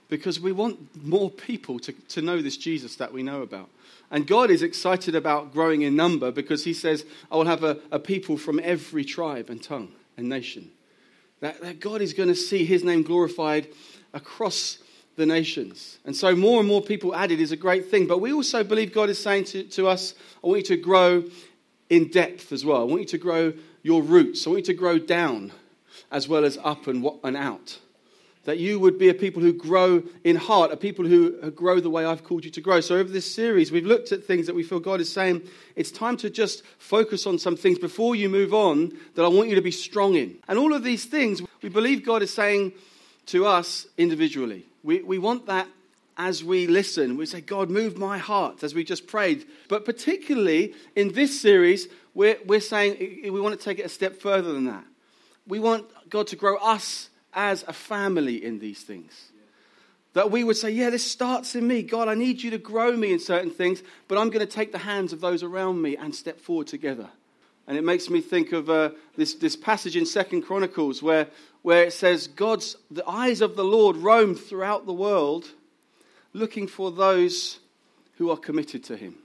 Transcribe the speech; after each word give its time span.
because 0.08 0.40
we 0.40 0.52
want 0.52 1.04
more 1.04 1.30
people 1.30 1.78
to, 1.80 1.92
to 1.92 2.22
know 2.22 2.40
this 2.40 2.56
Jesus 2.56 2.96
that 2.96 3.12
we 3.12 3.22
know 3.22 3.42
about. 3.42 3.68
And 4.10 4.26
God 4.26 4.50
is 4.50 4.62
excited 4.62 5.14
about 5.14 5.52
growing 5.52 5.82
in 5.82 5.94
number 5.94 6.30
because 6.30 6.64
He 6.64 6.72
says, 6.72 7.04
I 7.30 7.36
will 7.36 7.44
have 7.44 7.62
a, 7.62 7.78
a 7.90 7.98
people 7.98 8.38
from 8.38 8.58
every 8.62 9.04
tribe 9.04 9.50
and 9.50 9.62
tongue 9.62 9.92
and 10.16 10.28
nation. 10.28 10.70
That, 11.40 11.60
that 11.60 11.80
God 11.80 12.00
is 12.00 12.14
going 12.14 12.30
to 12.30 12.34
see 12.34 12.64
His 12.64 12.82
name 12.82 13.02
glorified 13.02 13.68
across 14.14 14.78
the 15.16 15.26
nations. 15.26 15.98
And 16.06 16.16
so 16.16 16.34
more 16.34 16.60
and 16.60 16.68
more 16.68 16.80
people 16.80 17.14
added 17.14 17.40
is 17.40 17.52
a 17.52 17.56
great 17.56 17.90
thing. 17.90 18.06
But 18.06 18.20
we 18.20 18.32
also 18.32 18.64
believe 18.64 18.94
God 18.94 19.10
is 19.10 19.22
saying 19.22 19.44
to, 19.44 19.64
to 19.64 19.88
us, 19.88 20.14
I 20.42 20.46
want 20.46 20.60
you 20.60 20.76
to 20.76 20.82
grow 20.82 21.24
in 21.90 22.08
depth 22.08 22.52
as 22.52 22.64
well. 22.64 22.80
I 22.80 22.84
want 22.84 23.02
you 23.02 23.08
to 23.08 23.18
grow 23.18 23.52
your 23.82 24.02
roots. 24.02 24.46
I 24.46 24.50
want 24.50 24.60
you 24.60 24.72
to 24.72 24.78
grow 24.78 24.98
down 24.98 25.52
as 26.10 26.28
well 26.28 26.44
as 26.44 26.56
up 26.64 26.86
and, 26.86 27.06
and 27.22 27.36
out 27.36 27.78
that 28.48 28.56
you 28.56 28.80
would 28.80 28.98
be 28.98 29.10
a 29.10 29.14
people 29.14 29.42
who 29.42 29.52
grow 29.52 30.02
in 30.24 30.34
heart, 30.34 30.72
a 30.72 30.76
people 30.78 31.04
who 31.04 31.50
grow 31.50 31.80
the 31.80 31.90
way 31.90 32.06
I've 32.06 32.24
called 32.24 32.46
you 32.46 32.50
to 32.52 32.62
grow. 32.62 32.80
So, 32.80 32.96
over 32.96 33.10
this 33.10 33.30
series, 33.30 33.70
we've 33.70 33.84
looked 33.84 34.10
at 34.10 34.24
things 34.24 34.46
that 34.46 34.54
we 34.54 34.62
feel 34.62 34.80
God 34.80 35.02
is 35.02 35.12
saying 35.12 35.42
it's 35.76 35.90
time 35.90 36.16
to 36.16 36.30
just 36.30 36.62
focus 36.78 37.26
on 37.26 37.38
some 37.38 37.58
things 37.58 37.78
before 37.78 38.16
you 38.16 38.30
move 38.30 38.54
on 38.54 38.96
that 39.16 39.22
I 39.22 39.28
want 39.28 39.50
you 39.50 39.54
to 39.56 39.60
be 39.60 39.70
strong 39.70 40.14
in. 40.14 40.38
And 40.48 40.58
all 40.58 40.72
of 40.72 40.82
these 40.82 41.04
things, 41.04 41.42
we 41.60 41.68
believe 41.68 42.06
God 42.06 42.22
is 42.22 42.32
saying 42.32 42.72
to 43.26 43.44
us 43.44 43.86
individually. 43.98 44.64
We, 44.82 45.02
we 45.02 45.18
want 45.18 45.44
that 45.44 45.68
as 46.16 46.42
we 46.42 46.66
listen. 46.66 47.18
We 47.18 47.26
say, 47.26 47.42
God, 47.42 47.68
move 47.68 47.98
my 47.98 48.16
heart, 48.16 48.64
as 48.64 48.74
we 48.74 48.82
just 48.82 49.06
prayed. 49.06 49.44
But 49.68 49.84
particularly 49.84 50.72
in 50.96 51.12
this 51.12 51.38
series, 51.38 51.86
we're, 52.14 52.38
we're 52.46 52.60
saying 52.60 53.30
we 53.30 53.42
want 53.42 53.58
to 53.58 53.62
take 53.62 53.78
it 53.78 53.84
a 53.84 53.90
step 53.90 54.22
further 54.22 54.54
than 54.54 54.64
that. 54.64 54.86
We 55.46 55.58
want 55.58 55.84
God 56.08 56.28
to 56.28 56.36
grow 56.36 56.56
us 56.56 57.10
as 57.32 57.64
a 57.68 57.72
family 57.72 58.44
in 58.44 58.58
these 58.58 58.82
things. 58.82 59.32
That 60.14 60.30
we 60.30 60.42
would 60.42 60.56
say, 60.56 60.70
Yeah, 60.70 60.90
this 60.90 61.08
starts 61.08 61.54
in 61.54 61.66
me. 61.66 61.82
God, 61.82 62.08
I 62.08 62.14
need 62.14 62.42
you 62.42 62.50
to 62.50 62.58
grow 62.58 62.96
me 62.96 63.12
in 63.12 63.18
certain 63.18 63.50
things, 63.50 63.82
but 64.08 64.18
I'm 64.18 64.30
going 64.30 64.46
to 64.46 64.52
take 64.52 64.72
the 64.72 64.78
hands 64.78 65.12
of 65.12 65.20
those 65.20 65.42
around 65.42 65.80
me 65.80 65.96
and 65.96 66.14
step 66.14 66.40
forward 66.40 66.66
together. 66.66 67.08
And 67.66 67.76
it 67.76 67.84
makes 67.84 68.08
me 68.08 68.22
think 68.22 68.52
of 68.52 68.70
uh, 68.70 68.90
this, 69.16 69.34
this 69.34 69.54
passage 69.54 69.94
in 69.94 70.06
Second 70.06 70.42
Chronicles 70.42 71.02
where, 71.02 71.28
where 71.60 71.84
it 71.84 71.92
says, 71.92 72.26
God's, 72.26 72.76
the 72.90 73.06
eyes 73.06 73.42
of 73.42 73.56
the 73.56 73.64
Lord 73.64 73.96
roam 73.96 74.34
throughout 74.34 74.86
the 74.86 74.94
world 74.94 75.50
looking 76.32 76.66
for 76.66 76.90
those 76.90 77.58
who 78.16 78.30
are 78.30 78.36
committed 78.36 78.84
to 78.84 78.96
him, 78.96 79.16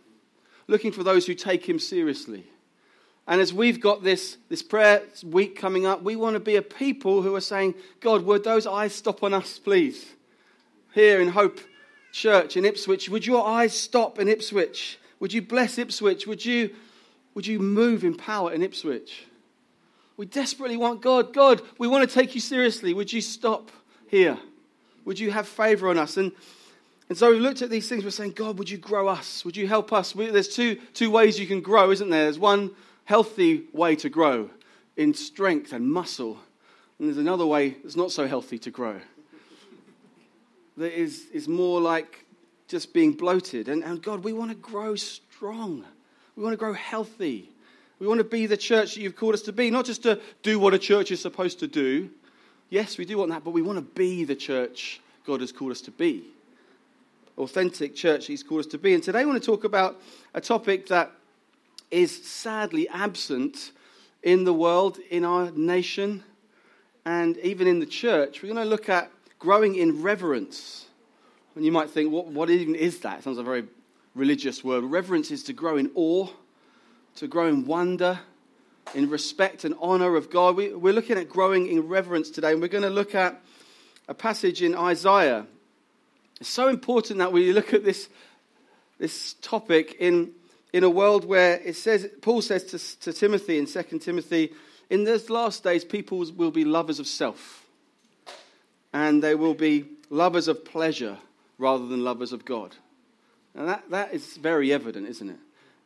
looking 0.68 0.92
for 0.92 1.04
those 1.04 1.26
who 1.26 1.34
take 1.34 1.68
him 1.68 1.80
seriously. 1.80 2.46
And 3.28 3.40
as 3.40 3.54
we've 3.54 3.80
got 3.80 4.04
this, 4.04 4.38
this 4.50 4.62
prayer 4.62 5.02
week 5.24 5.58
coming 5.58 5.86
up, 5.86 6.04
we 6.04 6.16
want 6.16 6.34
to 6.34 6.40
be 6.40 6.58
a 6.58 6.62
people 6.62 7.22
who 7.22 7.34
are 7.36 7.42
saying, 7.42 7.76
God, 8.02 8.26
would 8.26 8.44
those 8.44 8.68
eyes 8.68 8.94
stop 8.94 9.24
on 9.24 9.34
us, 9.34 9.60
please? 9.60 10.06
Here 10.94 11.22
in 11.22 11.30
Hope 11.30 11.60
Church 12.12 12.58
in 12.58 12.66
Ipswich, 12.66 13.10
would 13.10 13.26
your 13.26 13.48
eyes 13.48 13.76
stop 13.76 14.20
in 14.20 14.28
Ipswich? 14.28 15.00
Would 15.20 15.32
you 15.32 15.42
bless 15.42 15.78
Ipswich? 15.78 16.28
Would 16.28 16.46
you, 16.46 16.76
would 17.34 17.48
you 17.48 17.60
move 17.60 18.04
in 18.04 18.16
power 18.16 18.52
in 18.52 18.62
Ipswich? 18.62 19.26
We 20.18 20.26
desperately 20.26 20.78
want 20.78 21.02
God. 21.02 21.34
God, 21.34 21.62
we 21.80 21.88
want 21.88 22.08
to 22.08 22.14
take 22.14 22.36
you 22.36 22.42
seriously. 22.42 22.94
Would 22.94 23.12
you 23.12 23.22
stop 23.22 23.72
here? 24.10 24.38
Would 25.06 25.18
you 25.18 25.32
have 25.32 25.48
favor 25.48 25.90
on 25.90 25.98
us? 25.98 26.18
And, 26.18 26.34
and 27.10 27.18
so 27.18 27.32
we've 27.32 27.42
looked 27.42 27.62
at 27.62 27.70
these 27.70 27.88
things. 27.88 28.04
We're 28.04 28.12
saying, 28.12 28.34
God, 28.34 28.60
would 28.60 28.70
you 28.70 28.78
grow 28.78 29.08
us? 29.08 29.44
Would 29.44 29.58
you 29.58 29.68
help 29.68 29.92
us? 29.92 30.14
We, 30.14 30.28
there's 30.28 30.50
two, 30.50 30.76
two 30.94 31.10
ways 31.10 31.40
you 31.40 31.48
can 31.48 31.62
grow, 31.62 31.90
isn't 31.90 32.10
there? 32.10 32.26
There's 32.26 32.38
one 32.38 32.72
healthy 33.06 33.64
way 33.74 33.96
to 33.98 34.10
grow 34.10 34.50
in 34.96 35.14
strength 35.14 35.74
and 35.74 35.88
muscle. 35.88 36.38
And 37.00 37.08
there's 37.08 37.18
another 37.18 37.46
way 37.46 37.70
that's 37.84 37.96
not 37.96 38.12
so 38.12 38.28
healthy 38.28 38.58
to 38.60 38.72
grow. 38.72 39.00
That 40.78 40.98
is, 40.98 41.28
is 41.34 41.48
more 41.48 41.82
like 41.82 42.26
just 42.68 42.94
being 42.94 43.14
bloated. 43.14 43.68
And, 43.68 43.84
and 43.84 44.02
God, 44.02 44.24
we 44.24 44.34
want 44.34 44.52
to 44.52 44.56
grow 44.56 44.96
strong. 44.96 45.86
We 46.36 46.44
want 46.44 46.54
to 46.54 46.58
grow 46.58 46.74
healthy. 46.74 47.50
We 48.00 48.08
want 48.08 48.20
to 48.20 48.24
be 48.24 48.48
the 48.48 48.58
church 48.58 48.96
that 48.96 49.02
you've 49.02 49.16
called 49.16 49.36
us 49.36 49.44
to 49.44 49.54
be, 49.54 49.70
not 49.70 49.86
just 49.86 50.04
to 50.04 50.20
do 50.42 50.60
what 50.60 50.74
a 50.74 50.80
church 50.80 51.12
is 51.12 51.22
supposed 51.22 51.60
to 51.60 51.68
do. 51.68 52.10
Yes, 52.70 52.98
we 52.98 53.06
do 53.06 53.18
want 53.18 53.30
that, 53.32 53.44
but 53.44 53.52
we 53.52 53.62
want 53.62 53.78
to 53.78 53.84
be 53.84 54.24
the 54.24 54.36
church 54.36 55.00
God 55.26 55.42
has 55.42 55.52
called 55.52 55.72
us 55.72 55.82
to 55.82 55.92
be. 55.92 56.24
Authentic 57.38 57.96
church 57.96 58.26
He's 58.28 58.44
called 58.44 58.62
us 58.62 58.66
to 58.68 58.78
be. 58.78 58.94
And 58.94 59.04
today 59.04 59.22
I 59.22 59.26
want 59.26 59.42
to 59.42 59.46
talk 59.46 59.64
about 59.64 60.02
a 60.34 60.42
topic 60.42 60.88
that 60.88 61.12
is 61.94 62.26
sadly 62.26 62.90
absent 62.90 63.72
in 64.24 64.44
the 64.44 64.54
world, 64.54 64.98
in 65.10 65.24
our 65.24 65.52
nation, 65.52 66.24
and 67.06 67.38
even 67.38 67.68
in 67.68 67.80
the 67.80 67.86
church. 67.86 68.42
We're 68.42 68.54
going 68.54 68.66
to 68.66 68.70
look 68.70 68.90
at 68.90 69.12
growing 69.38 69.76
in 69.76 70.02
reverence. 70.02 70.88
And 71.56 71.64
you 71.64 71.72
might 71.72 71.90
think, 71.90 72.12
what, 72.12 72.28
what 72.28 72.50
even 72.50 72.76
is 72.76 73.00
that? 73.02 73.20
It 73.20 73.24
sounds 73.24 73.38
a 73.38 73.44
very 73.44 73.66
religious 74.16 74.64
word. 74.64 74.84
Reverence 74.86 75.30
is 75.30 75.44
to 75.44 75.54
grow 75.54 75.78
in 75.78 75.92
awe, 75.94 76.28
to 77.18 77.28
grow 77.28 77.48
in 77.48 77.66
wonder, 77.66 78.20
in 78.96 79.10
respect 79.10 79.64
and 79.64 79.76
honor 79.80 80.16
of 80.16 80.30
God. 80.30 80.56
We, 80.56 80.74
we're 80.74 80.94
looking 80.94 81.18
at 81.18 81.30
growing 81.30 81.68
in 81.68 81.88
reverence 81.88 82.30
today, 82.30 82.54
and 82.54 82.62
we're 82.62 82.70
going 82.70 82.84
to 82.84 82.90
look 82.90 83.14
at 83.14 83.42
a 84.08 84.14
passage 84.14 84.62
in 84.62 84.76
Isaiah. 84.76 85.46
It's 86.40 86.50
so 86.50 86.70
important 86.70 87.20
that 87.20 87.32
we 87.32 87.54
look 87.54 87.74
at 87.74 87.84
this, 87.84 88.10
this 88.98 89.36
topic 89.42 89.98
in 90.00 90.32
in 90.74 90.84
a 90.84 90.90
world 90.90 91.24
where 91.24 91.62
it 91.64 91.76
says, 91.76 92.10
Paul 92.22 92.42
says 92.42 92.64
to, 92.66 93.00
to 93.02 93.14
Timothy 93.14 93.60
in 93.60 93.68
2 93.68 94.00
Timothy, 94.00 94.52
in 94.90 95.04
those 95.04 95.30
last 95.30 95.64
days, 95.64 95.86
people 95.86 96.26
will 96.36 96.52
be 96.52 96.66
lovers 96.66 97.00
of 97.00 97.08
self. 97.08 97.66
And 98.92 99.24
they 99.24 99.36
will 99.36 99.54
be 99.54 99.86
lovers 100.10 100.48
of 100.48 100.66
pleasure 100.66 101.18
rather 101.58 101.88
than 101.88 102.04
lovers 102.04 102.34
of 102.34 102.44
God. 102.44 102.76
And 103.56 103.70
that, 103.70 103.90
that 103.92 104.14
is 104.14 104.36
very 104.38 104.74
evident, 104.74 105.08
isn't 105.08 105.30
it? 105.30 105.40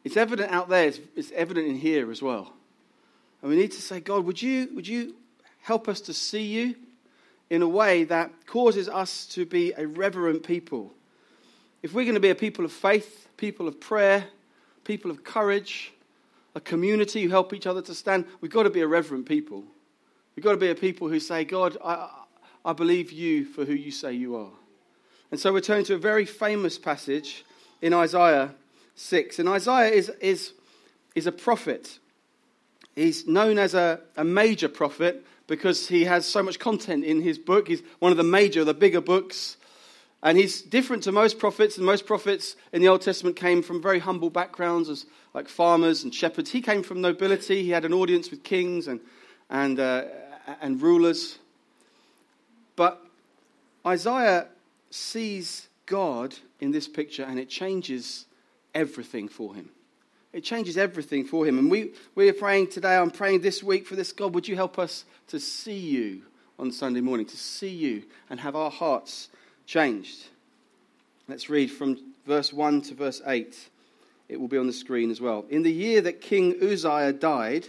It's 0.04 0.18
evident 0.18 0.52
out 0.52 0.70
there, 0.70 0.88
it's, 0.88 1.00
it's 1.16 1.32
evident 1.32 1.68
in 1.68 1.78
here 1.78 2.10
as 2.12 2.22
well. 2.22 2.54
And 3.42 3.52
we 3.52 3.58
need 3.58 3.74
to 3.74 3.82
say, 3.82 4.00
God, 4.00 4.26
would 4.26 4.42
you, 4.42 4.70
would 4.74 4.88
you 4.88 5.16
help 5.62 5.90
us 5.90 6.00
to 6.02 6.14
see 6.14 6.44
you 6.44 6.76
in 7.50 7.62
a 7.62 7.68
way 7.68 8.06
that 8.06 8.32
causes 8.46 8.88
us 8.88 9.26
to 9.28 9.46
be 9.46 9.74
a 9.78 9.86
reverent 9.86 10.44
people? 10.44 10.94
If 11.84 11.94
we're 11.94 12.06
going 12.06 12.16
to 12.16 12.22
be 12.22 12.30
a 12.30 12.36
people 12.36 12.64
of 12.64 12.72
faith, 12.72 13.28
people 13.38 13.68
of 13.68 13.80
prayer, 13.80 14.26
people 14.88 15.12
of 15.12 15.24
courage, 15.24 15.92
a 16.56 16.62
community 16.62 17.22
who 17.22 17.30
help 17.30 17.54
each 17.54 17.68
other 17.68 17.82
to 17.84 17.94
stand. 17.94 18.26
We've 18.40 18.50
got 18.50 18.64
to 18.64 18.70
be 18.70 18.82
a 18.82 18.88
reverent 18.88 19.28
people. 19.28 19.66
We've 20.36 20.44
got 20.44 20.52
to 20.52 20.58
be 20.58 20.72
a 20.72 20.76
people 20.76 21.10
who 21.10 21.20
say, 21.20 21.44
God, 21.44 21.78
I, 21.84 22.10
I 22.64 22.74
believe 22.74 23.12
you 23.12 23.46
for 23.46 23.66
who 23.66 23.74
you 23.74 23.92
say 23.92 24.14
you 24.14 24.38
are. 24.38 24.52
And 25.30 25.40
so 25.40 25.52
we're 25.52 25.60
turning 25.60 25.84
to 25.86 25.96
a 25.96 26.00
very 26.00 26.26
famous 26.26 26.78
passage 26.78 27.44
in 27.82 27.94
Isaiah 27.94 28.56
6. 28.96 29.40
And 29.40 29.50
Isaiah 29.50 29.92
is, 29.92 30.10
is, 30.22 30.54
is 31.16 31.28
a 31.28 31.34
prophet. 31.34 32.00
He's 32.96 33.28
known 33.28 33.60
as 33.60 33.74
a, 33.74 34.00
a 34.16 34.24
major 34.24 34.70
prophet 34.70 35.26
because 35.48 35.90
he 35.90 36.06
has 36.06 36.26
so 36.26 36.42
much 36.42 36.60
content 36.60 37.04
in 37.04 37.22
his 37.22 37.38
book. 37.38 37.68
He's 37.68 37.84
one 38.00 38.12
of 38.12 38.18
the 38.18 38.24
major, 38.24 38.64
the 38.64 38.74
bigger 38.74 39.02
books 39.02 39.58
and 40.24 40.38
he's 40.38 40.62
different 40.62 41.04
to 41.04 41.12
most 41.12 41.38
prophets, 41.38 41.78
and 41.78 41.86
most 41.86 42.06
prophets 42.06 42.56
in 42.74 42.82
the 42.82 42.88
Old 42.88 43.02
Testament 43.02 43.36
came 43.36 43.62
from 43.62 43.82
very 43.82 44.00
humble 44.00 44.30
backgrounds, 44.30 44.90
as 44.90 45.06
like 45.34 45.48
farmers 45.48 46.04
and 46.04 46.14
shepherds. 46.14 46.52
He 46.52 46.62
came 46.62 46.82
from 46.82 47.02
nobility. 47.02 47.64
He 47.64 47.70
had 47.70 47.86
an 47.86 47.94
audience 47.94 48.32
with 48.32 48.44
kings 48.44 48.88
and, 48.88 49.00
and, 49.50 49.80
uh, 49.80 50.06
and 50.62 50.82
rulers. 50.82 51.38
But 52.76 53.00
Isaiah 53.86 54.48
sees 54.90 55.68
God 55.86 56.36
in 56.60 56.72
this 56.72 56.88
picture, 56.88 57.24
and 57.24 57.40
it 57.40 57.50
changes 57.50 58.26
everything 58.74 59.28
for 59.28 59.54
him. 59.54 59.70
It 60.34 60.44
changes 60.44 60.78
everything 60.78 61.26
for 61.26 61.46
him. 61.46 61.58
And 61.58 61.70
we, 61.70 61.94
we 62.16 62.28
are 62.30 62.34
praying 62.34 62.70
today, 62.70 62.96
I'm 62.98 63.12
praying 63.12 63.42
this 63.42 63.64
week 63.64 63.88
for 63.88 63.96
this. 63.96 64.12
God, 64.12 64.34
would 64.36 64.48
you 64.48 64.56
help 64.56 64.78
us 64.78 65.06
to 65.28 65.40
see 65.40 65.78
you 65.78 66.24
on 66.60 66.72
Sunday 66.72 67.02
morning, 67.02 67.26
to 67.28 67.38
see 67.38 67.70
you 67.70 68.04
and 68.30 68.40
have 68.40 68.56
our 68.56 68.72
hearts 68.72 69.30
changed? 69.68 70.30
Let's 71.28 71.50
read 71.50 71.70
from 71.70 72.00
verse 72.26 72.52
1 72.52 72.82
to 72.84 72.96
verse 72.96 73.22
8. 73.28 73.70
It 74.30 74.40
will 74.40 74.48
be 74.48 74.58
on 74.58 74.66
the 74.66 74.74
screen 74.74 75.12
as 75.12 75.22
well. 75.22 75.46
In 75.50 75.62
the 75.62 75.72
year 75.72 76.02
that 76.02 76.22
King 76.22 76.56
Uzziah 76.62 77.14
died, 77.14 77.68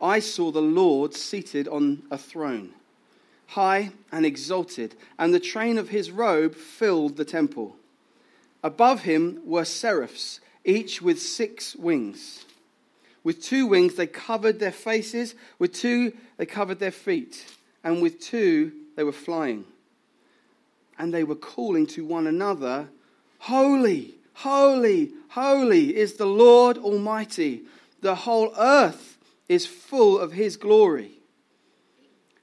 I 0.00 0.20
saw 0.20 0.50
the 0.50 0.62
Lord 0.62 1.14
seated 1.14 1.68
on 1.68 2.04
a 2.10 2.18
throne, 2.18 2.74
high 3.48 3.90
and 4.12 4.24
exalted, 4.24 4.94
and 5.18 5.34
the 5.34 5.40
train 5.40 5.78
of 5.78 5.88
his 5.88 6.10
robe 6.10 6.54
filled 6.54 7.16
the 7.16 7.24
temple. 7.24 7.76
Above 8.62 9.02
him 9.02 9.40
were 9.44 9.64
seraphs, 9.64 10.40
each 10.64 11.02
with 11.02 11.20
six 11.20 11.74
wings. 11.76 12.44
With 13.24 13.42
two 13.42 13.66
wings 13.66 13.94
they 13.94 14.06
covered 14.06 14.60
their 14.60 14.72
faces, 14.72 15.34
with 15.58 15.72
two 15.72 16.12
they 16.36 16.46
covered 16.46 16.78
their 16.78 16.92
feet, 16.92 17.46
and 17.82 18.00
with 18.00 18.20
two 18.20 18.72
they 18.96 19.02
were 19.02 19.12
flying. 19.12 19.64
And 20.98 21.12
they 21.12 21.24
were 21.24 21.34
calling 21.34 21.86
to 21.88 22.04
one 22.04 22.26
another, 22.26 22.88
Holy, 23.38 24.14
holy, 24.34 25.12
holy 25.28 25.96
is 25.96 26.14
the 26.14 26.26
Lord 26.26 26.78
Almighty. 26.78 27.62
The 28.00 28.14
whole 28.14 28.52
earth 28.58 29.18
is 29.48 29.66
full 29.66 30.18
of 30.18 30.32
his 30.32 30.56
glory. 30.56 31.12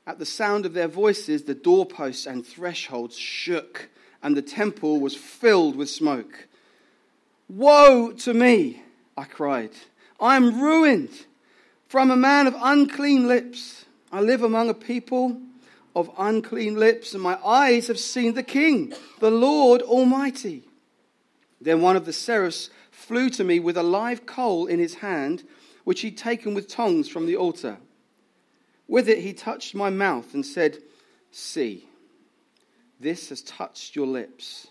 At 0.06 0.20
the 0.20 0.26
sound 0.26 0.66
of 0.66 0.74
their 0.74 0.88
voices, 0.88 1.44
the 1.44 1.56
doorposts 1.56 2.26
and 2.26 2.46
thresholds 2.46 3.18
shook, 3.18 3.90
and 4.22 4.36
the 4.36 4.42
temple 4.42 5.00
was 5.00 5.16
filled 5.16 5.76
with 5.76 5.90
smoke. 5.90 6.48
Woe 7.48 8.12
to 8.12 8.34
me, 8.34 8.84
I 9.18 9.26
cried. 9.26 9.72
I 10.20 10.36
am 10.36 10.62
ruined. 10.62 11.26
From 11.88 12.10
a 12.10 12.16
man 12.16 12.48
of 12.48 12.56
unclean 12.60 13.28
lips. 13.28 13.86
I 14.12 14.22
live 14.22 14.44
among 14.44 14.70
a 14.70 14.74
people 14.74 15.40
of 15.96 16.10
unclean 16.18 16.76
lips, 16.76 17.14
and 17.14 17.22
my 17.22 17.38
eyes 17.44 17.88
have 17.88 18.00
seen 18.00 18.34
the 18.34 18.44
King, 18.44 18.94
the 19.20 19.32
Lord 19.32 19.82
Almighty. 19.82 20.64
Then 21.62 21.82
one 21.82 21.96
of 21.96 22.06
the 22.06 22.14
seraphs 22.14 22.70
flew 22.92 23.30
to 23.32 23.44
me 23.44 23.60
with 23.60 23.78
a 23.78 23.84
live 23.84 24.26
coal 24.26 24.66
in 24.68 24.80
his 24.80 24.96
hand 24.96 25.44
which 25.84 26.02
he'd 26.02 26.18
taken 26.18 26.54
with 26.54 26.68
tongs 26.68 27.08
from 27.08 27.26
the 27.26 27.36
altar. 27.36 27.78
With 28.88 29.10
it 29.10 29.20
he 29.20 29.34
touched 29.34 29.76
my 29.76 29.90
mouth 29.90 30.34
and 30.34 30.46
said, 30.46 30.78
See, 31.32 31.88
this 33.00 33.30
has 33.30 33.42
touched 33.42 33.96
your 33.96 34.08
lips. 34.08 34.68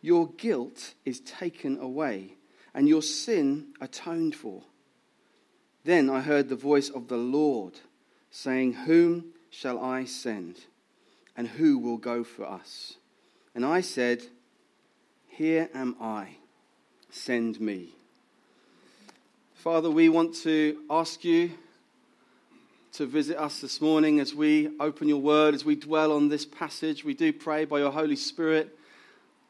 Your 0.00 0.28
guilt 0.28 0.94
is 1.04 1.20
taken 1.20 1.78
away, 1.78 2.34
and 2.74 2.88
your 2.88 3.02
sin 3.02 3.68
atoned 3.80 4.34
for. 4.34 4.62
Then 5.84 6.08
I 6.08 6.20
heard 6.20 6.48
the 6.48 6.56
voice 6.56 6.88
of 6.88 7.08
the 7.08 7.16
Lord 7.16 7.74
saying, 8.30 8.72
Whom 8.74 9.32
shall 9.50 9.78
I 9.78 10.04
send? 10.04 10.60
And 11.36 11.46
who 11.46 11.78
will 11.78 11.98
go 11.98 12.24
for 12.24 12.44
us? 12.44 12.94
And 13.54 13.64
I 13.64 13.80
said, 13.80 14.22
Here 15.28 15.68
am 15.74 15.96
I, 16.00 16.36
send 17.10 17.60
me. 17.60 17.94
Father, 19.54 19.90
we 19.90 20.08
want 20.08 20.34
to 20.42 20.80
ask 20.88 21.24
you 21.24 21.50
to 22.92 23.06
visit 23.06 23.36
us 23.36 23.60
this 23.60 23.80
morning 23.80 24.18
as 24.18 24.34
we 24.34 24.70
open 24.80 25.08
your 25.08 25.20
word, 25.20 25.54
as 25.54 25.64
we 25.64 25.76
dwell 25.76 26.12
on 26.12 26.28
this 26.28 26.44
passage. 26.44 27.04
We 27.04 27.14
do 27.14 27.32
pray 27.32 27.64
by 27.64 27.78
your 27.78 27.92
Holy 27.92 28.16
Spirit, 28.16 28.76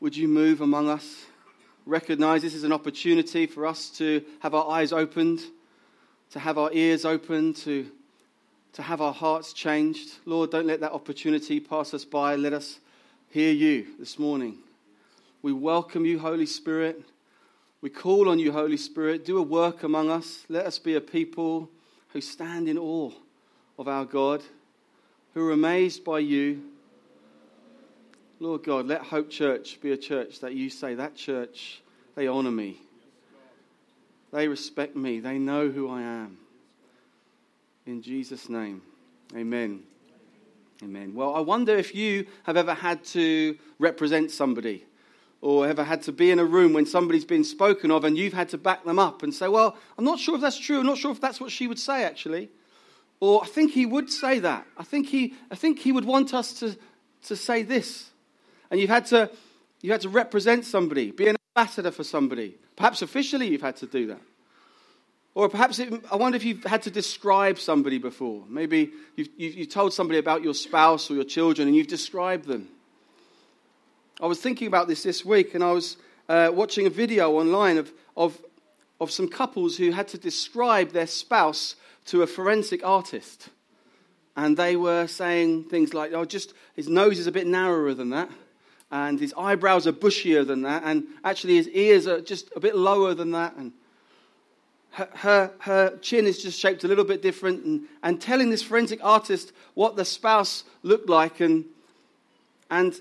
would 0.01 0.17
you 0.17 0.29
move 0.29 0.61
among 0.61 0.89
us? 0.89 1.27
Recognize 1.87 2.43
this 2.43 2.55
is 2.55 2.65
an 2.65 2.73
opportunity 2.73 3.47
for 3.47 3.67
us 3.67 3.89
to 3.99 4.23
have 4.41 4.55
our 4.55 4.71
eyes 4.71 4.93
opened, 4.93 5.41
to 6.31 6.39
have 6.39 6.59
our 6.59 6.71
ears 6.73 7.05
opened, 7.05 7.57
to, 7.57 7.91
to 8.73 8.83
have 8.83 9.01
our 9.01 9.13
hearts 9.13 9.53
changed. 9.53 10.17
Lord, 10.25 10.51
don't 10.51 10.67
let 10.67 10.81
that 10.81 10.93
opportunity 10.93 11.61
pass 11.61 11.95
us 11.95 12.05
by. 12.05 12.37
Let 12.37 12.53
us 12.53 12.79
hear 13.31 13.53
you 13.53 13.87
this 13.99 14.19
morning. 14.19 14.59
We 15.43 15.53
welcome 15.53 16.05
you, 16.05 16.19
Holy 16.19 16.47
Spirit. 16.47 17.03
We 17.81 17.91
call 17.91 18.29
on 18.29 18.39
you, 18.39 18.53
Holy 18.53 18.77
Spirit. 18.77 19.25
Do 19.25 19.39
a 19.39 19.43
work 19.43 19.83
among 19.83 20.11
us. 20.11 20.45
Let 20.49 20.67
us 20.67 20.79
be 20.79 20.95
a 20.95 21.01
people 21.01 21.71
who 22.09 22.21
stand 22.21 22.69
in 22.69 22.77
awe 22.77 23.13
of 23.79 23.87
our 23.87 24.05
God, 24.05 24.43
who 25.35 25.47
are 25.47 25.53
amazed 25.53 26.05
by 26.05 26.19
you. 26.19 26.63
Lord 28.41 28.65
God, 28.65 28.87
let 28.87 29.03
Hope 29.03 29.31
Church 29.31 29.81
be 29.81 29.93
a 29.93 29.97
church 29.97 30.41
that 30.41 30.55
you 30.55 30.71
say, 30.71 30.95
that 30.95 31.15
church, 31.15 31.83
they 32.15 32.27
honor 32.27 32.51
me. 32.51 32.81
They 34.33 34.49
respect 34.49 34.95
me. 34.95 35.21
They 35.21 35.39
know 35.39 35.69
who 35.69 35.89
I 35.89 36.03
am. 36.03 36.39
In 37.89 38.03
Jesus' 38.03 38.51
name, 38.51 38.83
amen. 39.35 39.83
Amen. 40.83 41.15
Well, 41.15 41.35
I 41.35 41.41
wonder 41.41 41.75
if 41.75 41.95
you 41.95 42.27
have 42.43 42.59
ever 42.59 42.75
had 42.75 43.03
to 43.07 43.57
represent 43.79 44.31
somebody 44.31 44.85
or 45.41 45.67
ever 45.67 45.83
had 45.83 46.03
to 46.03 46.13
be 46.13 46.31
in 46.31 46.39
a 46.39 46.45
room 46.45 46.75
when 46.75 46.85
somebody's 46.85 47.25
been 47.25 47.45
spoken 47.45 47.91
of 47.91 48.05
and 48.05 48.19
you've 48.19 48.35
had 48.35 48.51
to 48.51 48.59
back 48.59 48.85
them 48.85 48.99
up 48.99 49.23
and 49.23 49.33
say, 49.33 49.49
Well, 49.49 49.75
I'm 49.97 50.05
not 50.05 50.19
sure 50.19 50.35
if 50.35 50.43
that's 50.43 50.59
true. 50.59 50.81
I'm 50.81 50.85
not 50.85 50.99
sure 50.99 51.11
if 51.13 51.19
that's 51.19 51.41
what 51.41 51.51
she 51.51 51.67
would 51.67 51.79
say, 51.79 52.05
actually. 52.05 52.51
Or 53.21 53.43
I 53.43 53.47
think 53.47 53.73
he 53.73 53.87
would 53.87 54.13
say 54.13 54.39
that. 54.39 54.67
I 54.77 54.85
think 54.85 55.07
he, 55.07 55.33
I 55.51 55.55
think 55.55 55.79
he 55.79 55.91
would 55.91 56.05
want 56.05 56.35
us 56.35 56.53
to, 56.61 56.77
to 57.25 57.37
say 57.37 57.63
this. 57.63 58.11
And 58.71 58.79
you've 58.79 58.91
had 58.91 59.07
to, 59.07 59.31
you 59.81 59.93
had 59.93 60.03
to 60.03 60.11
represent 60.11 60.67
somebody, 60.67 61.11
be 61.11 61.29
an 61.29 61.37
ambassador 61.57 61.91
for 61.91 62.05
somebody. 62.05 62.59
Perhaps 62.77 63.01
officially 63.01 63.49
you've 63.49 63.63
had 63.63 63.77
to 63.77 63.87
do 63.87 64.09
that. 64.09 64.21
Or 65.35 65.49
perhaps 65.49 65.79
it, 65.79 65.93
I 66.11 66.17
wonder 66.17 66.37
if 66.37 66.45
you've 66.45 66.65
had 66.65 66.83
to 66.83 66.91
describe 66.91 67.59
somebody 67.59 67.99
before. 67.99 68.43
Maybe 68.49 68.91
you've, 69.17 69.29
you've, 69.37 69.69
told 69.69 69.93
somebody 69.93 70.19
about 70.19 70.43
your 70.43 70.55
spouse 70.55 71.11
or 71.11 71.15
your 71.15 71.25
children 71.25 71.69
and 71.69 71.77
you've 71.77 71.87
described 71.87 72.47
them. 72.47 72.69
I 74.21 74.27
was 74.27 74.41
thinking 74.41 74.67
about 74.67 74.89
this 74.89 75.05
this 75.05 75.25
week, 75.25 75.55
and 75.55 75.63
I 75.63 75.71
was 75.71 75.97
uh, 76.29 76.51
watching 76.53 76.87
a 76.87 76.91
video 76.91 77.33
online 77.33 77.79
of, 77.79 77.93
of, 78.17 78.41
of 79.01 79.13
some 79.13 79.29
couples 79.29 79.77
who 79.77 79.93
had 79.93 80.09
to 80.09 80.19
describe 80.19 80.91
their 80.91 81.07
spouse 81.07 81.77
to 82.07 82.23
a 82.23 82.27
forensic 82.27 82.85
artist. 82.85 83.49
And 84.37 84.57
they 84.57 84.75
were 84.75 85.07
saying 85.07 85.65
things 85.65 85.95
like, 85.95 86.13
oh, 86.13 86.25
just 86.25 86.53
his 86.75 86.89
nose 86.89 87.21
is 87.21 87.29
a 87.29 87.33
bit 87.33 87.47
narrower 87.47 87.95
than 87.95 88.11
that, 88.11 88.29
and 88.91 89.21
his 89.21 89.33
eyebrows 89.37 89.87
are 89.87 89.93
bushier 89.93 90.45
than 90.45 90.63
that, 90.63 90.83
and 90.85 91.07
actually 91.23 91.55
his 91.55 91.69
ears 91.69 92.09
are 92.09 92.21
just 92.21 92.51
a 92.57 92.61
bit 92.61 92.75
lower 92.75 93.15
than 93.15 93.31
that, 93.33 93.55
and 93.57 93.73
her, 94.91 95.53
her, 95.61 95.97
chin 95.99 96.27
is 96.27 96.43
just 96.43 96.59
shaped 96.59 96.85
a 96.85 96.89
little 96.89 97.05
bit 97.05 97.23
different, 97.23 97.65
and, 97.65 97.83
and 98.03 98.21
telling 98.21 98.51
this 98.51 98.63
forensic 98.63 99.01
artist 99.03 99.53
what 99.75 99.97
the 99.97 100.05
spouse 100.05 100.65
looked 100.83 101.09
like, 101.09 101.41
and, 101.41 101.65
and 102.71 102.99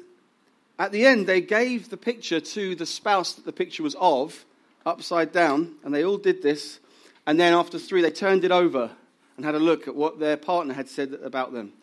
at 0.80 0.92
the 0.92 1.06
end, 1.06 1.28
they 1.28 1.42
gave 1.42 1.90
the 1.90 1.98
picture 1.98 2.40
to 2.40 2.76
the 2.76 2.86
spouse 2.86 3.34
that 3.34 3.46
the 3.46 3.52
picture 3.52 3.84
was 3.84 3.96
of, 4.00 4.46
upside 4.86 5.32
down, 5.32 5.76
and 5.84 5.94
they 5.94 6.04
all 6.04 6.18
did 6.18 6.44
this. 6.44 6.80
And 7.26 7.40
then 7.40 7.54
after 7.54 7.80
three, 7.80 8.02
they 8.02 8.12
turned 8.12 8.44
it 8.44 8.52
over 8.52 8.92
and 9.36 9.46
had 9.46 9.56
a 9.56 9.60
look 9.60 9.88
at 9.88 9.96
what 9.96 10.20
their 10.20 10.38
partner 10.38 10.74
had 10.74 10.88
said 10.88 11.18
about 11.24 11.52
them. 11.52 11.74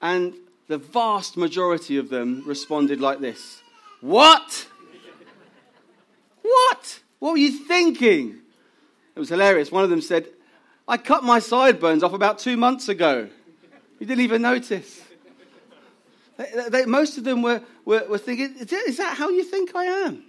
And 0.00 0.34
the 0.68 0.78
vast 0.78 1.36
majority 1.36 1.96
of 1.96 2.08
them 2.08 2.42
responded 2.46 3.00
like 3.00 3.20
this 3.20 3.62
What? 4.00 4.66
What? 6.42 7.00
What 7.18 7.32
were 7.32 7.38
you 7.38 7.66
thinking? 7.66 8.40
It 9.14 9.18
was 9.18 9.28
hilarious. 9.28 9.70
One 9.70 9.84
of 9.84 9.90
them 9.90 10.00
said, 10.00 10.28
I 10.86 10.96
cut 10.96 11.22
my 11.22 11.38
sideburns 11.38 12.02
off 12.02 12.12
about 12.12 12.38
two 12.38 12.56
months 12.56 12.88
ago. 12.88 13.28
You 13.98 14.06
didn't 14.06 14.24
even 14.24 14.42
notice. 14.42 15.02
They, 16.36 16.68
they, 16.68 16.86
most 16.86 17.18
of 17.18 17.24
them 17.24 17.42
were, 17.42 17.62
were, 17.84 18.06
were 18.08 18.18
thinking, 18.18 18.56
is 18.58 18.96
that 18.96 19.16
how 19.16 19.28
you 19.28 19.44
think 19.44 19.74
I 19.74 19.84
am? 19.84 20.24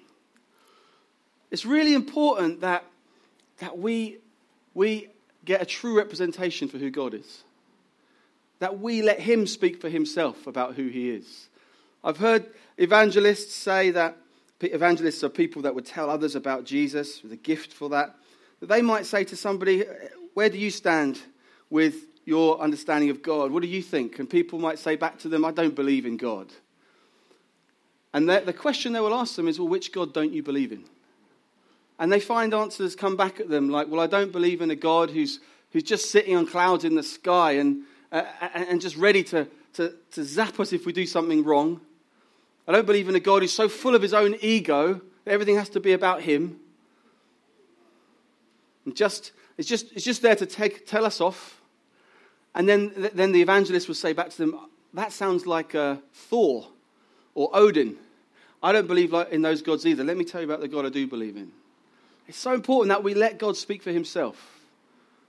It's 1.52 1.66
really 1.66 1.94
important 1.94 2.62
that, 2.62 2.84
that 3.60 3.78
we, 3.78 4.18
we 4.74 5.10
get 5.46 5.62
a 5.62 5.66
true 5.66 5.98
representation 5.98 6.68
for 6.68 6.78
who 6.78 6.90
God 6.90 7.14
is. 7.14 7.44
That 8.60 8.80
we 8.80 9.02
let 9.02 9.20
Him 9.20 9.48
speak 9.48 9.82
for 9.82 9.90
Himself 9.90 10.48
about 10.48 10.76
who 10.76 10.88
He 10.88 11.10
is. 11.10 11.50
I've 12.04 12.18
heard 12.18 12.46
evangelists 12.78 13.56
say 13.56 13.92
that 13.92 14.18
evangelists 14.62 15.24
are 15.24 15.30
people 15.30 15.64
that 15.64 15.76
would 15.76 15.86
tell 15.86 16.10
others 16.10 16.36
about 16.36 16.66
Jesus 16.66 17.24
with 17.24 17.32
a 17.32 17.38
gift 17.38 17.74
for 17.74 17.90
that. 17.90 18.16
That 18.62 18.70
they 18.70 18.82
might 18.82 19.06
say 19.06 19.24
to 19.26 19.36
somebody, 19.36 19.84
Where 20.34 20.50
do 20.50 20.58
you 20.58 20.72
stand 20.72 21.20
with 21.70 21.96
your 22.24 22.60
understanding 22.60 23.10
of 23.10 23.22
God? 23.22 23.52
What 23.52 23.64
do 23.64 23.68
you 23.68 23.82
think? 23.82 24.20
And 24.20 24.30
people 24.30 24.60
might 24.60 24.80
say 24.80 24.96
back 24.96 25.20
to 25.20 25.30
them, 25.30 25.44
I 25.44 25.52
don't 25.52 25.76
believe 25.76 26.06
in 26.06 26.16
God. 26.16 26.48
And 28.14 28.30
the 28.30 28.54
question 28.54 28.94
they 28.94 29.00
will 29.00 29.14
ask 29.14 29.36
them 29.36 29.48
is, 29.48 29.60
Well, 29.60 29.68
which 29.68 29.92
God 29.92 30.14
don't 30.14 30.32
you 30.32 30.44
believe 30.44 30.72
in? 30.72 30.86
And 32.00 32.12
they 32.12 32.20
find 32.20 32.54
answers 32.54 32.96
come 32.96 33.16
back 33.16 33.40
at 33.40 33.50
them 33.50 33.70
like, 33.70 33.88
Well, 33.88 34.00
I 34.00 34.08
don't 34.08 34.32
believe 34.32 34.62
in 34.62 34.72
a 34.72 34.76
God 34.76 35.10
who's, 35.10 35.40
who's 35.72 35.84
just 35.84 36.12
sitting 36.12 36.36
on 36.36 36.46
clouds 36.46 36.84
in 36.84 36.96
the 36.96 37.04
sky 37.04 37.54
and, 37.54 37.84
uh, 38.12 38.24
and 38.54 38.80
just 38.80 38.96
ready 38.96 39.24
to, 39.26 39.48
to, 39.74 39.94
to 40.12 40.24
zap 40.24 40.60
us 40.60 40.74
if 40.74 40.86
we 40.86 40.94
do 40.94 41.06
something 41.06 41.44
wrong. 41.44 41.82
I 42.68 42.74
don't 42.74 42.86
believe 42.86 43.10
in 43.10 43.16
a 43.16 43.20
God 43.20 43.42
who's 43.42 43.54
so 43.54 43.68
full 43.68 43.96
of 43.96 44.02
his 44.02 44.14
own 44.14 44.36
ego 44.42 45.02
that 45.26 45.32
everything 45.32 45.56
has 45.56 45.70
to 45.70 45.80
be 45.80 45.94
about 45.94 46.22
him. 46.22 46.60
And 48.86 48.96
just, 48.96 49.32
it's, 49.58 49.68
just, 49.68 49.92
it's 49.94 50.06
just 50.06 50.22
there 50.22 50.36
to 50.36 50.46
take, 50.46 50.88
tell 50.88 51.06
us 51.06 51.22
off. 51.22 51.62
And 52.56 52.68
then, 52.68 53.10
then 53.14 53.32
the 53.32 53.42
evangelist 53.42 53.88
will 53.88 53.96
say 53.96 54.14
back 54.14 54.30
to 54.30 54.38
them, 54.38 54.60
That 54.94 55.12
sounds 55.12 55.46
like 55.46 55.76
uh, 55.76 55.98
Thor 56.14 56.68
or 57.34 57.50
Odin. 57.54 57.98
I 58.64 58.72
don't 58.72 58.88
believe 58.88 59.14
in 59.32 59.42
those 59.42 59.62
gods 59.62 59.86
either. 59.86 60.04
Let 60.04 60.18
me 60.18 60.26
tell 60.26 60.42
you 60.42 60.46
about 60.48 60.62
the 60.62 60.68
God 60.68 60.86
I 60.86 60.90
do 60.90 61.08
believe 61.08 61.36
in. 61.36 61.52
It's 62.28 62.38
so 62.38 62.54
important 62.54 62.90
that 62.90 63.04
we 63.04 63.14
let 63.14 63.40
God 63.40 63.58
speak 63.58 63.82
for 63.82 63.92
himself, 63.92 64.62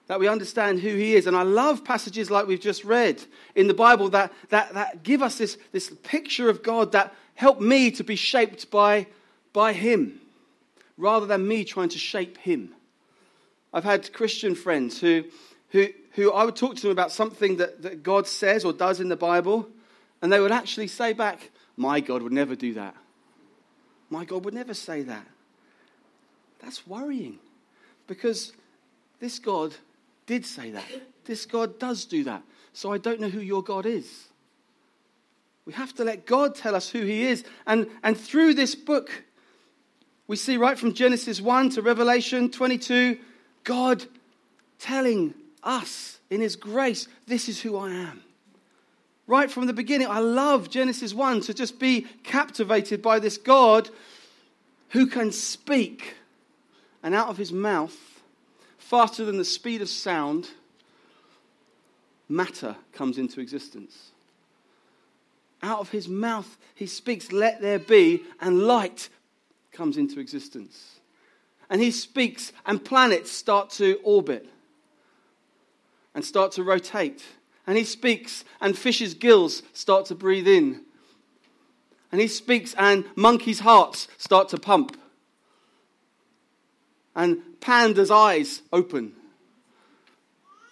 that 0.07 0.21
we 0.21 0.29
understand 0.29 0.81
who 0.81 0.95
he 0.95 1.15
is. 1.15 1.27
And 1.27 1.37
I 1.37 1.43
love 1.43 1.85
passages 1.85 2.31
like 2.31 2.47
we've 2.47 2.61
just 2.61 2.85
read 2.85 3.23
in 3.55 3.69
the 3.69 3.75
Bible 3.75 4.11
that, 4.11 4.33
that, 4.51 4.75
that 4.75 5.03
give 5.03 5.23
us 5.23 5.39
this, 5.39 5.57
this 5.73 5.91
picture 6.03 6.51
of 6.51 6.63
God 6.63 6.93
that 6.93 7.15
help 7.35 7.61
me 7.61 7.91
to 7.93 8.05
be 8.05 8.17
shaped 8.17 8.71
by, 8.71 9.07
by 9.53 9.73
him 9.73 10.21
rather 10.99 11.27
than 11.27 11.49
me 11.49 11.65
trying 11.65 11.89
to 11.89 11.99
shape 11.99 12.37
him. 12.39 12.75
I've 13.73 13.85
had 13.85 14.13
Christian 14.13 14.55
friends 14.55 15.01
who, 15.01 15.25
who, 15.71 15.89
who 16.13 16.33
I 16.33 16.45
would 16.45 16.57
talk 16.57 16.77
to 16.77 16.83
them 16.83 16.91
about 16.91 17.13
something 17.13 17.57
that, 17.57 17.83
that 17.83 18.03
God 18.03 18.27
says 18.27 18.65
or 18.65 18.73
does 18.73 19.01
in 19.01 19.09
the 19.09 19.17
Bible, 19.17 19.69
and 20.21 20.33
they 20.33 20.41
would 20.41 20.53
actually 20.53 20.89
say 20.89 21.13
back, 21.13 21.51
My 21.77 22.01
God 22.01 22.23
would 22.23 22.33
never 22.33 22.55
do 22.55 22.75
that. 22.75 22.95
My 24.11 24.25
God 24.25 24.45
would 24.45 24.55
never 24.55 24.75
say 24.75 25.03
that. 25.03 25.27
That's 26.61 26.87
worrying 26.87 27.39
because 28.07 28.53
this 29.21 29.39
God 29.39 29.75
did 30.27 30.45
say 30.45 30.71
that. 30.73 30.85
This 31.25 31.47
God 31.47 31.79
does 31.79 32.05
do 32.05 32.25
that. 32.25 32.43
So 32.73 32.93
I 32.93 32.99
don't 32.99 33.21
know 33.21 33.29
who 33.29 33.41
your 33.41 33.63
God 33.63 33.87
is. 33.87 34.27
We 35.65 35.73
have 35.75 35.95
to 35.95 36.05
let 36.05 36.27
God 36.27 36.55
tell 36.55 36.75
us 36.75 36.89
who 36.89 37.01
He 37.01 37.25
is. 37.25 37.45
And, 37.67 37.89
and 38.03 38.19
through 38.19 38.55
this 38.55 38.75
book, 38.75 39.25
we 40.27 40.37
see 40.37 40.57
right 40.57 40.79
from 40.79 40.93
Genesis 40.93 41.41
1 41.41 41.71
to 41.71 41.83
Revelation 41.83 42.51
22, 42.51 43.19
God 43.65 44.05
telling 44.79 45.35
us 45.63 46.19
in 46.31 46.41
His 46.41 46.57
grace, 46.57 47.09
this 47.27 47.49
is 47.49 47.61
who 47.61 47.77
I 47.77 47.91
am. 47.91 48.23
Right 49.27 49.51
from 49.51 49.67
the 49.67 49.73
beginning, 49.73 50.09
I 50.09 50.19
love 50.19 50.69
Genesis 50.69 51.15
1 51.15 51.43
to 51.43 51.55
just 51.55 51.79
be 51.79 52.07
captivated 52.23 53.01
by 53.01 53.19
this 53.19 53.39
God 53.39 53.89
who 54.91 55.07
can 55.07 55.33
speak, 55.33 56.17
and 57.03 57.15
out 57.15 57.29
of 57.29 57.39
his 57.39 57.53
mouth, 57.53 57.97
faster 58.79 59.25
than 59.25 59.39
the 59.39 59.45
speed 59.45 59.81
of 59.81 59.89
sound, 59.89 60.51
matter 62.29 62.77
comes 62.93 63.17
into 63.17 63.41
existence. 63.41 64.11
Out 65.63 65.79
of 65.79 65.91
his 65.91 66.09
mouth, 66.09 66.59
he 66.75 66.87
speaks, 66.87 67.33
Let 67.33 67.63
there 67.63 67.79
be, 67.79 68.23
and 68.41 68.65
light 68.65 69.09
comes 69.71 69.97
into 69.97 70.21
existence. 70.21 71.01
And 71.73 71.81
he 71.81 71.91
speaks, 71.91 72.53
and 72.65 72.85
planets 72.85 73.33
start 73.33 73.71
to 73.71 73.99
orbit 74.05 74.49
and 76.15 76.25
start 76.25 76.53
to 76.53 76.63
rotate 76.63 77.25
and 77.67 77.79
he 77.79 77.85
speaks, 77.85 78.45
and 78.61 78.77
fish's 78.77 79.15
gills 79.15 79.63
start 79.73 80.07
to 80.07 80.15
breathe 80.15 80.49
in. 80.49 80.83
And 82.11 82.21
he 82.21 82.29
speaks, 82.29 82.75
and 82.77 83.05
monkeys' 83.15 83.61
hearts 83.61 84.09
start 84.19 84.49
to 84.49 84.59
pump. 84.59 84.99
And 87.15 87.43
pandas' 87.61 88.11
eyes 88.11 88.63
open. 88.73 89.13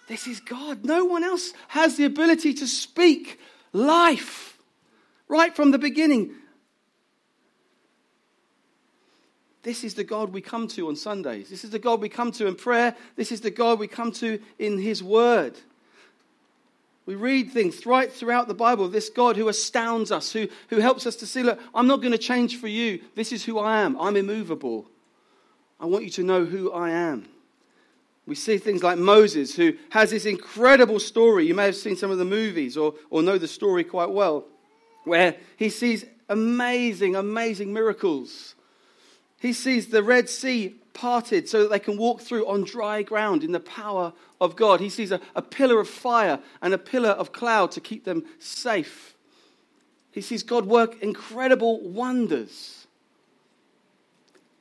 This 0.07 0.27
is 0.27 0.41
God. 0.41 0.83
No 0.83 1.05
one 1.05 1.23
else 1.23 1.53
has 1.69 1.95
the 1.95 2.05
ability 2.05 2.53
to 2.55 2.67
speak 2.67 3.39
life 3.71 4.57
right 5.29 5.55
from 5.55 5.71
the 5.71 5.79
beginning. 5.79 6.35
This 9.63 9.83
is 9.83 9.93
the 9.93 10.03
God 10.03 10.33
we 10.33 10.41
come 10.41 10.67
to 10.69 10.87
on 10.87 10.95
Sundays. 10.95 11.49
This 11.49 11.63
is 11.63 11.69
the 11.69 11.79
God 11.79 12.01
we 12.01 12.09
come 12.09 12.31
to 12.33 12.47
in 12.47 12.55
prayer. 12.55 12.95
This 13.15 13.31
is 13.31 13.41
the 13.41 13.51
God 13.51 13.79
we 13.79 13.87
come 13.87 14.11
to 14.13 14.39
in 14.57 14.79
His 14.79 15.03
Word. 15.03 15.55
We 17.05 17.15
read 17.15 17.51
things 17.51 17.85
right 17.85 18.11
throughout 18.11 18.47
the 18.47 18.53
Bible 18.53 18.87
this 18.87 19.09
God 19.09 19.35
who 19.35 19.49
astounds 19.49 20.11
us, 20.11 20.31
who, 20.31 20.47
who 20.69 20.77
helps 20.77 21.05
us 21.05 21.15
to 21.17 21.25
see, 21.25 21.43
look, 21.43 21.59
I'm 21.73 21.87
not 21.87 22.01
going 22.01 22.11
to 22.11 22.17
change 22.17 22.57
for 22.57 22.67
you. 22.67 23.01
This 23.15 23.31
is 23.31 23.43
who 23.43 23.59
I 23.59 23.81
am. 23.81 23.99
I'm 23.99 24.15
immovable. 24.15 24.87
I 25.79 25.85
want 25.85 26.05
you 26.05 26.11
to 26.11 26.23
know 26.23 26.45
who 26.45 26.71
I 26.71 26.91
am. 26.91 27.27
We 28.27 28.35
see 28.35 28.59
things 28.59 28.83
like 28.83 28.99
Moses, 28.99 29.55
who 29.55 29.73
has 29.89 30.11
this 30.11 30.25
incredible 30.25 30.99
story. 30.99 31.47
You 31.47 31.55
may 31.55 31.65
have 31.65 31.75
seen 31.75 31.95
some 31.95 32.11
of 32.11 32.19
the 32.19 32.25
movies 32.25 32.77
or, 32.77 32.93
or 33.09 33.23
know 33.23 33.37
the 33.37 33.47
story 33.47 33.83
quite 33.83 34.11
well, 34.11 34.45
where 35.03 35.35
he 35.57 35.69
sees 35.69 36.05
amazing, 36.29 37.15
amazing 37.15 37.73
miracles. 37.73 38.55
He 39.41 39.53
sees 39.53 39.87
the 39.87 40.03
Red 40.03 40.29
Sea 40.29 40.75
parted 40.93 41.49
so 41.49 41.63
that 41.63 41.71
they 41.71 41.79
can 41.79 41.97
walk 41.97 42.21
through 42.21 42.47
on 42.47 42.63
dry 42.63 43.01
ground 43.01 43.43
in 43.43 43.51
the 43.51 43.59
power 43.59 44.13
of 44.39 44.55
God. 44.55 44.79
He 44.79 44.89
sees 44.89 45.11
a, 45.11 45.19
a 45.35 45.41
pillar 45.41 45.79
of 45.79 45.89
fire 45.89 46.39
and 46.61 46.75
a 46.75 46.77
pillar 46.77 47.09
of 47.09 47.33
cloud 47.33 47.71
to 47.71 47.81
keep 47.81 48.05
them 48.05 48.23
safe. 48.37 49.15
He 50.11 50.21
sees 50.21 50.43
God 50.43 50.67
work 50.67 51.01
incredible 51.01 51.81
wonders. 51.81 52.85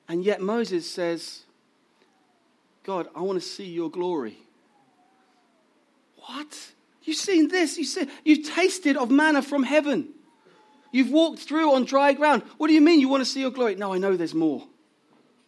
And 0.08 0.24
yet 0.24 0.40
Moses 0.40 0.90
says, 0.90 1.42
God, 2.82 3.06
I 3.14 3.20
want 3.20 3.38
to 3.38 3.46
see 3.46 3.66
your 3.66 3.90
glory. 3.90 4.38
What? 6.26 6.56
You've 7.02 7.18
seen 7.18 7.48
this. 7.48 7.76
You 7.76 7.84
see, 7.84 8.08
you've 8.24 8.48
tasted 8.48 8.96
of 8.96 9.10
manna 9.10 9.42
from 9.42 9.62
heaven. 9.62 10.14
You've 10.92 11.10
walked 11.10 11.40
through 11.40 11.72
on 11.72 11.84
dry 11.84 12.12
ground. 12.12 12.42
What 12.58 12.68
do 12.68 12.74
you 12.74 12.80
mean 12.80 13.00
you 13.00 13.08
want 13.08 13.20
to 13.20 13.30
see 13.30 13.40
your 13.40 13.50
glory? 13.50 13.76
No, 13.76 13.92
I 13.92 13.98
know 13.98 14.16
there's 14.16 14.34
more. 14.34 14.66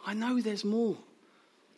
I 0.06 0.14
know 0.14 0.40
there's 0.40 0.64
more. 0.64 0.96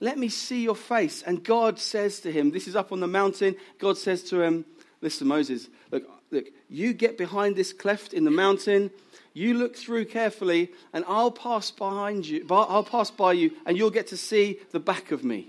Let 0.00 0.18
me 0.18 0.28
see 0.28 0.62
your 0.62 0.76
face. 0.76 1.22
And 1.22 1.42
God 1.42 1.78
says 1.78 2.20
to 2.20 2.32
him, 2.32 2.50
This 2.50 2.68
is 2.68 2.76
up 2.76 2.92
on 2.92 3.00
the 3.00 3.06
mountain. 3.06 3.56
God 3.78 3.96
says 3.96 4.22
to 4.24 4.42
him, 4.42 4.64
Listen, 5.00 5.28
Moses, 5.28 5.68
look, 5.90 6.04
look, 6.30 6.46
you 6.68 6.92
get 6.92 7.16
behind 7.16 7.56
this 7.56 7.72
cleft 7.72 8.12
in 8.12 8.24
the 8.24 8.30
mountain. 8.30 8.90
You 9.32 9.54
look 9.54 9.76
through 9.76 10.06
carefully, 10.06 10.70
and 10.92 11.04
I'll 11.08 11.30
pass 11.30 11.70
behind 11.70 12.26
you. 12.26 12.46
I'll 12.50 12.84
pass 12.84 13.10
by 13.10 13.32
you, 13.32 13.52
and 13.66 13.76
you'll 13.76 13.90
get 13.90 14.08
to 14.08 14.16
see 14.16 14.60
the 14.70 14.80
back 14.80 15.10
of 15.10 15.24
me. 15.24 15.48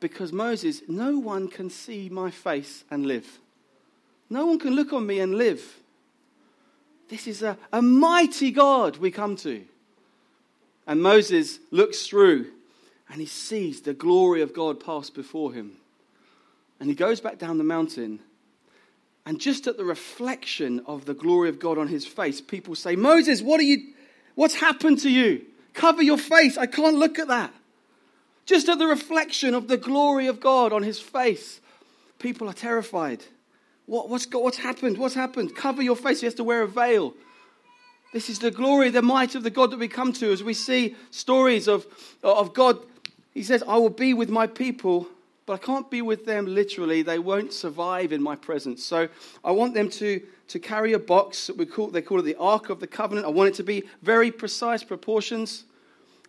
Because 0.00 0.32
Moses, 0.32 0.82
no 0.88 1.18
one 1.18 1.48
can 1.48 1.70
see 1.70 2.08
my 2.08 2.30
face 2.30 2.84
and 2.90 3.06
live. 3.06 3.38
No 4.34 4.46
one 4.46 4.58
can 4.58 4.74
look 4.74 4.92
on 4.92 5.06
me 5.06 5.20
and 5.20 5.36
live. 5.36 5.62
This 7.08 7.28
is 7.28 7.44
a, 7.44 7.56
a 7.72 7.80
mighty 7.80 8.50
God 8.50 8.96
we 8.96 9.12
come 9.12 9.36
to. 9.36 9.64
And 10.88 11.00
Moses 11.00 11.60
looks 11.70 12.08
through 12.08 12.50
and 13.08 13.20
he 13.20 13.26
sees 13.26 13.82
the 13.82 13.94
glory 13.94 14.42
of 14.42 14.52
God 14.52 14.84
pass 14.84 15.08
before 15.08 15.52
him. 15.52 15.76
And 16.80 16.88
he 16.88 16.96
goes 16.96 17.20
back 17.20 17.38
down 17.38 17.58
the 17.58 17.64
mountain. 17.64 18.18
And 19.24 19.40
just 19.40 19.68
at 19.68 19.76
the 19.76 19.84
reflection 19.84 20.82
of 20.84 21.04
the 21.04 21.14
glory 21.14 21.48
of 21.48 21.60
God 21.60 21.78
on 21.78 21.86
his 21.86 22.04
face, 22.04 22.40
people 22.40 22.74
say, 22.74 22.96
Moses, 22.96 23.40
what 23.40 23.60
are 23.60 23.62
you, 23.62 23.92
what's 24.34 24.56
happened 24.56 24.98
to 25.02 25.10
you? 25.10 25.44
Cover 25.74 26.02
your 26.02 26.18
face. 26.18 26.58
I 26.58 26.66
can't 26.66 26.96
look 26.96 27.20
at 27.20 27.28
that. 27.28 27.54
Just 28.46 28.68
at 28.68 28.80
the 28.80 28.88
reflection 28.88 29.54
of 29.54 29.68
the 29.68 29.78
glory 29.78 30.26
of 30.26 30.40
God 30.40 30.72
on 30.72 30.82
his 30.82 30.98
face, 30.98 31.60
people 32.18 32.48
are 32.48 32.52
terrified. 32.52 33.22
What, 33.86 34.08
what's, 34.08 34.26
what's 34.30 34.58
happened? 34.58 34.98
What's 34.98 35.14
happened? 35.14 35.54
Cover 35.54 35.82
your 35.82 35.96
face. 35.96 36.20
He 36.20 36.26
has 36.26 36.34
to 36.34 36.44
wear 36.44 36.62
a 36.62 36.68
veil. 36.68 37.14
This 38.12 38.30
is 38.30 38.38
the 38.38 38.50
glory, 38.50 38.90
the 38.90 39.02
might 39.02 39.34
of 39.34 39.42
the 39.42 39.50
God 39.50 39.72
that 39.72 39.78
we 39.78 39.88
come 39.88 40.12
to 40.14 40.32
as 40.32 40.42
we 40.42 40.54
see 40.54 40.94
stories 41.10 41.66
of, 41.66 41.86
of 42.22 42.54
God. 42.54 42.78
He 43.32 43.42
says, 43.42 43.64
I 43.66 43.76
will 43.76 43.90
be 43.90 44.14
with 44.14 44.30
my 44.30 44.46
people, 44.46 45.08
but 45.46 45.54
I 45.54 45.58
can't 45.58 45.90
be 45.90 46.00
with 46.00 46.24
them 46.24 46.46
literally. 46.46 47.02
They 47.02 47.18
won't 47.18 47.52
survive 47.52 48.12
in 48.12 48.22
my 48.22 48.36
presence. 48.36 48.84
So 48.84 49.08
I 49.44 49.50
want 49.50 49.74
them 49.74 49.90
to, 49.90 50.22
to 50.48 50.58
carry 50.60 50.92
a 50.92 50.98
box. 50.98 51.50
We 51.50 51.66
call, 51.66 51.88
they 51.88 52.02
call 52.02 52.20
it 52.20 52.22
the 52.22 52.36
Ark 52.36 52.70
of 52.70 52.78
the 52.78 52.86
Covenant. 52.86 53.26
I 53.26 53.30
want 53.30 53.48
it 53.48 53.54
to 53.56 53.64
be 53.64 53.82
very 54.02 54.30
precise 54.30 54.84
proportions. 54.84 55.64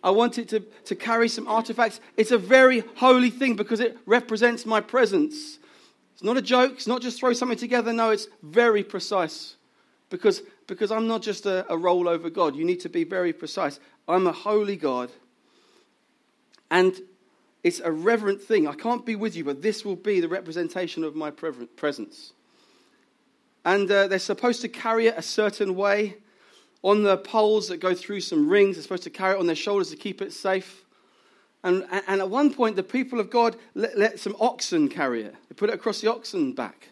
I 0.02 0.10
want 0.10 0.38
it 0.38 0.48
to, 0.48 0.60
to 0.60 0.94
carry 0.96 1.28
some 1.28 1.46
artifacts. 1.46 2.00
It's 2.16 2.32
a 2.32 2.38
very 2.38 2.80
holy 2.96 3.30
thing 3.30 3.54
because 3.54 3.80
it 3.80 3.96
represents 4.06 4.66
my 4.66 4.80
presence. 4.80 5.58
It's 6.16 6.22
not 6.22 6.38
a 6.38 6.42
joke. 6.42 6.72
It's 6.76 6.86
not 6.86 7.02
just 7.02 7.20
throw 7.20 7.34
something 7.34 7.58
together. 7.58 7.92
No, 7.92 8.08
it's 8.08 8.26
very 8.42 8.82
precise 8.82 9.56
because 10.08 10.40
because 10.66 10.90
I'm 10.90 11.06
not 11.06 11.20
just 11.20 11.44
a, 11.44 11.70
a 11.70 11.76
rollover 11.76 12.32
God. 12.32 12.56
You 12.56 12.64
need 12.64 12.80
to 12.80 12.88
be 12.88 13.04
very 13.04 13.34
precise. 13.34 13.78
I'm 14.08 14.26
a 14.26 14.32
holy 14.32 14.76
God. 14.76 15.12
And 16.70 16.98
it's 17.62 17.80
a 17.80 17.92
reverent 17.92 18.40
thing. 18.40 18.66
I 18.66 18.72
can't 18.72 19.04
be 19.04 19.14
with 19.14 19.36
you, 19.36 19.44
but 19.44 19.60
this 19.60 19.84
will 19.84 19.94
be 19.94 20.20
the 20.20 20.28
representation 20.28 21.04
of 21.04 21.14
my 21.14 21.30
presence. 21.30 22.32
And 23.66 23.90
uh, 23.90 24.08
they're 24.08 24.18
supposed 24.18 24.62
to 24.62 24.68
carry 24.68 25.08
it 25.08 25.18
a 25.18 25.22
certain 25.22 25.76
way 25.76 26.16
on 26.82 27.02
the 27.02 27.18
poles 27.18 27.68
that 27.68 27.76
go 27.76 27.94
through 27.94 28.20
some 28.20 28.48
rings. 28.48 28.76
They're 28.76 28.84
supposed 28.84 29.02
to 29.02 29.10
carry 29.10 29.34
it 29.34 29.38
on 29.38 29.46
their 29.46 29.54
shoulders 29.54 29.90
to 29.90 29.96
keep 29.96 30.22
it 30.22 30.32
safe. 30.32 30.85
And, 31.64 31.84
and 32.06 32.20
at 32.20 32.30
one 32.30 32.52
point, 32.54 32.76
the 32.76 32.82
people 32.82 33.18
of 33.18 33.30
God 33.30 33.56
let, 33.74 33.98
let 33.98 34.20
some 34.20 34.36
oxen 34.38 34.88
carry 34.88 35.22
it. 35.22 35.34
They 35.48 35.54
put 35.54 35.70
it 35.70 35.74
across 35.74 36.00
the 36.00 36.10
oxen 36.10 36.52
back. 36.52 36.90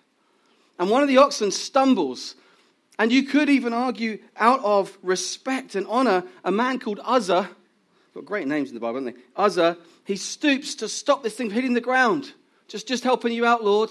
And 0.79 0.91
one 0.91 1.03
of 1.03 1.09
the 1.09 1.19
oxen 1.19 1.51
stumbles 1.53 2.35
And 2.99 3.13
you 3.13 3.25
could 3.25 3.49
even 3.49 3.73
argue, 3.73 4.19
out 4.37 4.63
of 4.65 4.97
respect 5.03 5.75
and 5.75 5.87
honor, 5.89 6.25
a 6.45 6.53
man 6.53 6.79
called 6.79 7.01
Uzzah, 7.05 7.51
got 8.15 8.25
great 8.25 8.47
names 8.47 8.69
in 8.69 8.75
the 8.75 8.81
Bible, 8.81 9.01
haven't 9.01 9.15
they? 9.15 9.21
Uzzah, 9.37 9.77
he 10.05 10.17
stoops 10.17 10.77
to 10.77 10.89
stop 10.89 11.23
this 11.23 11.35
thing 11.35 11.49
from 11.49 11.57
hitting 11.57 11.75
the 11.75 11.81
ground. 11.81 12.33
Just, 12.69 12.87
just 12.87 13.03
helping 13.03 13.33
you 13.33 13.45
out, 13.45 13.65
Lord. 13.65 13.91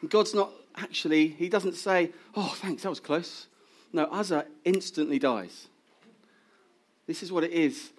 And 0.00 0.10
God's 0.10 0.34
not 0.34 0.50
actually, 0.76 1.28
he 1.28 1.48
doesn't 1.48 1.74
say, 1.74 2.10
Oh, 2.34 2.54
thanks, 2.58 2.82
that 2.82 2.90
was 2.90 3.00
close. 3.00 3.46
No, 3.92 4.04
Uzzah 4.04 4.46
instantly 4.64 5.18
dies. 5.18 5.68
This 7.06 7.22
is 7.22 7.32
what 7.32 7.44
it 7.44 7.52
is 7.52 7.90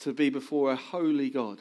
to 0.00 0.12
be 0.12 0.30
before 0.30 0.72
a 0.72 0.76
holy 0.76 1.30
God. 1.30 1.58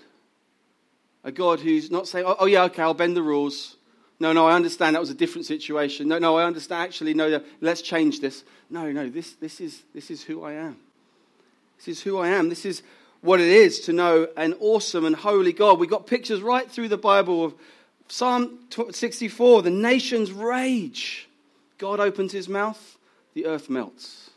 A 1.23 1.31
God 1.31 1.59
who's 1.59 1.91
not 1.91 2.07
saying, 2.07 2.25
Oh, 2.25 2.35
oh 2.39 2.45
yeah, 2.45 2.63
okay, 2.63 2.81
I'll 2.81 2.93
bend 2.93 3.15
the 3.15 3.21
rules. 3.21 3.77
No, 4.19 4.33
no, 4.33 4.45
I 4.45 4.53
understand 4.53 4.95
that 4.95 4.99
was 4.99 5.09
a 5.09 5.15
different 5.15 5.47
situation. 5.47 6.07
No, 6.07 6.19
no, 6.19 6.37
I 6.37 6.45
understand. 6.45 6.83
Actually, 6.83 7.13
no, 7.13 7.41
let's 7.59 7.81
change 7.81 8.19
this. 8.19 8.43
No, 8.69 8.91
no, 8.91 9.09
this, 9.09 9.33
this, 9.33 9.59
is, 9.59 9.81
this 9.93 10.11
is 10.11 10.23
who 10.23 10.43
I 10.43 10.53
am. 10.53 10.77
This 11.77 11.87
is 11.87 12.03
who 12.03 12.19
I 12.19 12.29
am. 12.29 12.49
This 12.49 12.65
is 12.65 12.83
what 13.21 13.39
it 13.39 13.47
is 13.47 13.79
to 13.81 13.93
know 13.93 14.27
an 14.37 14.53
awesome 14.59 15.05
and 15.05 15.15
holy 15.15 15.53
God. 15.53 15.79
We 15.79 15.87
got 15.87 16.05
pictures 16.05 16.41
right 16.41 16.69
through 16.69 16.89
the 16.89 16.97
Bible 16.97 17.45
of 17.45 17.55
Psalm 18.07 18.59
64 18.91 19.61
the 19.61 19.69
nations 19.69 20.31
rage. 20.31 21.29
God 21.77 21.99
opens 21.99 22.31
his 22.31 22.49
mouth, 22.49 22.97
the 23.33 23.45
earth 23.45 23.69
melts. 23.69 24.31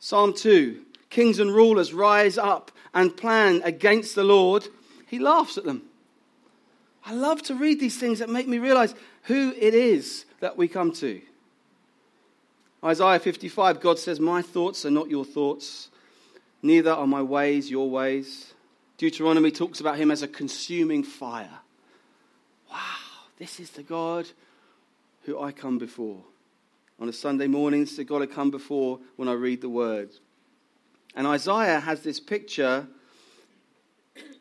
Psalm 0.00 0.32
2 0.32 0.84
kings 1.10 1.38
and 1.38 1.54
rulers 1.54 1.92
rise 1.92 2.38
up 2.38 2.70
and 2.94 3.16
plan 3.16 3.60
against 3.64 4.14
the 4.14 4.24
Lord. 4.24 4.66
He 5.06 5.18
laughs 5.18 5.58
at 5.58 5.64
them. 5.64 5.82
I 7.04 7.14
love 7.14 7.42
to 7.44 7.54
read 7.54 7.80
these 7.80 7.98
things 7.98 8.18
that 8.18 8.28
make 8.28 8.48
me 8.48 8.58
realize 8.58 8.94
who 9.24 9.54
it 9.58 9.74
is 9.74 10.26
that 10.40 10.56
we 10.56 10.68
come 10.68 10.92
to. 10.92 11.20
Isaiah 12.84 13.18
55, 13.18 13.80
God 13.80 13.98
says, 13.98 14.20
My 14.20 14.42
thoughts 14.42 14.84
are 14.84 14.90
not 14.90 15.08
your 15.08 15.24
thoughts, 15.24 15.88
neither 16.62 16.92
are 16.92 17.06
my 17.06 17.22
ways 17.22 17.70
your 17.70 17.90
ways. 17.90 18.54
Deuteronomy 18.98 19.50
talks 19.50 19.80
about 19.80 19.96
him 19.96 20.10
as 20.10 20.22
a 20.22 20.28
consuming 20.28 21.02
fire. 21.02 21.60
Wow, 22.70 22.76
this 23.38 23.60
is 23.60 23.70
the 23.70 23.82
God 23.82 24.28
who 25.22 25.40
I 25.40 25.52
come 25.52 25.78
before. 25.78 26.22
On 27.00 27.08
a 27.08 27.12
Sunday 27.12 27.46
morning, 27.46 27.82
is 27.82 27.96
the 27.96 28.04
God 28.04 28.22
I 28.22 28.26
come 28.26 28.50
before 28.50 28.98
when 29.16 29.28
I 29.28 29.32
read 29.32 29.60
the 29.60 29.68
word. 29.68 30.10
And 31.14 31.26
Isaiah 31.26 31.80
has 31.80 32.02
this 32.02 32.20
picture 32.20 32.86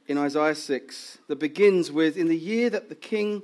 in 0.07 0.17
Isaiah 0.17 0.55
6 0.55 1.17
that 1.27 1.39
begins 1.39 1.91
with 1.91 2.17
In 2.17 2.27
the 2.27 2.37
year 2.37 2.69
that 2.69 2.89
the 2.89 2.95
king 2.95 3.41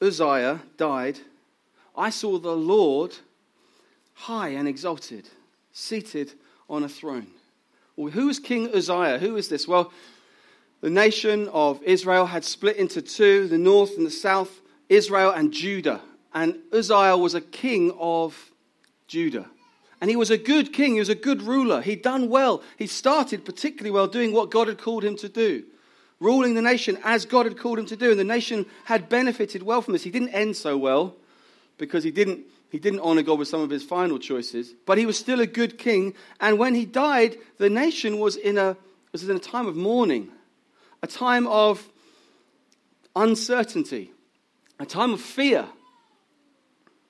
Uzziah 0.00 0.62
died, 0.76 1.20
I 1.96 2.10
saw 2.10 2.38
the 2.38 2.56
Lord 2.56 3.14
high 4.14 4.48
and 4.48 4.66
exalted, 4.66 5.28
seated 5.72 6.32
on 6.68 6.82
a 6.82 6.88
throne. 6.88 7.28
Well, 7.96 8.10
who 8.10 8.28
is 8.28 8.38
King 8.38 8.74
Uzziah? 8.74 9.18
Who 9.18 9.36
is 9.36 9.48
this? 9.48 9.68
Well, 9.68 9.92
the 10.80 10.90
nation 10.90 11.48
of 11.48 11.82
Israel 11.82 12.26
had 12.26 12.44
split 12.44 12.76
into 12.76 13.02
two 13.02 13.46
the 13.46 13.58
north 13.58 13.96
and 13.96 14.06
the 14.06 14.10
south, 14.10 14.60
Israel 14.88 15.30
and 15.30 15.52
Judah. 15.52 16.00
And 16.34 16.56
Uzziah 16.72 17.16
was 17.16 17.34
a 17.34 17.40
king 17.40 17.92
of 17.98 18.50
Judah. 19.06 19.48
And 20.02 20.10
he 20.10 20.16
was 20.16 20.32
a 20.32 20.36
good 20.36 20.72
king, 20.72 20.94
he 20.94 20.98
was 20.98 21.08
a 21.08 21.14
good 21.14 21.42
ruler. 21.42 21.80
He'd 21.80 22.02
done 22.02 22.28
well. 22.28 22.64
He 22.76 22.88
started 22.88 23.44
particularly 23.44 23.92
well 23.92 24.08
doing 24.08 24.32
what 24.32 24.50
God 24.50 24.66
had 24.66 24.78
called 24.78 25.04
him 25.04 25.14
to 25.18 25.28
do, 25.28 25.62
ruling 26.18 26.54
the 26.54 26.60
nation 26.60 26.98
as 27.04 27.24
God 27.24 27.46
had 27.46 27.56
called 27.56 27.78
him 27.78 27.86
to 27.86 27.96
do. 27.96 28.10
And 28.10 28.18
the 28.18 28.24
nation 28.24 28.66
had 28.86 29.08
benefited 29.08 29.62
well 29.62 29.80
from 29.80 29.92
this. 29.92 30.02
He 30.02 30.10
didn't 30.10 30.30
end 30.30 30.56
so 30.56 30.76
well 30.76 31.14
because 31.78 32.02
he 32.02 32.10
didn't, 32.10 32.40
he 32.68 32.80
didn't 32.80 32.98
honor 32.98 33.22
God 33.22 33.38
with 33.38 33.46
some 33.46 33.60
of 33.60 33.70
his 33.70 33.84
final 33.84 34.18
choices, 34.18 34.74
but 34.86 34.98
he 34.98 35.06
was 35.06 35.16
still 35.16 35.40
a 35.40 35.46
good 35.46 35.78
king. 35.78 36.14
And 36.40 36.58
when 36.58 36.74
he 36.74 36.84
died, 36.84 37.38
the 37.58 37.70
nation 37.70 38.18
was 38.18 38.34
in 38.34 38.58
a, 38.58 38.76
was 39.12 39.28
in 39.28 39.36
a 39.36 39.38
time 39.38 39.68
of 39.68 39.76
mourning, 39.76 40.32
a 41.00 41.06
time 41.06 41.46
of 41.46 41.88
uncertainty, 43.14 44.10
a 44.80 44.84
time 44.84 45.12
of 45.12 45.20
fear. 45.20 45.68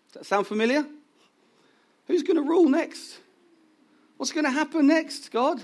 Does 0.09 0.13
that 0.13 0.27
sound 0.27 0.47
familiar? 0.47 0.85
Who's 2.13 2.23
going 2.23 2.37
to 2.37 2.43
rule 2.43 2.69
next? 2.69 3.19
What's 4.19 4.33
going 4.33 4.45
to 4.45 4.51
happen 4.51 4.87
next, 4.87 5.31
God? 5.31 5.63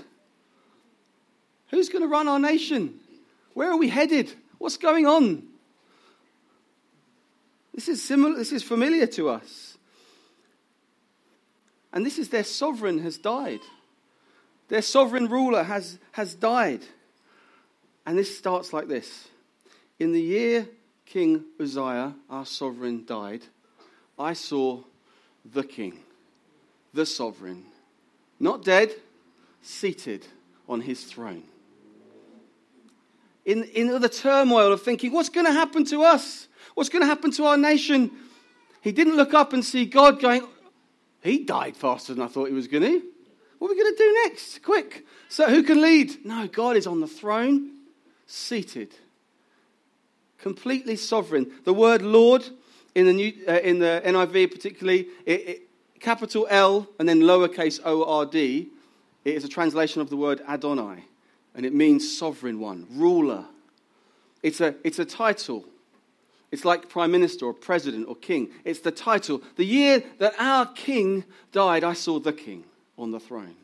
Who's 1.67 1.89
going 1.89 2.01
to 2.01 2.07
run 2.07 2.27
our 2.27 2.39
nation? 2.39 2.99
Where 3.53 3.69
are 3.69 3.77
we 3.77 3.87
headed? 3.87 4.33
What's 4.57 4.77
going 4.77 5.05
on? 5.05 5.43
This 7.71 7.87
is 7.87 8.03
similar, 8.03 8.35
this 8.35 8.51
is 8.51 8.63
familiar 8.63 9.05
to 9.05 9.29
us. 9.29 9.77
And 11.93 12.03
this 12.03 12.17
is 12.17 12.29
their 12.29 12.43
sovereign 12.43 12.97
has 13.03 13.19
died. 13.19 13.61
Their 14.69 14.81
sovereign 14.81 15.27
ruler 15.27 15.61
has, 15.61 15.99
has 16.13 16.33
died. 16.33 16.81
And 18.07 18.17
this 18.17 18.35
starts 18.35 18.73
like 18.73 18.87
this. 18.87 19.27
In 19.99 20.13
the 20.13 20.21
year 20.21 20.67
King 21.05 21.43
Uzziah, 21.59 22.15
our 22.27 22.45
sovereign, 22.47 23.05
died, 23.05 23.43
I 24.17 24.33
saw 24.33 24.81
the 25.45 25.63
king 25.63 25.99
the 26.93 27.05
sovereign, 27.05 27.65
not 28.39 28.63
dead, 28.63 28.91
seated 29.61 30.25
on 30.67 30.81
his 30.81 31.03
throne. 31.03 31.43
In, 33.45 33.63
in 33.63 33.99
the 33.99 34.09
turmoil 34.09 34.71
of 34.71 34.81
thinking, 34.81 35.11
what's 35.11 35.29
going 35.29 35.45
to 35.45 35.51
happen 35.51 35.85
to 35.85 36.03
us? 36.03 36.47
What's 36.75 36.89
going 36.89 37.01
to 37.01 37.07
happen 37.07 37.31
to 37.31 37.45
our 37.45 37.57
nation? 37.57 38.11
He 38.81 38.91
didn't 38.91 39.15
look 39.15 39.33
up 39.33 39.53
and 39.53 39.65
see 39.65 39.85
God 39.85 40.21
going, 40.21 40.43
he 41.21 41.43
died 41.43 41.75
faster 41.75 42.13
than 42.13 42.23
I 42.23 42.27
thought 42.27 42.47
he 42.47 42.53
was 42.53 42.67
going 42.67 42.83
to. 42.83 43.03
What 43.57 43.69
are 43.69 43.73
we 43.73 43.81
going 43.81 43.95
to 43.95 44.03
do 44.03 44.19
next? 44.23 44.63
Quick. 44.63 45.05
So, 45.27 45.49
who 45.49 45.63
can 45.63 45.81
lead? 45.81 46.25
No, 46.25 46.47
God 46.47 46.77
is 46.77 46.87
on 46.87 47.01
the 47.01 47.07
throne, 47.07 47.71
seated, 48.25 48.95
completely 50.37 50.95
sovereign. 50.95 51.51
The 51.65 51.73
word 51.73 52.01
Lord 52.01 52.45
in 52.95 53.05
the, 53.05 53.13
new, 53.13 53.33
uh, 53.47 53.59
in 53.59 53.79
the 53.79 54.01
NIV, 54.05 54.51
particularly, 54.51 55.07
it, 55.25 55.47
it, 55.47 55.68
capital 55.99 56.47
L 56.49 56.87
and 56.99 57.07
then 57.07 57.21
lowercase 57.21 57.79
o 57.83 58.03
r 58.03 58.25
d, 58.25 58.69
it 59.25 59.35
is 59.35 59.43
a 59.43 59.49
translation 59.49 60.01
of 60.01 60.09
the 60.09 60.17
word 60.17 60.41
Adonai, 60.47 61.03
and 61.55 61.65
it 61.65 61.73
means 61.73 62.17
sovereign 62.17 62.59
one, 62.59 62.87
ruler. 62.91 63.45
It's 64.41 64.61
a, 64.61 64.75
it's 64.83 64.99
a 64.99 65.05
title. 65.05 65.65
It's 66.51 66.65
like 66.65 66.89
prime 66.89 67.11
minister 67.11 67.45
or 67.45 67.53
president 67.53 68.07
or 68.07 68.15
king. 68.15 68.49
It's 68.63 68.79
the 68.79 68.91
title. 68.91 69.41
The 69.55 69.65
year 69.65 70.03
that 70.17 70.33
our 70.39 70.65
king 70.65 71.25
died, 71.51 71.83
I 71.83 71.93
saw 71.93 72.19
the 72.19 72.33
king 72.33 72.63
on 72.97 73.11
the 73.11 73.19
throne. 73.19 73.55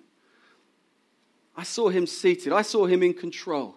I 1.58 1.64
saw 1.64 1.90
him 1.90 2.06
seated. 2.06 2.52
I 2.52 2.62
saw 2.62 2.86
him 2.86 3.02
in 3.02 3.14
control. 3.14 3.76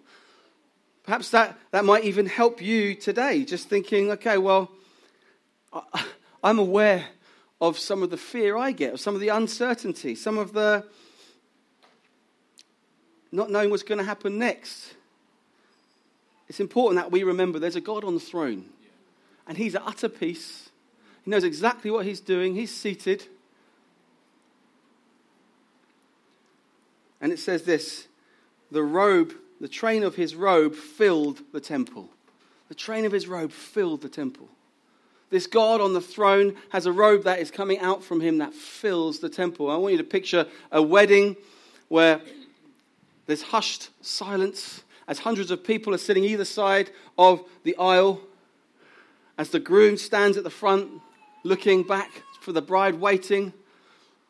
Perhaps 1.04 1.30
that, 1.30 1.56
that 1.70 1.84
might 1.84 2.04
even 2.04 2.26
help 2.26 2.60
you 2.60 2.94
today, 2.94 3.44
just 3.44 3.68
thinking, 3.68 4.10
okay, 4.10 4.36
well, 4.36 4.70
I'm 6.42 6.58
aware 6.58 7.06
of 7.60 7.78
some 7.78 8.02
of 8.02 8.10
the 8.10 8.16
fear 8.16 8.56
I 8.56 8.72
get, 8.72 8.94
of 8.94 9.00
some 9.00 9.14
of 9.14 9.20
the 9.20 9.28
uncertainty, 9.28 10.14
some 10.14 10.38
of 10.38 10.52
the 10.52 10.84
not 13.30 13.50
knowing 13.50 13.70
what's 13.70 13.82
going 13.82 13.98
to 13.98 14.04
happen 14.04 14.38
next. 14.38 14.94
It's 16.48 16.60
important 16.60 17.02
that 17.02 17.12
we 17.12 17.24
remember 17.24 17.58
there's 17.58 17.76
a 17.76 17.80
God 17.80 18.04
on 18.04 18.14
the 18.14 18.20
throne, 18.20 18.66
and 19.46 19.58
He's 19.58 19.74
at 19.74 19.82
utter 19.84 20.08
peace. 20.08 20.70
He 21.24 21.30
knows 21.30 21.44
exactly 21.44 21.90
what 21.90 22.06
He's 22.06 22.20
doing, 22.20 22.54
He's 22.54 22.74
seated. 22.74 23.26
And 27.20 27.32
it 27.32 27.38
says 27.38 27.64
this 27.64 28.06
the 28.70 28.82
robe, 28.82 29.34
the 29.60 29.68
train 29.68 30.04
of 30.04 30.14
His 30.14 30.34
robe 30.34 30.74
filled 30.74 31.42
the 31.52 31.60
temple. 31.60 32.08
The 32.68 32.74
train 32.74 33.04
of 33.04 33.12
His 33.12 33.26
robe 33.28 33.52
filled 33.52 34.02
the 34.02 34.08
temple. 34.08 34.48
This 35.30 35.46
God 35.46 35.80
on 35.80 35.92
the 35.92 36.00
throne 36.00 36.56
has 36.70 36.86
a 36.86 36.92
robe 36.92 37.24
that 37.24 37.38
is 37.38 37.50
coming 37.50 37.78
out 37.80 38.02
from 38.02 38.20
him 38.20 38.38
that 38.38 38.54
fills 38.54 39.18
the 39.18 39.28
temple. 39.28 39.70
I 39.70 39.76
want 39.76 39.92
you 39.92 39.98
to 39.98 40.04
picture 40.04 40.46
a 40.72 40.82
wedding 40.82 41.36
where 41.88 42.20
there's 43.26 43.42
hushed 43.42 43.90
silence 44.00 44.82
as 45.06 45.18
hundreds 45.18 45.50
of 45.50 45.64
people 45.64 45.94
are 45.94 45.98
sitting 45.98 46.24
either 46.24 46.44
side 46.44 46.90
of 47.18 47.42
the 47.64 47.76
aisle, 47.76 48.20
as 49.36 49.50
the 49.50 49.60
groom 49.60 49.96
stands 49.96 50.36
at 50.36 50.44
the 50.44 50.50
front 50.50 50.90
looking 51.44 51.82
back 51.82 52.10
for 52.40 52.52
the 52.52 52.62
bride 52.62 52.94
waiting. 52.94 53.52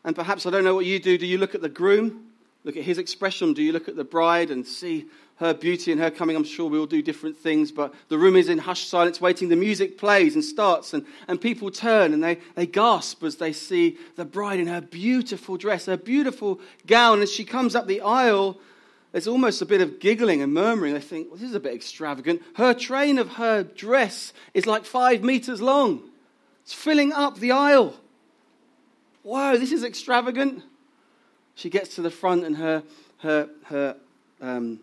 And 0.04 0.14
perhaps, 0.14 0.46
I 0.46 0.50
don't 0.50 0.64
know 0.64 0.74
what 0.74 0.84
you 0.84 0.98
do. 0.98 1.18
Do 1.18 1.26
you 1.26 1.38
look 1.38 1.54
at 1.54 1.62
the 1.62 1.68
groom, 1.68 2.26
look 2.64 2.76
at 2.76 2.84
his 2.84 2.98
expression? 2.98 3.54
Do 3.54 3.62
you 3.62 3.72
look 3.72 3.88
at 3.88 3.96
the 3.96 4.04
bride 4.04 4.50
and 4.50 4.66
see 4.66 5.06
her 5.38 5.54
beauty 5.54 5.92
and 5.92 6.00
her 6.00 6.10
coming, 6.10 6.34
I'm 6.34 6.44
sure 6.44 6.68
we 6.68 6.78
will 6.78 6.86
do 6.86 7.00
different 7.00 7.36
things, 7.36 7.70
but 7.70 7.94
the 8.08 8.18
room 8.18 8.34
is 8.34 8.48
in 8.48 8.58
hushed 8.58 8.88
silence, 8.88 9.20
waiting. 9.20 9.48
The 9.48 9.56
music 9.56 9.96
plays 9.96 10.34
and 10.34 10.44
starts, 10.44 10.94
and, 10.94 11.06
and 11.28 11.40
people 11.40 11.70
turn 11.70 12.12
and 12.12 12.22
they, 12.22 12.38
they 12.56 12.66
gasp 12.66 13.22
as 13.22 13.36
they 13.36 13.52
see 13.52 13.98
the 14.16 14.24
bride 14.24 14.58
in 14.58 14.66
her 14.66 14.80
beautiful 14.80 15.56
dress, 15.56 15.86
her 15.86 15.96
beautiful 15.96 16.60
gown. 16.86 17.22
As 17.22 17.32
she 17.32 17.44
comes 17.44 17.76
up 17.76 17.86
the 17.86 18.00
aisle, 18.00 18.58
there's 19.12 19.28
almost 19.28 19.62
a 19.62 19.66
bit 19.66 19.80
of 19.80 20.00
giggling 20.00 20.42
and 20.42 20.52
murmuring. 20.52 20.94
They 20.94 21.00
think, 21.00 21.28
well, 21.28 21.36
this 21.36 21.48
is 21.48 21.54
a 21.54 21.60
bit 21.60 21.72
extravagant. 21.72 22.42
Her 22.54 22.74
train 22.74 23.18
of 23.18 23.34
her 23.34 23.62
dress 23.62 24.32
is 24.54 24.66
like 24.66 24.84
five 24.84 25.22
meters 25.22 25.60
long, 25.60 26.02
it's 26.62 26.74
filling 26.74 27.12
up 27.12 27.38
the 27.38 27.52
aisle. 27.52 27.94
whoa, 29.22 29.56
this 29.56 29.70
is 29.70 29.84
extravagant. 29.84 30.64
She 31.54 31.70
gets 31.70 31.94
to 31.94 32.02
the 32.02 32.10
front, 32.10 32.44
and 32.44 32.56
her, 32.56 32.82
her, 33.18 33.48
her 33.64 33.96
um, 34.40 34.80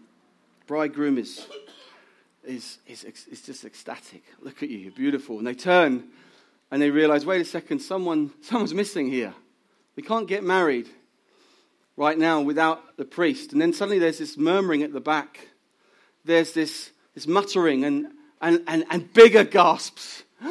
bridegroom 0.68 1.18
is, 1.18 1.48
is, 2.44 2.80
is, 2.88 3.04
is 3.04 3.42
just 3.42 3.66
ecstatic. 3.66 4.24
Look 4.42 4.64
at 4.64 4.70
you, 4.70 4.78
you're 4.78 4.92
beautiful. 4.92 5.38
And 5.38 5.48
they 5.48 5.54
turn 5.54 6.06
and 6.72 6.82
they 6.82 6.90
realize, 6.90 7.26
wait 7.26 7.42
a 7.42 7.46
second, 7.46 7.80
someone, 7.80 8.32
someone's 8.42 8.74
missing 8.74 9.10
here. 9.10 9.34
We 9.96 10.04
can't 10.04 10.28
get 10.28 10.44
married 10.44 10.90
right 11.96 12.18
now 12.18 12.42
without 12.42 12.98
the 12.98 13.06
priest. 13.06 13.54
And 13.54 13.62
then 13.62 13.74
suddenly 13.74 14.00
there's 14.00 14.20
this 14.20 14.38
murmuring 14.38 14.84
at 14.84 14.92
the 14.92 15.00
back. 15.00 15.50
There's 16.26 16.54
this, 16.54 16.92
this 17.14 17.28
muttering 17.28 17.86
and, 17.86 18.08
and, 18.42 18.62
and, 18.68 18.86
and 18.90 19.14
bigger 19.14 19.44
gasps. 19.44 20.24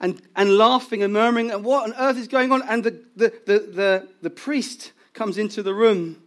and, 0.00 0.20
and 0.34 0.56
laughing 0.56 1.02
and 1.02 1.12
murmuring, 1.12 1.50
and 1.50 1.62
what 1.62 1.84
on 1.84 1.94
earth 1.96 2.16
is 2.16 2.26
going 2.26 2.50
on? 2.50 2.62
And 2.62 2.82
the, 2.82 3.04
the, 3.14 3.32
the, 3.46 3.58
the, 3.58 4.08
the 4.22 4.30
priest 4.30 4.92
comes 5.12 5.38
into 5.38 5.62
the 5.62 5.74
room, 5.74 6.22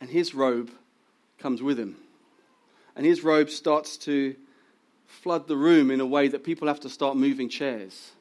and 0.00 0.10
his 0.10 0.34
robe 0.34 0.70
comes 1.44 1.62
with 1.62 1.78
him. 1.78 1.94
And 2.96 3.04
his 3.04 3.22
robe 3.22 3.50
starts 3.50 3.98
to 3.98 4.34
flood 5.06 5.46
the 5.46 5.58
room 5.58 5.90
in 5.90 6.00
a 6.00 6.06
way 6.06 6.26
that 6.28 6.42
people 6.42 6.68
have 6.68 6.80
to 6.80 6.88
start 6.88 7.18
moving 7.18 7.50
chairs. 7.50 8.12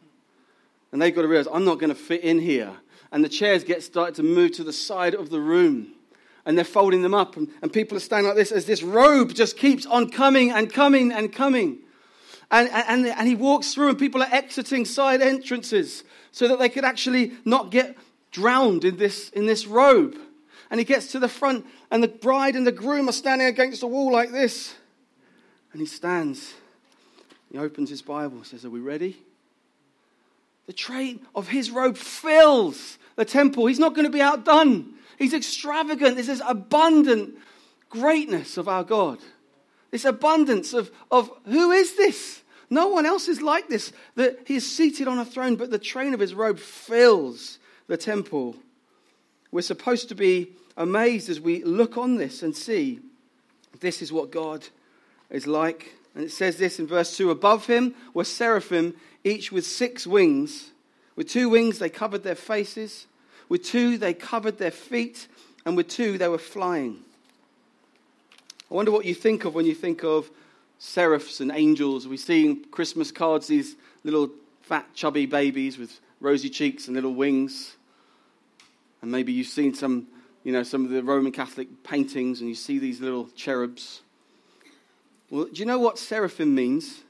And 0.91 1.01
they've 1.01 1.15
got 1.15 1.21
to 1.21 1.29
realize, 1.29 1.47
I'm 1.49 1.63
not 1.63 1.79
going 1.79 1.89
to 1.89 1.95
fit 1.95 2.19
in 2.19 2.37
here. 2.37 2.73
And 3.13 3.23
the 3.23 3.29
chairs 3.29 3.63
get 3.63 3.81
started 3.81 4.15
to 4.15 4.23
move 4.23 4.51
to 4.53 4.65
the 4.65 4.73
side 4.73 5.15
of 5.15 5.29
the 5.29 5.39
room. 5.39 5.93
And 6.45 6.57
they're 6.57 6.65
folding 6.65 7.01
them 7.01 7.13
up. 7.13 7.37
And, 7.37 7.47
and 7.61 7.71
people 7.71 7.95
are 7.95 8.01
standing 8.01 8.27
like 8.27 8.35
this 8.35 8.51
as 8.51 8.65
this 8.65 8.83
robe 8.83 9.33
just 9.33 9.55
keeps 9.55 9.85
on 9.85 10.09
coming 10.09 10.51
and 10.51 10.69
coming 10.69 11.13
and 11.13 11.31
coming. 11.31 11.77
And, 12.51 12.67
and, 12.73 13.07
and 13.07 13.25
he 13.25 13.35
walks 13.35 13.73
through, 13.73 13.87
and 13.87 13.97
people 13.97 14.21
are 14.21 14.33
exiting 14.33 14.83
side 14.83 15.21
entrances 15.21 16.03
so 16.33 16.49
that 16.49 16.59
they 16.59 16.67
could 16.67 16.83
actually 16.83 17.31
not 17.45 17.71
get 17.71 17.95
drowned 18.31 18.83
in 18.83 18.97
this, 18.97 19.29
in 19.29 19.45
this 19.45 19.65
robe. 19.65 20.17
And 20.73 20.79
he 20.79 20.85
gets 20.85 21.11
to 21.11 21.19
the 21.19 21.29
front, 21.29 21.67
and 21.91 22.01
the 22.01 22.07
bride 22.07 22.55
and 22.55 22.65
the 22.65 22.71
groom 22.71 23.07
are 23.07 23.11
standing 23.11 23.45
against 23.45 23.81
the 23.81 23.85
wall 23.85 24.11
like 24.11 24.31
this. 24.31 24.73
And 25.71 25.79
he 25.79 25.85
stands. 25.85 26.55
He 27.51 27.59
opens 27.59 27.91
his 27.91 28.01
Bible 28.01 28.43
says, 28.43 28.65
Are 28.65 28.71
we 28.71 28.79
ready? 28.79 29.21
The 30.65 30.73
train 30.73 31.27
of 31.35 31.49
his 31.49 31.69
robe 31.69 31.95
fills 31.95 32.97
the 33.15 33.23
temple. 33.23 33.67
He's 33.67 33.77
not 33.77 33.93
going 33.93 34.07
to 34.07 34.11
be 34.11 34.19
outdone. 34.19 34.95
He's 35.19 35.35
extravagant. 35.35 36.15
There's 36.15 36.25
this 36.25 36.41
abundant 36.43 37.35
greatness 37.91 38.57
of 38.57 38.67
our 38.67 38.83
God. 38.83 39.19
This 39.91 40.05
abundance 40.05 40.73
of, 40.73 40.89
of 41.11 41.29
who 41.45 41.69
is 41.69 41.95
this? 41.97 42.41
No 42.71 42.87
one 42.87 43.05
else 43.05 43.27
is 43.27 43.43
like 43.43 43.69
this. 43.69 43.93
That 44.15 44.39
he 44.47 44.55
is 44.55 44.75
seated 44.75 45.07
on 45.07 45.19
a 45.19 45.25
throne, 45.25 45.55
but 45.55 45.69
the 45.69 45.77
train 45.77 46.15
of 46.15 46.19
his 46.19 46.33
robe 46.33 46.57
fills 46.57 47.59
the 47.85 47.95
temple. 47.95 48.55
We're 49.51 49.61
supposed 49.61 50.09
to 50.09 50.15
be 50.15 50.49
amazed 50.77 51.29
as 51.29 51.39
we 51.39 51.63
look 51.63 51.97
on 51.97 52.15
this 52.15 52.43
and 52.43 52.55
see 52.55 52.99
this 53.79 54.01
is 54.01 54.11
what 54.11 54.31
God 54.31 54.65
is 55.29 55.47
like. 55.47 55.93
And 56.15 56.23
it 56.23 56.31
says 56.31 56.57
this 56.57 56.79
in 56.79 56.87
verse 56.87 57.17
2 57.17 57.31
Above 57.31 57.65
him 57.67 57.95
were 58.13 58.23
seraphim, 58.23 58.95
each 59.23 59.51
with 59.51 59.65
six 59.65 60.05
wings. 60.05 60.71
With 61.15 61.29
two 61.29 61.49
wings 61.49 61.79
they 61.79 61.89
covered 61.89 62.23
their 62.23 62.35
faces, 62.35 63.05
with 63.49 63.63
two 63.63 63.97
they 63.97 64.13
covered 64.13 64.57
their 64.57 64.71
feet, 64.71 65.27
and 65.65 65.77
with 65.77 65.87
two 65.87 66.17
they 66.17 66.27
were 66.27 66.37
flying. 66.37 66.99
I 68.69 68.73
wonder 68.73 68.91
what 68.91 69.05
you 69.05 69.13
think 69.13 69.45
of 69.45 69.53
when 69.53 69.65
you 69.65 69.75
think 69.75 70.03
of 70.03 70.29
seraphs 70.79 71.39
and 71.39 71.51
angels. 71.51 72.07
We 72.07 72.17
see 72.17 72.45
in 72.45 72.65
Christmas 72.71 73.11
cards 73.11 73.47
these 73.47 73.75
little 74.03 74.31
fat, 74.61 74.87
chubby 74.95 75.25
babies 75.25 75.77
with 75.77 75.99
rosy 76.19 76.49
cheeks 76.49 76.87
and 76.87 76.95
little 76.95 77.13
wings. 77.13 77.75
And 79.01 79.11
maybe 79.11 79.31
you've 79.31 79.47
seen 79.47 79.73
some, 79.73 80.07
you 80.43 80.51
know, 80.51 80.63
some 80.63 80.85
of 80.85 80.91
the 80.91 81.03
Roman 81.03 81.31
Catholic 81.31 81.83
paintings 81.83 82.39
and 82.39 82.49
you 82.49 82.55
see 82.55 82.79
these 82.79 82.99
little 82.99 83.29
cherubs. 83.35 84.01
Well, 85.29 85.45
do 85.45 85.59
you 85.59 85.65
know 85.65 85.79
what 85.79 85.97
seraphim 85.97 86.53
means? 86.53 87.01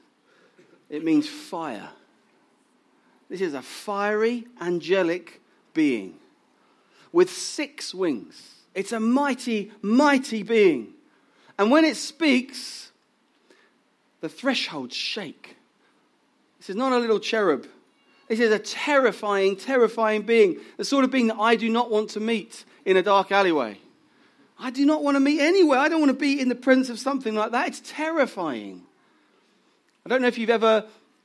It 0.88 1.04
means 1.04 1.28
fire. 1.28 1.90
This 3.28 3.40
is 3.40 3.54
a 3.54 3.62
fiery, 3.62 4.46
angelic 4.60 5.40
being 5.72 6.14
with 7.14 7.30
six 7.30 7.94
wings. 7.94 8.56
It's 8.74 8.90
a 8.90 8.98
mighty, 8.98 9.70
mighty 9.82 10.42
being. 10.42 10.94
And 11.56 11.70
when 11.70 11.84
it 11.84 11.96
speaks, 11.96 12.90
the 14.20 14.28
thresholds 14.28 14.96
shake. 14.96 15.56
This 16.58 16.70
is 16.70 16.76
not 16.76 16.92
a 16.92 16.98
little 16.98 17.20
cherub. 17.20 17.68
This 18.28 18.40
is 18.40 18.50
a 18.50 18.58
terrifying, 18.58 19.56
terrifying 19.56 20.22
being. 20.22 20.58
The 20.76 20.84
sort 20.84 21.04
of 21.04 21.10
being 21.10 21.26
that 21.26 21.38
I 21.38 21.56
do 21.56 21.68
not 21.68 21.90
want 21.90 22.10
to 22.10 22.20
meet 22.20 22.64
in 22.84 22.96
a 22.96 23.02
dark 23.02 23.30
alleyway. 23.30 23.78
I 24.58 24.70
do 24.70 24.86
not 24.86 25.02
want 25.02 25.16
to 25.16 25.20
meet 25.20 25.40
anywhere. 25.40 25.78
I 25.78 25.88
don't 25.88 26.00
want 26.00 26.10
to 26.10 26.18
be 26.18 26.40
in 26.40 26.48
the 26.48 26.54
presence 26.54 26.88
of 26.88 26.98
something 26.98 27.34
like 27.34 27.52
that. 27.52 27.68
It's 27.68 27.82
terrifying. 27.84 28.82
I 30.06 30.08
don't 30.08 30.22
know 30.22 30.28
if 30.28 30.38
you've 30.38 30.50
ever 30.50 30.84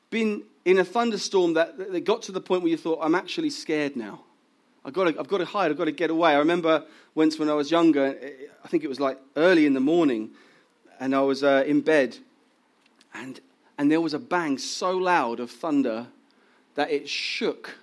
been 0.09 0.43
in 0.65 0.79
a 0.79 0.83
thunderstorm 0.83 1.53
that, 1.53 1.77
that 1.77 2.01
got 2.01 2.23
to 2.23 2.31
the 2.31 2.41
point 2.41 2.63
where 2.63 2.71
you 2.71 2.77
thought, 2.77 2.99
I'm 3.01 3.15
actually 3.15 3.49
scared 3.49 3.95
now. 3.95 4.21
I've 4.83 4.93
got, 4.93 5.05
to, 5.05 5.19
I've 5.19 5.27
got 5.27 5.39
to 5.39 5.45
hide. 5.45 5.71
I've 5.71 5.77
got 5.77 5.85
to 5.85 5.91
get 5.91 6.09
away. 6.09 6.33
I 6.33 6.39
remember 6.39 6.83
once 7.15 7.37
when 7.37 7.49
I 7.49 7.53
was 7.53 7.71
younger, 7.71 8.17
I 8.63 8.67
think 8.67 8.83
it 8.83 8.87
was 8.87 8.99
like 8.99 9.19
early 9.35 9.65
in 9.65 9.73
the 9.73 9.79
morning, 9.79 10.31
and 10.99 11.15
I 11.15 11.21
was 11.21 11.43
uh, 11.43 11.63
in 11.65 11.81
bed, 11.81 12.17
and, 13.13 13.39
and 13.77 13.91
there 13.91 14.01
was 14.01 14.13
a 14.13 14.19
bang 14.19 14.57
so 14.57 14.97
loud 14.97 15.39
of 15.39 15.51
thunder 15.51 16.07
that 16.79 16.91
it 16.91 17.09
shook 17.09 17.75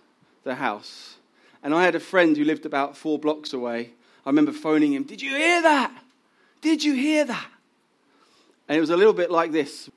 the 0.43 0.55
house. 0.55 1.17
And 1.63 1.75
I 1.75 1.85
had 1.85 1.95
a 1.95 2.01
friend 2.01 2.35
who 2.35 2.45
lived 2.45 2.65
about 2.65 2.97
four 2.97 3.19
blocks 3.19 3.53
away. 3.53 3.91
I 4.25 4.31
remember 4.31 4.53
phoning 4.53 4.95
him, 4.95 5.03
Did 5.03 5.21
you 5.21 5.37
hear 5.37 5.61
that? 5.61 6.03
Did 6.63 6.83
you 6.83 6.95
hear 6.95 7.27
that? 7.27 7.51
And 8.67 8.79
it 8.79 8.81
was 8.81 8.89
a 8.89 8.97
little 8.97 9.13
bit 9.13 9.31
like 9.31 9.53
this. 9.53 9.91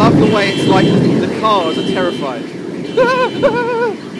love 0.00 0.18
the 0.18 0.34
way 0.34 0.48
it's 0.48 0.66
like 0.66 0.86
the 0.86 1.40
cars 1.40 1.76
are 1.76 1.86
terrified. 2.10 2.42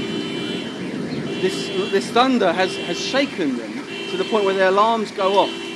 this, 1.43 1.69
this 1.91 2.11
thunder 2.11 2.53
has, 2.53 2.77
has 2.77 3.01
shaken 3.01 3.57
them 3.57 3.73
to 4.11 4.17
the 4.17 4.25
point 4.25 4.45
where 4.45 4.55
their 4.55 4.69
alarms 4.69 5.11
go 5.13 5.39
off. 5.39 5.67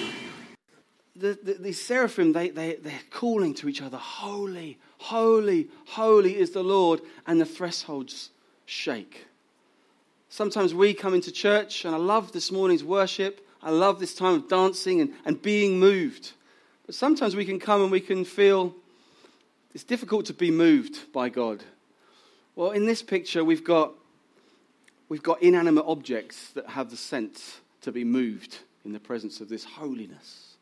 The, 1.16 1.57
the, 1.59 1.72
seraphim, 1.72 2.33
they, 2.33 2.50
they, 2.50 2.77
they're 2.77 2.92
calling 3.11 3.55
to 3.55 3.68
each 3.68 3.81
other, 3.81 3.96
Holy, 3.96 4.79
holy, 4.98 5.68
holy 5.87 6.37
is 6.37 6.50
the 6.50 6.64
Lord, 6.64 7.00
and 7.27 7.40
the 7.40 7.46
thresholds 7.46 8.31
shake. 8.66 9.27
Sometimes 10.29 10.74
we 10.74 10.92
come 10.92 11.14
into 11.14 11.33
church, 11.33 11.85
and 11.85 11.94
I 11.94 11.98
love 11.98 12.33
this 12.33 12.50
morning's 12.50 12.85
worship. 12.85 13.46
I 13.62 13.70
love 13.70 14.00
this 14.00 14.14
time 14.14 14.35
of 14.35 14.48
dancing 14.48 15.00
and, 15.00 15.14
and 15.24 15.40
being 15.40 15.79
moved. 15.79 16.33
But 16.85 16.94
sometimes 16.94 17.35
we 17.35 17.44
can 17.44 17.59
come 17.59 17.83
and 17.83 17.90
we 17.90 18.00
can 18.00 18.24
feel 18.24 18.74
it's 19.72 19.85
difficult 19.85 20.27
to 20.27 20.35
be 20.35 20.50
moved 20.50 21.12
by 21.12 21.29
God. 21.29 21.64
Well, 22.56 22.70
in 22.70 22.86
this 22.86 23.02
picture, 23.02 23.44
we've 23.44 23.64
got, 23.64 23.92
we've 25.08 25.22
got 25.22 25.42
inanimate 25.42 25.84
objects 25.86 26.50
that 26.52 26.68
have 26.68 26.90
the 26.90 26.96
sense 26.96 27.60
to 27.80 27.90
be 27.90 28.04
moved 28.04 28.58
in 28.84 28.92
the 28.92 29.00
presence 29.00 29.40
of 29.40 29.48
this 29.48 29.64
holiness. 29.64 30.54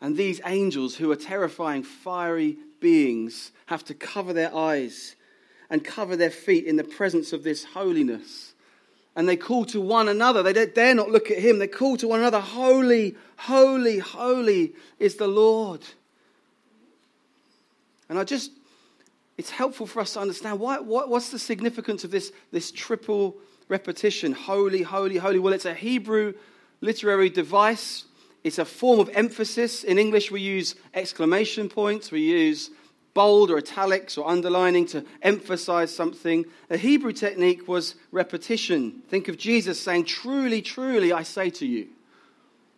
And 0.00 0.16
these 0.16 0.40
angels, 0.44 0.96
who 0.96 1.10
are 1.10 1.16
terrifying, 1.16 1.82
fiery 1.82 2.58
beings, 2.80 3.52
have 3.66 3.84
to 3.86 3.94
cover 3.94 4.32
their 4.32 4.54
eyes 4.54 5.16
and 5.70 5.82
cover 5.82 6.14
their 6.14 6.30
feet 6.30 6.66
in 6.66 6.76
the 6.76 6.84
presence 6.84 7.32
of 7.32 7.42
this 7.42 7.64
holiness. 7.64 8.54
And 9.16 9.28
they 9.28 9.36
call 9.36 9.64
to 9.66 9.80
one 9.80 10.08
another. 10.08 10.42
They 10.42 10.66
dare 10.66 10.94
not 10.94 11.10
look 11.10 11.30
at 11.30 11.38
him. 11.38 11.58
They 11.58 11.66
call 11.66 11.96
to 11.96 12.08
one 12.08 12.20
another, 12.20 12.40
Holy, 12.40 13.16
holy, 13.36 13.98
holy 13.98 14.74
is 14.98 15.16
the 15.16 15.26
Lord. 15.26 15.80
And 18.08 18.18
I 18.18 18.24
just, 18.24 18.52
it's 19.38 19.50
helpful 19.50 19.86
for 19.86 20.00
us 20.00 20.14
to 20.14 20.20
understand 20.20 20.58
why, 20.58 20.80
what, 20.80 21.08
what's 21.08 21.30
the 21.30 21.38
significance 21.38 22.02
of 22.02 22.10
this, 22.10 22.32
this 22.50 22.72
triple 22.72 23.36
repetition 23.68 24.32
holy, 24.32 24.82
holy, 24.82 25.16
holy. 25.16 25.38
Well, 25.38 25.52
it's 25.52 25.64
a 25.64 25.74
Hebrew 25.74 26.34
literary 26.80 27.30
device, 27.30 28.04
it's 28.44 28.58
a 28.58 28.64
form 28.64 28.98
of 28.98 29.08
emphasis. 29.14 29.84
In 29.84 29.98
English, 29.98 30.30
we 30.30 30.40
use 30.40 30.74
exclamation 30.92 31.68
points, 31.68 32.10
we 32.10 32.20
use 32.20 32.70
bold 33.14 33.50
or 33.50 33.58
italics 33.58 34.18
or 34.18 34.28
underlining 34.28 34.86
to 34.86 35.04
emphasize 35.22 35.94
something. 35.94 36.44
A 36.70 36.76
Hebrew 36.76 37.12
technique 37.12 37.66
was 37.66 37.94
repetition. 38.12 39.02
Think 39.08 39.28
of 39.28 39.38
Jesus 39.38 39.80
saying, 39.80 40.04
Truly, 40.04 40.62
truly, 40.62 41.12
I 41.12 41.22
say 41.22 41.50
to 41.50 41.66
you. 41.66 41.88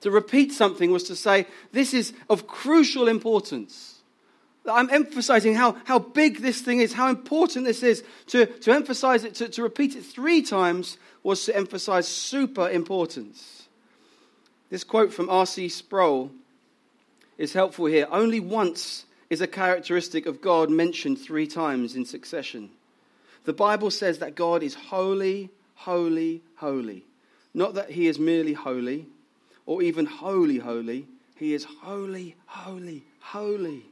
To 0.01 0.11
repeat 0.11 0.53
something 0.53 0.91
was 0.91 1.05
to 1.05 1.17
say, 1.17 1.47
This 1.73 1.95
is 1.95 2.13
of 2.29 2.47
crucial 2.47 3.09
importance. 3.09 4.00
I'm 4.69 4.91
emphasizing 4.91 5.55
how, 5.55 5.77
how 5.85 5.99
big 5.99 6.41
this 6.41 6.61
thing 6.61 6.81
is, 6.81 6.93
how 6.93 7.09
important 7.09 7.65
this 7.65 7.83
is. 7.83 8.05
To, 8.29 8.47
to 8.47 8.73
emphasize 8.73 9.25
it, 9.25 9.35
to, 9.37 9.49
to 9.49 9.63
repeat 9.63 9.97
it 9.97 10.05
three 10.05 10.43
times, 10.43 10.99
was 11.23 11.45
to 11.47 11.57
emphasize 11.57 12.07
super 12.07 12.69
importance. 12.69 13.69
This 14.71 14.85
quote 14.85 15.13
from 15.13 15.31
R.C. 15.31 15.69
Sproul 15.69 16.31
is 17.39 17.53
helpful 17.53 17.87
here. 17.87 18.07
Only 18.11 18.41
once 18.41 19.05
is 19.31 19.41
a 19.41 19.47
characteristic 19.47 20.27
of 20.27 20.41
God 20.41 20.71
mentioned 20.71 21.19
three 21.19 21.47
times 21.47 21.97
in 21.97 22.05
succession. 22.05 22.71
The 23.45 23.53
Bible 23.53 23.91
says 23.91 24.19
that 24.19 24.35
God 24.35 24.63
is 24.63 24.75
holy, 24.75 25.51
holy, 25.75 26.43
holy. 26.57 27.05
Not 27.55 27.75
that 27.75 27.91
he 27.91 28.07
is 28.07 28.19
merely 28.19 28.53
holy 28.53 29.07
or 29.67 29.83
even 29.83 30.07
holy, 30.07 30.59
holy. 30.59 31.07
He 31.37 31.55
is 31.55 31.65
holy, 31.65 32.37
holy, 32.47 33.05
holy. 33.21 33.90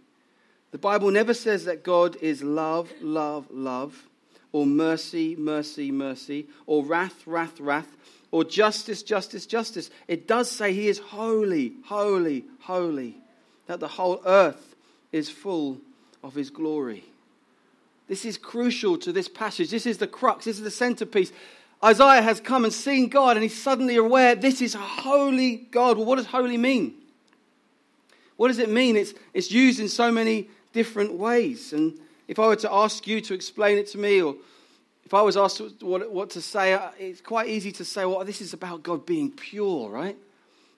The 0.71 0.79
Bible 0.79 1.11
never 1.11 1.33
says 1.35 1.65
that 1.65 1.83
God 1.83 2.17
is 2.17 2.43
love, 2.43 2.93
love, 3.01 3.47
love, 3.51 4.07
or 4.53 4.67
mercy, 4.67 5.35
mercy, 5.37 5.91
mercy, 5.91 6.47
or 6.67 6.85
wrath, 6.85 7.27
wrath, 7.27 7.59
wrath, 7.61 7.97
or 8.31 8.45
justice, 8.45 9.03
justice, 9.03 9.47
justice. 9.47 9.91
It 10.07 10.27
does 10.27 10.51
say 10.51 10.73
he 10.73 10.89
is 10.89 10.99
holy, 10.99 11.75
holy, 11.85 12.45
holy, 12.61 13.17
that 13.67 13.81
the 13.81 13.89
whole 13.89 14.21
earth 14.27 14.75
is 15.13 15.31
full 15.31 15.79
of 16.23 16.35
his 16.35 16.51
glory. 16.51 17.05
This 18.07 18.25
is 18.25 18.39
crucial 18.39 18.99
to 18.99 19.13
this 19.13 19.29
passage. 19.29 19.71
This 19.71 19.87
is 19.87 19.99
the 19.99 20.07
crux, 20.07 20.45
this 20.47 20.57
is 20.57 20.65
the 20.65 20.71
centerpiece. 20.71 21.33
Isaiah 21.85 22.23
has 22.23 22.41
come 22.41 22.65
and 22.65 22.73
seen 22.73 23.09
God, 23.09 23.37
and 23.37 23.43
he's 23.43 23.61
suddenly 23.61 23.97
aware 23.97 24.35
this 24.35 24.61
is 24.61 24.75
a 24.75 24.79
holy 24.79 25.57
God. 25.57 25.97
Well, 25.97 26.07
what 26.07 26.17
does 26.17 26.27
holy 26.27 26.57
mean? 26.57 26.95
What 28.37 28.49
does 28.49 28.59
it 28.59 28.71
mean? 28.71 28.97
It's, 28.97 29.15
it's 29.35 29.51
used 29.51 29.81
in 29.81 29.89
so 29.89 30.11
many 30.11 30.49
different 30.73 31.15
ways. 31.15 31.73
And 31.73 31.99
if 32.27 32.39
I 32.39 32.47
were 32.47 32.57
to 32.57 32.73
ask 32.73 33.07
you 33.07 33.21
to 33.23 33.35
explain 33.35 33.79
it 33.79 33.89
to 33.89 33.99
me, 33.99 34.23
or 34.23 34.37
if 35.05 35.15
I 35.15 35.23
was 35.23 35.37
asked 35.37 35.61
what, 35.81 36.13
what 36.13 36.31
to 36.31 36.43
say, 36.43 36.75
uh, 36.75 36.91
it's 36.99 37.21
quite 37.21 37.49
easy 37.49 37.73
to 37.73 37.85
say, 37.85 38.05
well, 38.05 38.25
this 38.25 38.41
is 38.41 38.53
about 38.53 38.83
God 38.83 39.07
being 39.07 39.31
pure, 39.31 39.89
right? 39.89 40.17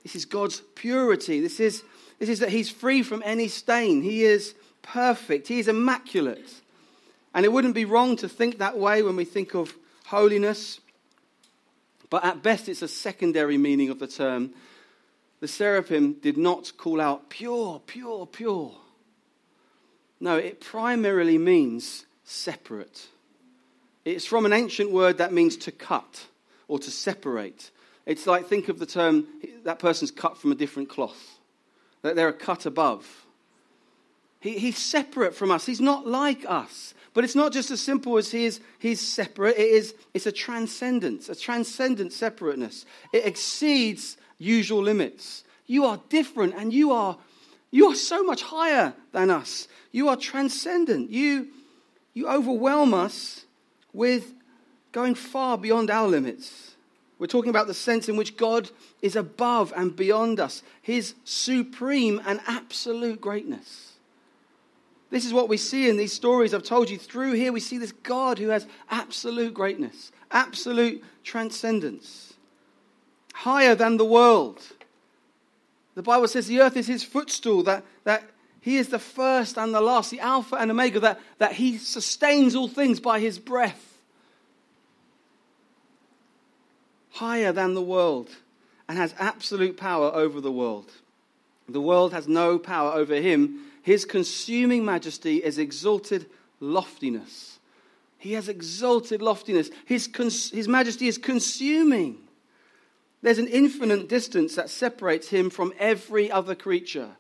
This 0.03 0.15
is 0.15 0.25
God's 0.25 0.63
purity. 0.75 1.41
This 1.41 1.61
is, 1.61 1.83
this 2.19 2.29
is 2.29 2.39
that 2.41 2.51
He's 2.51 2.71
free 2.71 3.03
from 3.03 3.23
any 3.25 3.49
stain. 3.49 4.03
He 4.03 4.25
is 4.25 4.55
perfect. 4.83 5.49
He 5.49 5.59
is 5.59 5.69
immaculate. 5.69 6.55
And 7.35 7.45
it 7.45 7.53
wouldn't 7.53 7.75
be 7.75 7.85
wrong 7.85 8.17
to 8.17 8.29
think 8.29 8.59
that 8.59 8.79
way 8.79 9.03
when 9.03 9.17
we 9.17 9.25
think 9.25 9.55
of 9.55 9.75
holiness. 10.07 10.81
But 12.09 12.25
at 12.25 12.43
best, 12.43 12.69
it's 12.69 12.83
a 12.83 12.89
secondary 12.89 13.59
meaning 13.59 13.91
of 13.91 13.99
the 13.99 14.09
term. 14.09 14.51
The 15.41 15.49
seraphim 15.49 16.15
did 16.15 16.37
not 16.37 16.73
call 16.77 17.01
out 17.01 17.31
pure, 17.31 17.81
pure, 17.87 18.27
pure. 18.27 18.75
No, 20.21 20.37
it 20.37 20.61
primarily 20.61 21.39
means 21.39 22.05
separate. 22.25 23.09
It's 24.05 24.27
from 24.27 24.47
an 24.47 24.53
ancient 24.53 24.91
word 24.91 25.19
that 25.19 25.33
means 25.33 25.57
to 25.59 25.73
cut 25.73 26.27
or 26.69 26.79
to 26.79 26.91
separate. 26.91 27.71
It's 28.07 28.27
like 28.27 28.47
think 28.47 28.69
of 28.69 28.79
the 28.79 28.87
term 28.87 29.27
that 29.65 29.79
person's 29.79 30.11
cut 30.11 30.37
from 30.37 30.53
a 30.53 30.55
different 30.55 30.89
cloth, 30.89 31.39
that 32.03 32.17
they're 32.17 32.29
a 32.29 32.33
cut 32.33 32.67
above. 32.67 33.07
He, 34.41 34.59
he's 34.59 34.79
separate 34.79 35.35
from 35.35 35.51
us, 35.51 35.67
he's 35.67 35.81
not 35.81 36.07
like 36.07 36.45
us. 36.47 36.95
But 37.13 37.25
it's 37.25 37.35
not 37.35 37.53
just 37.53 37.71
as 37.71 37.81
simple 37.81 38.17
as 38.19 38.31
he 38.31 38.45
is, 38.45 38.61
he's 38.79 39.01
separate. 39.01 39.59
It 39.59 39.69
is, 39.69 39.95
it's 40.15 40.27
a 40.27 40.33
transcendence, 40.33 41.29
a 41.29 41.35
transcendent 41.35 42.13
separateness. 42.13 42.87
It 43.13 43.27
exceeds 43.27 44.17
usual 44.39 44.83
limits. 44.83 45.43
You 45.67 45.87
are 45.87 46.01
different 46.09 46.55
and 46.57 46.73
you 46.73 46.93
are, 46.93 47.19
you 47.71 47.87
are 47.87 47.95
so 47.95 48.23
much 48.23 48.43
higher 48.43 48.95
than 49.13 49.31
us. 49.31 49.69
You 49.93 50.09
are 50.09 50.17
transcendent. 50.17 51.11
You, 51.11 51.49
you 52.15 52.29
overwhelm 52.29 52.95
us 52.95 53.45
with 53.93 54.35
going 54.93 55.15
far 55.15 55.57
beyond 55.57 55.91
our 55.91 56.09
limits. 56.09 56.75
We're 57.19 57.27
talking 57.27 57.51
about 57.51 57.67
the 57.67 57.75
sense 57.75 58.09
in 58.09 58.17
which 58.17 58.37
God 58.37 58.71
is 59.03 59.15
above 59.15 59.73
and 59.77 59.95
beyond 59.95 60.41
us, 60.41 60.63
his 60.81 61.15
supreme 61.25 62.21
and 62.25 62.41
absolute 62.47 63.21
greatness. 63.21 63.93
This 65.11 65.27
is 65.27 65.33
what 65.33 65.49
we 65.49 65.57
see 65.57 65.89
in 65.89 65.97
these 65.97 66.13
stories 66.13 66.55
I've 66.55 66.63
told 66.63 66.89
you. 66.89 66.97
Through 66.97 67.33
here, 67.33 67.53
we 67.53 67.61
see 67.61 67.79
this 67.79 67.93
God 67.93 68.39
who 68.39 68.49
has 68.49 68.67
absolute 68.91 69.53
greatness, 69.53 70.13
absolute 70.31 71.05
transcendence, 71.25 72.35
higher 73.35 73.75
than 73.75 73.97
the 73.97 74.05
world. 74.05 74.63
The 76.01 76.05
Bible 76.05 76.29
says 76.29 76.47
the 76.47 76.63
earth 76.63 76.79
is 76.79 76.87
his 76.87 77.05
footstool, 77.05 77.63
that, 77.65 77.85
that 78.05 78.25
he 78.63 78.79
is 78.79 78.89
the 78.89 78.99
first 78.99 79.59
and 79.59 79.75
the 79.75 79.83
last, 79.83 80.11
the 80.11 80.21
Alpha 80.21 80.57
and 80.57 80.71
Omega, 80.71 80.99
that, 81.01 81.21
that 81.37 81.53
he 81.53 81.77
sustains 81.77 82.55
all 82.57 82.69
things 82.69 83.01
by 83.01 83.21
his 83.21 83.39
breath. 83.39 83.99
Higher 87.11 87.53
than 87.53 87.75
the 87.75 87.83
world 87.83 88.31
and 88.89 88.97
has 88.97 89.15
absolute 89.19 89.77
power 89.77 90.11
over 90.15 90.41
the 90.41 90.51
world. 90.51 90.91
The 91.69 91.83
world 91.83 92.15
has 92.15 92.27
no 92.27 92.59
power 92.59 92.93
over 92.93 93.17
him 93.17 93.61
his 93.83 94.07
consuming 94.07 94.87
majesty 94.87 95.37
is 95.45 95.59
exalted 95.59 96.31
loftiness. 96.61 97.59
He 98.17 98.33
has 98.33 98.49
exalted 98.49 99.21
loftiness. 99.21 99.69
His, 99.85 100.07
cons- 100.07 100.51
his 100.51 100.67
majesty 100.67 101.09
is 101.09 101.19
consuming. 101.19 102.23
There's 103.23 103.39
an 103.39 103.49
infinite 103.49 104.09
distance 104.09 104.55
that 104.55 104.71
separates 104.71 105.29
him 105.29 105.51
from 105.51 105.75
every 105.79 106.31
other 106.31 106.55
creature. 106.55 107.11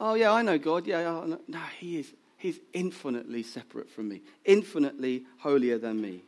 Oh, 0.00 0.14
yeah, 0.14 0.32
I 0.32 0.42
know 0.42 0.58
God. 0.58 0.86
Yeah, 0.86 1.02
know. 1.02 1.40
no, 1.46 1.60
he 1.78 2.00
is. 2.00 2.12
He's 2.38 2.60
infinitely 2.72 3.42
separate 3.42 3.88
from 3.88 4.08
me, 4.08 4.20
infinitely 4.44 5.24
holier 5.38 5.78
than 5.78 6.00
me. 6.00 6.22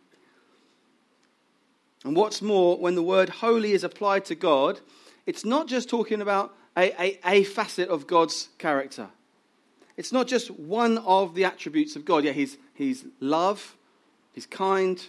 And 2.05 2.17
what's 2.17 2.41
more, 2.41 2.79
when 2.79 2.95
the 2.95 3.03
word 3.03 3.29
holy 3.29 3.73
is 3.73 3.85
applied 3.85 4.25
to 4.27 4.35
God, 4.35 4.81
it's 5.27 5.45
not 5.45 5.67
just 5.67 5.89
talking 5.89 6.23
about 6.23 6.55
a, 6.77 6.93
a, 7.03 7.21
a 7.25 7.45
facet 7.45 7.89
of 7.89 8.07
God's 8.07 8.49
character. 8.59 9.09
It's 9.97 10.13
not 10.13 10.29
just 10.29 10.51
one 10.51 10.99
of 10.99 11.35
the 11.35 11.45
attributes 11.45 11.97
of 11.97 12.05
God. 12.05 12.25
Yeah, 12.25 12.33
he's, 12.33 12.57
he's 12.73 13.05
love, 13.21 13.77
he's 14.33 14.47
kind, 14.47 15.05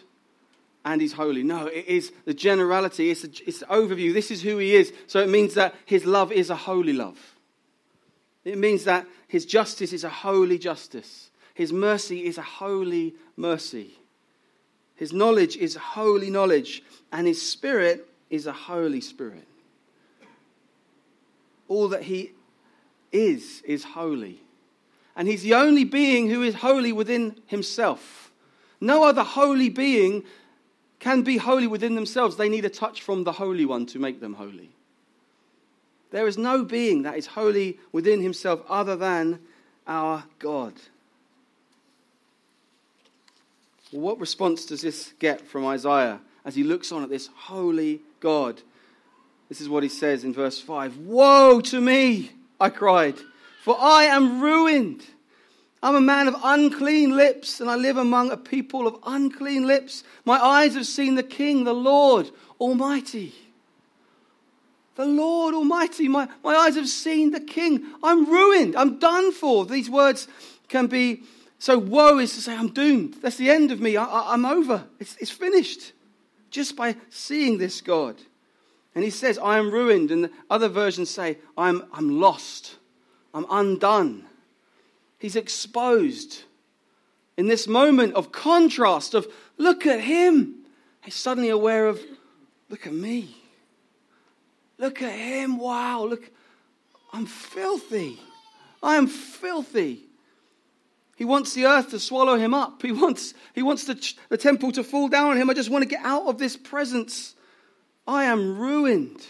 and 0.86 1.02
he's 1.02 1.14
holy. 1.14 1.44
No, 1.44 1.68
it 1.68 1.86
is 1.88 2.12
the 2.26 2.34
generality, 2.34 3.12
it's, 3.12 3.24
a, 3.24 3.30
it's 3.46 3.62
an 3.62 3.70
overview. 3.70 4.14
This 4.14 4.32
is 4.32 4.42
who 4.42 4.58
he 4.58 4.76
is. 4.76 4.94
So 5.08 5.20
it 5.20 5.30
means 5.30 5.54
that 5.56 5.76
his 5.86 6.06
love 6.06 6.32
is 6.32 6.50
a 6.50 6.56
holy 6.56 6.94
love. 6.94 7.20
It 8.46 8.58
means 8.58 8.86
that 8.86 9.06
his 9.28 9.46
justice 9.46 9.94
is 9.94 10.04
a 10.04 10.10
holy 10.10 10.58
justice. 10.58 11.30
His 11.54 11.74
mercy 11.74 12.26
is 12.26 12.38
a 12.38 12.44
holy 12.44 13.16
mercy. 13.36 14.00
His 14.96 15.12
knowledge 15.12 15.58
is 15.58 15.76
holy 15.76 16.30
knowledge. 16.30 16.84
And 17.12 17.28
his 17.28 17.42
spirit 17.42 18.08
is 18.30 18.48
a 18.48 18.54
holy 18.54 19.02
spirit. 19.02 19.46
All 21.68 21.90
that 21.90 22.04
he 22.04 22.32
is, 23.12 23.62
is 23.66 23.84
holy. 23.84 24.42
And 25.16 25.28
he's 25.28 25.44
the 25.44 25.54
only 25.54 25.84
being 25.84 26.30
who 26.30 26.42
is 26.42 26.56
holy 26.56 26.94
within 26.94 27.36
himself. 27.46 28.32
No 28.80 29.04
other 29.04 29.24
holy 29.24 29.70
being 29.70 30.24
can 31.00 31.22
be 31.22 31.38
holy 31.38 31.68
within 31.68 31.96
themselves. 31.96 32.36
They 32.36 32.50
need 32.50 32.66
a 32.66 32.70
touch 32.70 33.02
from 33.02 33.24
the 33.24 33.34
Holy 33.34 33.66
One 33.66 33.86
to 33.88 34.00
make 34.00 34.20
them 34.20 34.34
holy. 34.34 34.70
There 36.12 36.28
is 36.28 36.38
no 36.38 36.64
being 36.64 37.04
that 37.04 37.18
is 37.18 37.28
holy 37.28 37.80
within 37.92 38.22
himself 38.22 38.62
other 38.68 38.96
than 38.96 39.40
our 39.88 40.24
God. 40.40 40.74
Well, 43.92 44.02
what 44.02 44.20
response 44.20 44.66
does 44.66 44.82
this 44.82 45.14
get 45.20 45.48
from 45.48 45.66
Isaiah 45.66 46.20
as 46.46 46.56
he 46.56 46.64
looks 46.64 46.92
on 46.92 47.04
at 47.04 47.10
this 47.10 47.28
holy 47.36 48.02
God? 48.20 48.62
This 49.50 49.62
is 49.62 49.70
what 49.70 49.84
he 49.84 49.90
says 49.90 50.24
in 50.24 50.34
verse 50.34 50.60
5 50.60 50.98
Woe 50.98 51.62
to 51.62 51.82
me, 51.82 52.32
I 52.60 52.70
cried 52.70 53.16
for 53.70 53.78
I 53.80 54.06
am 54.06 54.42
ruined. 54.42 55.04
I'm 55.82 55.96
a 55.96 56.02
man 56.02 56.28
of 56.28 56.36
unclean 56.44 57.16
lips, 57.16 57.62
and 57.62 57.70
I 57.70 57.76
live 57.76 57.98
among 57.98 58.32
a 58.32 58.38
people 58.38 58.86
of 58.86 58.98
unclean 59.06 59.66
lips. 59.66 60.04
My 60.26 60.38
eyes 60.38 60.76
have 60.76 60.86
seen 60.86 61.16
the 61.16 61.24
King, 61.24 61.64
the 61.64 61.74
Lord 61.74 62.30
Almighty. 62.60 63.34
The 64.96 65.06
Lord 65.06 65.54
Almighty. 65.56 66.10
My, 66.10 66.28
my 66.44 66.54
eyes 66.54 66.76
have 66.76 66.90
seen 66.90 67.32
the 67.32 67.40
King. 67.40 67.86
I'm 68.04 68.26
ruined. 68.26 68.76
I'm 68.76 69.00
done 69.00 69.32
for. 69.32 69.66
These 69.66 69.90
words 69.90 70.28
can 70.68 70.88
be 70.88 71.24
so 71.60 71.78
woe 71.78 72.20
is 72.20 72.34
to 72.36 72.42
say, 72.42 72.56
I'm 72.56 72.70
doomed. 72.70 73.16
That's 73.22 73.36
the 73.36 73.50
end 73.50 73.72
of 73.72 73.82
me. 73.82 73.98
I, 73.98 74.34
am 74.34 74.46
over. 74.46 74.86
It's, 74.98 75.18
it's 75.18 75.30
finished. 75.30 75.92
Just 76.50 76.76
by 76.78 76.96
seeing 77.10 77.58
this 77.58 77.82
God. 77.82 78.16
And 78.96 79.04
he 79.04 79.10
says, 79.10 79.38
I 79.38 79.58
am 79.58 79.70
ruined. 79.70 80.10
And 80.10 80.24
the 80.24 80.32
other 80.50 80.70
versions 80.70 81.10
say, 81.10 81.38
I'm, 81.58 81.84
I'm 81.94 82.22
lost. 82.22 82.78
I'm 83.34 83.46
undone. 83.50 84.26
He's 85.20 85.36
exposed. 85.36 86.44
In 87.38 87.48
this 87.48 87.68
moment 87.68 88.16
of 88.16 88.32
contrast, 88.32 89.14
of 89.14 89.28
look 89.58 89.86
at 89.86 90.00
him, 90.00 90.56
he's 91.04 91.16
suddenly 91.16 91.50
aware 91.50 91.88
of 91.88 92.02
look 92.70 92.88
at 92.88 92.94
me. 92.94 93.36
Look 94.78 95.02
at 95.02 95.12
him. 95.12 95.58
Wow, 95.58 96.06
look, 96.06 96.32
I'm 97.12 97.26
filthy. 97.26 98.20
I 98.82 98.96
am 98.96 99.08
filthy. 99.08 100.06
He 101.18 101.26
wants 101.26 101.54
the 101.54 101.66
earth 101.66 101.90
to 101.90 102.00
swallow 102.00 102.38
him 102.38 102.54
up. 102.54 102.82
He 102.82 102.94
wants, 102.94 103.34
he 103.54 103.62
wants 103.62 103.84
the, 103.84 104.14
the 104.30 104.38
temple 104.38 104.72
to 104.72 104.86
fall 104.86 105.10
down 105.10 105.32
on 105.32 105.38
him. 105.38 105.50
I 105.50 105.54
just 105.54 105.70
want 105.70 105.84
to 105.84 105.90
get 105.90 106.04
out 106.06 106.28
of 106.28 106.38
this 106.38 106.56
presence. 106.56 107.36
I 108.08 108.24
am 108.24 108.58
ruined. 108.58 109.26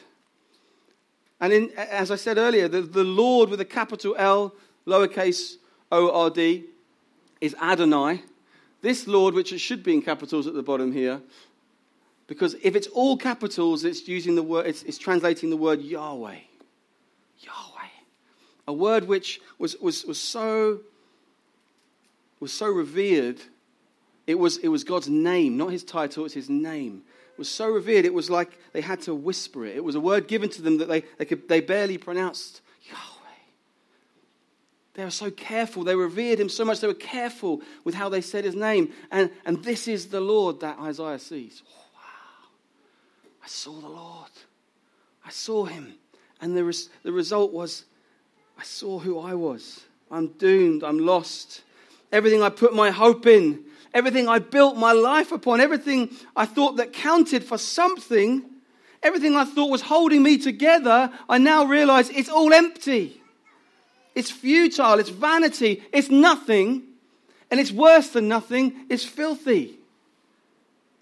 And 1.42 1.52
in, 1.52 1.72
as 1.76 2.12
I 2.12 2.16
said 2.16 2.38
earlier, 2.38 2.68
the, 2.68 2.82
the 2.82 3.04
Lord 3.04 3.50
with 3.50 3.60
a 3.60 3.66
capital 3.66 4.16
L, 4.20 4.54
lowercase 4.86 5.56
O 5.92 6.12
R 6.12 6.30
D, 6.30 6.66
is 7.42 7.56
Adonai. 7.62 8.24
This 8.82 9.08
Lord, 9.08 9.34
which 9.34 9.52
it 9.52 9.60
should 9.60 9.84
be 9.84 9.94
in 9.94 10.02
capitals 10.02 10.48
at 10.48 10.54
the 10.54 10.64
bottom 10.64 10.92
here, 10.92 11.22
because 12.28 12.56
if 12.62 12.76
it's 12.76 12.88
all 12.88 13.18
capitals, 13.18 13.84
it's 13.84 14.08
using 14.08 14.36
the 14.36 14.44
word, 14.44 14.68
it's, 14.68 14.84
it's 14.84 14.98
translating 14.98 15.50
the 15.50 15.58
word 15.58 15.82
Yahweh. 15.82 16.38
Yahweh. 17.40 17.90
A 18.68 18.74
word 18.74 19.08
which 19.08 19.42
was, 19.58 19.76
was, 19.82 20.06
was 20.06 20.20
so 20.20 20.82
was 22.40 22.54
so 22.54 22.68
revered. 22.68 23.42
It 24.28 24.38
was, 24.38 24.58
it 24.58 24.68
was 24.68 24.84
God's 24.84 25.10
name, 25.10 25.58
not 25.58 25.72
his 25.72 25.84
title, 25.84 26.26
it's 26.26 26.34
his 26.34 26.50
name. 26.50 27.02
It 27.34 27.40
was 27.40 27.50
so 27.50 27.68
revered, 27.68 28.06
it 28.06 28.14
was 28.14 28.30
like 28.30 28.58
they 28.74 28.82
had 28.82 29.02
to 29.02 29.16
whisper 29.16 29.66
it. 29.66 29.76
It 29.76 29.84
was 29.84 29.96
a 29.96 30.00
word 30.00 30.28
given 30.28 30.50
to 30.52 30.62
them 30.62 30.78
that 30.78 30.88
they, 30.88 31.04
they, 31.18 31.26
could, 31.26 31.50
they 31.50 31.62
barely 31.62 31.98
pronounced 31.98 32.62
Yahweh. 32.88 33.19
They 35.00 35.06
were 35.06 35.12
so 35.12 35.32
careful. 35.32 35.86
They 35.86 35.96
revered 35.96 36.42
him 36.42 36.50
so 36.50 36.66
much, 36.66 36.82
they 36.82 36.88
were 36.88 36.94
careful 36.94 37.62
with 37.86 37.96
how 37.96 38.10
they 38.10 38.20
said 38.20 38.44
his 38.44 38.54
name. 38.54 38.92
And, 39.10 39.32
and 39.46 39.64
this 39.64 39.88
is 39.88 40.08
the 40.08 40.20
Lord 40.20 40.60
that 40.60 40.78
Isaiah 40.78 41.20
sees. 41.20 41.64
Oh, 41.66 41.86
wow. 41.96 42.50
I 43.42 43.48
saw 43.48 43.80
the 43.80 43.88
Lord. 43.88 44.32
I 45.26 45.30
saw 45.30 45.64
him. 45.64 45.94
And 46.42 46.54
the, 46.54 46.66
res- 46.66 46.90
the 47.04 47.14
result 47.14 47.54
was 47.54 47.86
I 48.58 48.64
saw 48.64 49.00
who 49.00 49.20
I 49.20 49.36
was. 49.36 49.80
I'm 50.12 50.28
doomed. 50.34 50.84
I'm 50.84 51.00
lost 51.00 51.62
everything 52.12 52.44
I 52.44 52.50
put 52.50 52.76
my 52.76 52.92
hope 52.92 53.26
in, 53.26 53.64
everything 53.94 54.28
I 54.28 54.40
built 54.40 54.76
my 54.76 54.92
life 54.92 55.32
upon, 55.32 55.62
everything 55.62 56.10
I 56.36 56.46
thought 56.46 56.76
that 56.76 56.92
counted 56.92 57.44
for 57.44 57.58
something, 57.58 58.44
everything 59.02 59.38
I 59.38 59.46
thought 59.46 59.70
was 59.70 59.82
holding 59.82 60.24
me 60.24 60.38
together, 60.38 61.10
I 61.30 61.38
now 61.38 61.64
realize 61.64 62.10
it's 62.10 62.28
all 62.28 62.54
empty. 62.54 63.19
It's 64.16 64.32
futile, 64.32 65.00
it's 65.00 65.10
vanity, 65.10 65.84
it's 65.94 66.10
nothing, 66.10 66.84
and 67.52 67.60
it's 67.60 67.72
worse 67.72 68.10
than 68.10 68.28
nothing, 68.28 68.86
it's 68.90 69.04
filthy. 69.04 69.78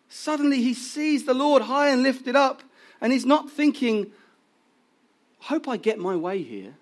Suddenly 0.09 0.61
he 0.61 0.73
sees 0.73 1.25
the 1.25 1.33
Lord 1.33 1.63
high 1.63 1.89
and 1.89 2.03
lifted 2.03 2.35
up, 2.35 2.61
and 3.01 3.11
he's 3.11 3.25
not 3.25 3.49
thinking, 3.49 4.11
I 5.41 5.45
hope 5.45 5.67
I 5.67 5.77
get 5.77 5.99
my 5.99 6.15
way 6.15 6.41
here. 6.41 6.75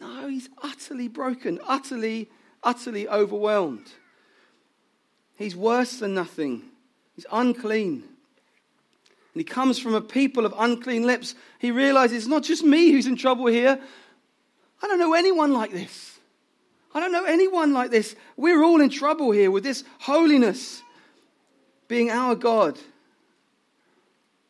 No, 0.00 0.28
he's 0.28 0.48
utterly 0.62 1.08
broken, 1.08 1.60
utterly 1.66 2.28
utterly 2.64 3.08
overwhelmed. 3.08 3.92
He's 5.36 5.54
worse 5.54 5.98
than 5.98 6.14
nothing, 6.14 6.62
he's 7.14 7.26
unclean. 7.30 8.04
And 9.34 9.40
he 9.40 9.44
comes 9.44 9.80
from 9.80 9.94
a 9.94 10.00
people 10.00 10.46
of 10.46 10.54
unclean 10.56 11.04
lips. 11.04 11.34
He 11.58 11.72
realizes 11.72 12.18
it's 12.18 12.26
not 12.28 12.44
just 12.44 12.62
me 12.62 12.92
who's 12.92 13.08
in 13.08 13.16
trouble 13.16 13.46
here. 13.46 13.80
I 14.84 14.86
don't 14.86 14.98
know 14.98 15.14
anyone 15.14 15.54
like 15.54 15.72
this. 15.72 16.18
I 16.94 17.00
don't 17.00 17.10
know 17.10 17.24
anyone 17.24 17.72
like 17.72 17.90
this. 17.90 18.14
We're 18.36 18.62
all 18.62 18.82
in 18.82 18.90
trouble 18.90 19.30
here 19.30 19.50
with 19.50 19.64
this 19.64 19.82
holiness 20.00 20.82
being 21.88 22.10
our 22.10 22.34
God. 22.34 22.78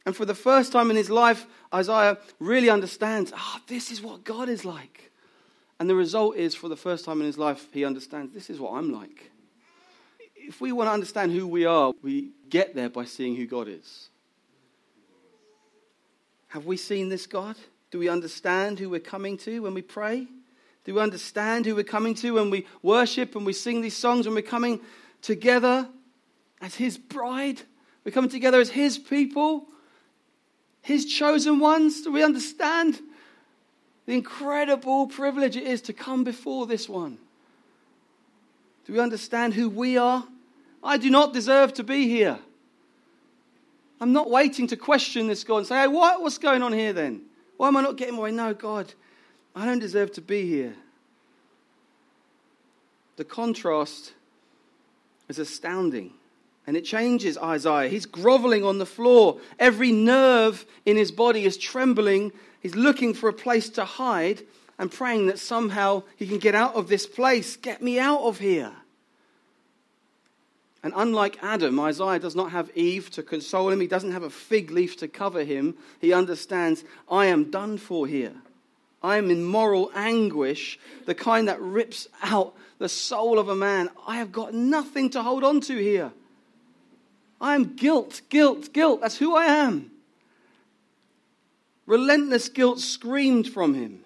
And 0.04 0.14
for 0.14 0.24
the 0.24 0.34
first 0.34 0.72
time 0.72 0.90
in 0.90 0.96
his 0.96 1.08
life, 1.08 1.46
Isaiah 1.72 2.18
really 2.40 2.68
understands 2.68 3.32
ah, 3.32 3.58
oh, 3.58 3.62
this 3.68 3.92
is 3.92 4.02
what 4.02 4.24
God 4.24 4.48
is 4.48 4.64
like. 4.64 5.12
And 5.78 5.88
the 5.88 5.94
result 5.94 6.34
is, 6.34 6.52
for 6.56 6.68
the 6.68 6.76
first 6.76 7.04
time 7.04 7.20
in 7.20 7.26
his 7.26 7.38
life, 7.38 7.68
he 7.72 7.84
understands 7.84 8.34
this 8.34 8.50
is 8.50 8.58
what 8.58 8.74
I'm 8.74 8.92
like. 8.92 9.30
If 10.34 10.60
we 10.60 10.72
want 10.72 10.88
to 10.88 10.92
understand 10.92 11.30
who 11.30 11.46
we 11.46 11.64
are, 11.64 11.92
we 12.02 12.30
get 12.50 12.74
there 12.74 12.90
by 12.90 13.04
seeing 13.04 13.36
who 13.36 13.46
God 13.46 13.68
is. 13.68 14.08
Have 16.48 16.66
we 16.66 16.76
seen 16.76 17.08
this 17.08 17.28
God? 17.28 17.54
Do 17.94 18.00
we 18.00 18.08
understand 18.08 18.80
who 18.80 18.90
we're 18.90 18.98
coming 18.98 19.38
to 19.38 19.60
when 19.60 19.72
we 19.72 19.80
pray? 19.80 20.26
Do 20.82 20.94
we 20.94 21.00
understand 21.00 21.64
who 21.64 21.76
we're 21.76 21.84
coming 21.84 22.16
to 22.16 22.32
when 22.32 22.50
we 22.50 22.66
worship 22.82 23.36
and 23.36 23.46
we 23.46 23.52
sing 23.52 23.82
these 23.82 23.96
songs, 23.96 24.26
when 24.26 24.34
we're 24.34 24.42
coming 24.42 24.80
together 25.22 25.86
as 26.60 26.74
His 26.74 26.98
bride? 26.98 27.62
We're 28.04 28.10
coming 28.10 28.30
together 28.30 28.58
as 28.58 28.70
His 28.70 28.98
people, 28.98 29.68
His 30.82 31.06
chosen 31.06 31.60
ones. 31.60 32.02
Do 32.02 32.10
we 32.10 32.24
understand 32.24 32.98
the 34.06 34.14
incredible 34.14 35.06
privilege 35.06 35.56
it 35.56 35.62
is 35.62 35.80
to 35.82 35.92
come 35.92 36.24
before 36.24 36.66
this 36.66 36.88
one. 36.88 37.16
Do 38.86 38.94
we 38.94 38.98
understand 38.98 39.54
who 39.54 39.68
we 39.68 39.98
are? 39.98 40.26
I 40.82 40.96
do 40.96 41.10
not 41.10 41.32
deserve 41.32 41.74
to 41.74 41.84
be 41.84 42.08
here. 42.08 42.40
I'm 44.00 44.12
not 44.12 44.28
waiting 44.28 44.66
to 44.66 44.76
question 44.76 45.28
this 45.28 45.44
God 45.44 45.58
and 45.58 45.66
say, 45.68 45.82
hey, 45.82 45.86
what, 45.86 46.20
what's 46.20 46.38
going 46.38 46.64
on 46.64 46.72
here 46.72 46.92
then? 46.92 47.26
Why 47.56 47.68
am 47.68 47.76
I 47.76 47.82
not 47.82 47.96
getting 47.96 48.16
my 48.16 48.22
way? 48.22 48.30
No, 48.32 48.54
God, 48.54 48.92
I 49.54 49.64
don't 49.64 49.78
deserve 49.78 50.12
to 50.12 50.20
be 50.20 50.46
here. 50.46 50.74
The 53.16 53.24
contrast 53.24 54.12
is 55.28 55.38
astounding. 55.38 56.12
And 56.66 56.78
it 56.78 56.84
changes 56.86 57.36
Isaiah. 57.36 57.90
He's 57.90 58.06
groveling 58.06 58.64
on 58.64 58.78
the 58.78 58.86
floor. 58.86 59.38
Every 59.58 59.92
nerve 59.92 60.64
in 60.86 60.96
his 60.96 61.12
body 61.12 61.44
is 61.44 61.58
trembling 61.58 62.32
He's 62.64 62.74
looking 62.74 63.12
for 63.12 63.28
a 63.28 63.32
place 63.34 63.68
to 63.70 63.84
hide 63.84 64.42
and 64.78 64.90
praying 64.90 65.26
that 65.26 65.38
somehow 65.38 66.02
he 66.16 66.26
can 66.26 66.38
get 66.38 66.54
out 66.54 66.74
of 66.74 66.88
this 66.88 67.06
place. 67.06 67.56
Get 67.56 67.82
me 67.82 67.98
out 67.98 68.22
of 68.22 68.38
here. 68.38 68.72
And 70.84 70.92
unlike 70.94 71.38
Adam, 71.42 71.80
Isaiah 71.80 72.18
does 72.18 72.36
not 72.36 72.50
have 72.50 72.70
Eve 72.76 73.10
to 73.12 73.22
console 73.22 73.70
him. 73.70 73.80
He 73.80 73.86
doesn't 73.86 74.12
have 74.12 74.22
a 74.22 74.28
fig 74.28 74.70
leaf 74.70 74.98
to 74.98 75.08
cover 75.08 75.42
him. 75.42 75.76
He 75.98 76.12
understands, 76.12 76.84
I 77.10 77.24
am 77.26 77.50
done 77.50 77.78
for 77.78 78.06
here. 78.06 78.34
I 79.02 79.16
am 79.16 79.30
in 79.30 79.44
moral 79.44 79.90
anguish, 79.94 80.78
the 81.06 81.14
kind 81.14 81.48
that 81.48 81.60
rips 81.60 82.06
out 82.22 82.54
the 82.78 82.90
soul 82.90 83.38
of 83.38 83.48
a 83.48 83.56
man. 83.56 83.88
I 84.06 84.18
have 84.18 84.30
got 84.30 84.52
nothing 84.52 85.08
to 85.10 85.22
hold 85.22 85.42
on 85.42 85.62
to 85.62 85.76
here. 85.76 86.12
I 87.40 87.54
am 87.54 87.76
guilt, 87.76 88.20
guilt, 88.28 88.74
guilt. 88.74 89.00
That's 89.00 89.16
who 89.16 89.34
I 89.34 89.46
am. 89.46 89.90
Relentless 91.86 92.50
guilt 92.50 92.80
screamed 92.80 93.48
from 93.48 93.72
him 93.72 94.00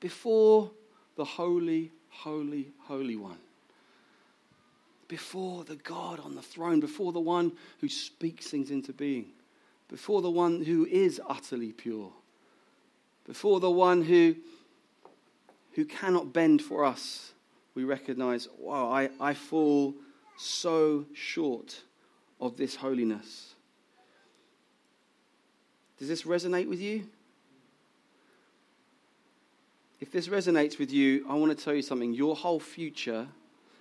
before 0.00 0.72
the 1.16 1.24
holy, 1.24 1.92
holy, 2.08 2.72
holy 2.80 3.16
one. 3.16 3.38
Before 5.10 5.64
the 5.64 5.74
God 5.74 6.20
on 6.20 6.36
the 6.36 6.40
throne, 6.40 6.78
before 6.78 7.10
the 7.10 7.18
one 7.18 7.50
who 7.80 7.88
speaks 7.88 8.46
things 8.46 8.70
into 8.70 8.92
being, 8.92 9.26
before 9.88 10.22
the 10.22 10.30
one 10.30 10.62
who 10.62 10.86
is 10.86 11.20
utterly 11.28 11.72
pure, 11.72 12.12
before 13.26 13.58
the 13.58 13.72
one 13.72 14.02
who, 14.02 14.36
who 15.72 15.84
cannot 15.84 16.32
bend 16.32 16.62
for 16.62 16.84
us, 16.84 17.32
we 17.74 17.82
recognize, 17.82 18.46
wow, 18.56 18.88
I, 18.88 19.10
I 19.18 19.34
fall 19.34 19.96
so 20.38 21.06
short 21.12 21.82
of 22.40 22.56
this 22.56 22.76
holiness. 22.76 23.54
Does 25.98 26.06
this 26.06 26.22
resonate 26.22 26.68
with 26.68 26.80
you? 26.80 27.08
If 30.00 30.12
this 30.12 30.28
resonates 30.28 30.78
with 30.78 30.92
you, 30.92 31.26
I 31.28 31.34
want 31.34 31.58
to 31.58 31.64
tell 31.64 31.74
you 31.74 31.82
something. 31.82 32.14
Your 32.14 32.36
whole 32.36 32.60
future, 32.60 33.26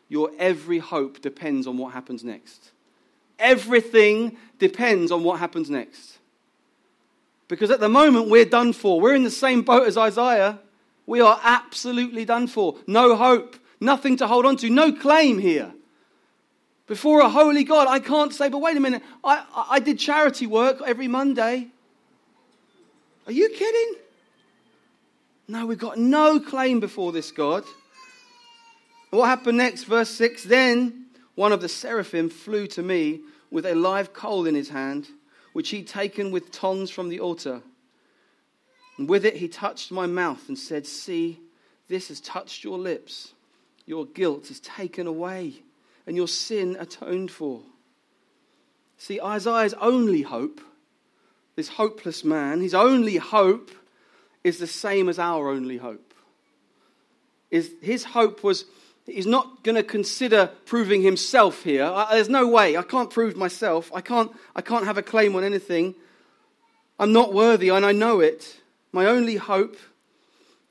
your 0.09 0.31
every 0.37 0.79
hope 0.79 1.21
depends 1.21 1.67
on 1.67 1.77
what 1.77 1.93
happens 1.93 2.23
next. 2.23 2.71
Everything 3.37 4.35
depends 4.57 5.11
on 5.11 5.23
what 5.23 5.39
happens 5.39 5.69
next. 5.69 6.17
Because 7.47 7.71
at 7.71 7.79
the 7.79 7.89
moment, 7.89 8.29
we're 8.29 8.45
done 8.45 8.73
for. 8.73 8.99
We're 8.99 9.15
in 9.15 9.23
the 9.23 9.31
same 9.31 9.61
boat 9.61 9.87
as 9.87 9.97
Isaiah. 9.97 10.59
We 11.05 11.21
are 11.21 11.39
absolutely 11.43 12.25
done 12.25 12.47
for. 12.47 12.75
No 12.85 13.15
hope, 13.15 13.55
nothing 13.79 14.17
to 14.17 14.27
hold 14.27 14.45
on 14.45 14.57
to, 14.57 14.69
no 14.69 14.91
claim 14.91 15.39
here. 15.39 15.73
Before 16.85 17.21
a 17.21 17.29
holy 17.29 17.63
God, 17.63 17.87
I 17.87 17.99
can't 17.99 18.33
say, 18.33 18.49
but 18.49 18.60
wait 18.60 18.75
a 18.75 18.79
minute, 18.79 19.03
I, 19.23 19.45
I 19.69 19.79
did 19.79 19.99
charity 19.99 20.47
work 20.47 20.81
every 20.85 21.07
Monday. 21.07 21.67
Are 23.25 23.31
you 23.31 23.49
kidding? 23.49 23.95
No, 25.47 25.65
we've 25.65 25.79
got 25.79 25.97
no 25.97 26.39
claim 26.39 26.79
before 26.79 27.12
this 27.12 27.31
God. 27.31 27.63
What 29.10 29.27
happened 29.27 29.57
next? 29.57 29.85
Verse 29.85 30.10
6 30.10 30.43
Then 30.43 31.05
one 31.35 31.51
of 31.51 31.62
the 31.62 31.69
seraphim 31.69 32.29
flew 32.29 32.67
to 32.67 32.83
me 32.83 33.21
with 33.49 33.65
a 33.65 33.75
live 33.75 34.13
coal 34.13 34.45
in 34.45 34.55
his 34.55 34.69
hand, 34.69 35.07
which 35.53 35.69
he'd 35.69 35.87
taken 35.87 36.31
with 36.31 36.51
tongs 36.51 36.89
from 36.89 37.10
the 37.10 37.19
altar. 37.19 37.62
And 38.97 39.10
with 39.10 39.25
it 39.25 39.37
he 39.37 39.47
touched 39.47 39.91
my 39.91 40.05
mouth 40.05 40.47
and 40.47 40.57
said, 40.57 40.85
See, 40.85 41.39
this 41.87 42.10
has 42.10 42.19
touched 42.21 42.63
your 42.63 42.77
lips. 42.77 43.33
Your 43.85 44.05
guilt 44.05 44.51
is 44.51 44.60
taken 44.60 45.07
away, 45.07 45.63
and 46.05 46.15
your 46.15 46.27
sin 46.27 46.77
atoned 46.79 47.31
for. 47.31 47.62
See, 48.97 49.19
Isaiah's 49.19 49.73
only 49.75 50.21
hope 50.21 50.62
this 51.60 51.67
hopeless 51.67 52.23
man, 52.23 52.62
his 52.62 52.73
only 52.73 53.17
hope 53.17 53.71
is 54.45 54.60
the 54.60 54.67
same 54.67 55.10
as 55.10 55.19
our 55.19 55.49
only 55.49 55.75
hope. 55.75 56.13
is 57.51 57.71
his 57.81 58.05
hope 58.05 58.45
was 58.45 58.63
he's 59.12 59.27
not 59.27 59.63
going 59.63 59.75
to 59.75 59.83
consider 59.83 60.51
proving 60.65 61.01
himself 61.01 61.63
here. 61.63 61.85
I, 61.85 62.15
there's 62.15 62.29
no 62.29 62.47
way. 62.47 62.77
I 62.77 62.83
can't 62.83 63.10
prove 63.10 63.35
myself. 63.35 63.91
I 63.93 64.01
can't, 64.01 64.31
I 64.55 64.62
can't 64.62 64.85
have 64.85 64.97
a 64.97 65.01
claim 65.01 65.35
on 65.35 65.43
anything. 65.43 65.95
I'm 66.99 67.13
not 67.13 67.33
worthy, 67.33 67.69
and 67.69 67.85
I 67.85 67.91
know 67.91 68.19
it. 68.19 68.60
My 68.91 69.05
only 69.05 69.35
hope 69.35 69.77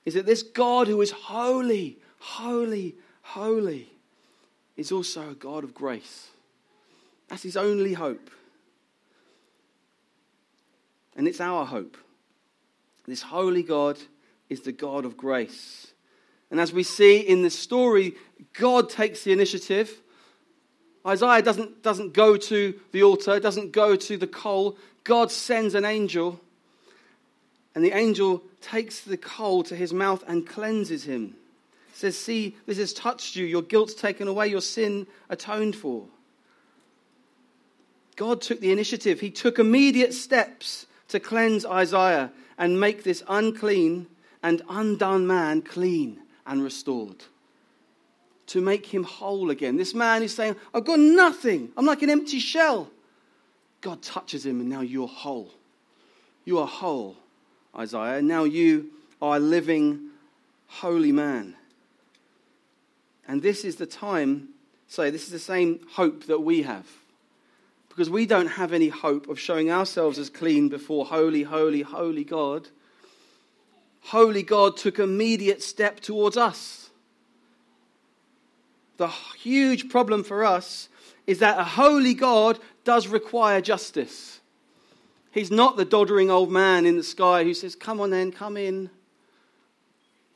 is 0.04 0.14
that 0.14 0.26
this 0.26 0.42
God 0.42 0.88
who 0.88 1.00
is 1.00 1.10
holy, 1.10 1.98
holy, 2.18 2.94
holy 3.22 3.88
is 4.76 4.92
also 4.92 5.30
a 5.30 5.34
God 5.34 5.64
of 5.64 5.74
grace. 5.74 6.28
That's 7.28 7.42
his 7.42 7.56
only 7.56 7.94
hope. 7.94 8.30
And 11.16 11.26
it's 11.26 11.40
our 11.40 11.66
hope. 11.66 11.96
This 13.06 13.22
holy 13.22 13.62
God 13.62 13.98
is 14.48 14.60
the 14.60 14.72
God 14.72 15.04
of 15.04 15.16
grace. 15.16 15.92
And 16.50 16.60
as 16.60 16.72
we 16.72 16.82
see 16.82 17.20
in 17.20 17.42
this 17.42 17.58
story, 17.58 18.14
God 18.54 18.88
takes 18.88 19.24
the 19.24 19.32
initiative. 19.32 20.00
Isaiah 21.06 21.42
doesn't, 21.42 21.82
doesn't 21.82 22.14
go 22.14 22.36
to 22.36 22.78
the 22.92 23.02
altar, 23.02 23.38
doesn't 23.38 23.72
go 23.72 23.96
to 23.96 24.16
the 24.16 24.26
coal. 24.26 24.76
God 25.04 25.30
sends 25.30 25.74
an 25.74 25.84
angel, 25.84 26.40
and 27.74 27.84
the 27.84 27.92
angel 27.92 28.42
takes 28.60 29.00
the 29.00 29.16
coal 29.16 29.62
to 29.64 29.76
his 29.76 29.92
mouth 29.92 30.24
and 30.26 30.46
cleanses 30.46 31.04
him. 31.04 31.34
says, 31.94 32.16
See, 32.16 32.56
this 32.66 32.78
has 32.78 32.92
touched 32.92 33.36
you. 33.36 33.46
Your 33.46 33.62
guilt's 33.62 33.94
taken 33.94 34.26
away, 34.26 34.48
your 34.48 34.60
sin 34.60 35.06
atoned 35.28 35.76
for. 35.76 36.06
God 38.16 38.40
took 38.40 38.60
the 38.60 38.72
initiative. 38.72 39.20
He 39.20 39.30
took 39.30 39.58
immediate 39.58 40.12
steps 40.12 40.86
to 41.08 41.20
cleanse 41.20 41.64
Isaiah 41.64 42.32
and 42.58 42.80
make 42.80 43.04
this 43.04 43.22
unclean 43.28 44.08
and 44.42 44.62
undone 44.68 45.26
man 45.26 45.62
clean 45.62 46.20
and 46.48 46.62
restored. 46.62 47.22
To 48.48 48.60
make 48.60 48.86
him 48.86 49.04
whole 49.04 49.50
again. 49.50 49.76
This 49.76 49.94
man 49.94 50.22
is 50.22 50.34
saying, 50.34 50.56
I've 50.74 50.84
got 50.84 50.98
nothing. 50.98 51.68
I'm 51.76 51.86
like 51.86 52.02
an 52.02 52.10
empty 52.10 52.40
shell. 52.40 52.90
God 53.82 54.02
touches 54.02 54.44
him, 54.44 54.60
and 54.60 54.68
now 54.68 54.80
you're 54.80 55.06
whole. 55.06 55.52
You 56.44 56.58
are 56.58 56.66
whole, 56.66 57.16
Isaiah. 57.76 58.22
Now 58.22 58.44
you 58.44 58.90
are 59.20 59.36
a 59.36 59.40
living, 59.40 60.08
holy 60.66 61.12
man. 61.12 61.54
And 63.28 63.42
this 63.42 63.64
is 63.64 63.76
the 63.76 63.86
time, 63.86 64.48
say, 64.88 65.10
this 65.10 65.24
is 65.24 65.30
the 65.30 65.38
same 65.38 65.80
hope 65.92 66.24
that 66.24 66.40
we 66.40 66.62
have. 66.62 66.86
Because 67.90 68.08
we 68.08 68.24
don't 68.24 68.46
have 68.46 68.72
any 68.72 68.88
hope 68.88 69.28
of 69.28 69.38
showing 69.38 69.70
ourselves 69.70 70.18
as 70.18 70.30
clean 70.30 70.70
before 70.70 71.04
holy, 71.04 71.42
holy, 71.42 71.82
holy 71.82 72.24
God 72.24 72.68
holy 74.00 74.42
God 74.42 74.76
took 74.76 74.98
immediate 74.98 75.62
step 75.62 76.00
towards 76.00 76.36
us. 76.36 76.90
The 78.96 79.08
huge 79.08 79.88
problem 79.88 80.24
for 80.24 80.44
us 80.44 80.88
is 81.26 81.38
that 81.38 81.58
a 81.58 81.64
holy 81.64 82.14
God 82.14 82.58
does 82.84 83.06
require 83.06 83.60
justice. 83.60 84.40
He's 85.30 85.50
not 85.50 85.76
the 85.76 85.84
doddering 85.84 86.30
old 86.30 86.50
man 86.50 86.86
in 86.86 86.96
the 86.96 87.02
sky 87.02 87.44
who 87.44 87.54
says, 87.54 87.76
Come 87.76 88.00
on 88.00 88.10
then, 88.10 88.32
come 88.32 88.56
in. 88.56 88.90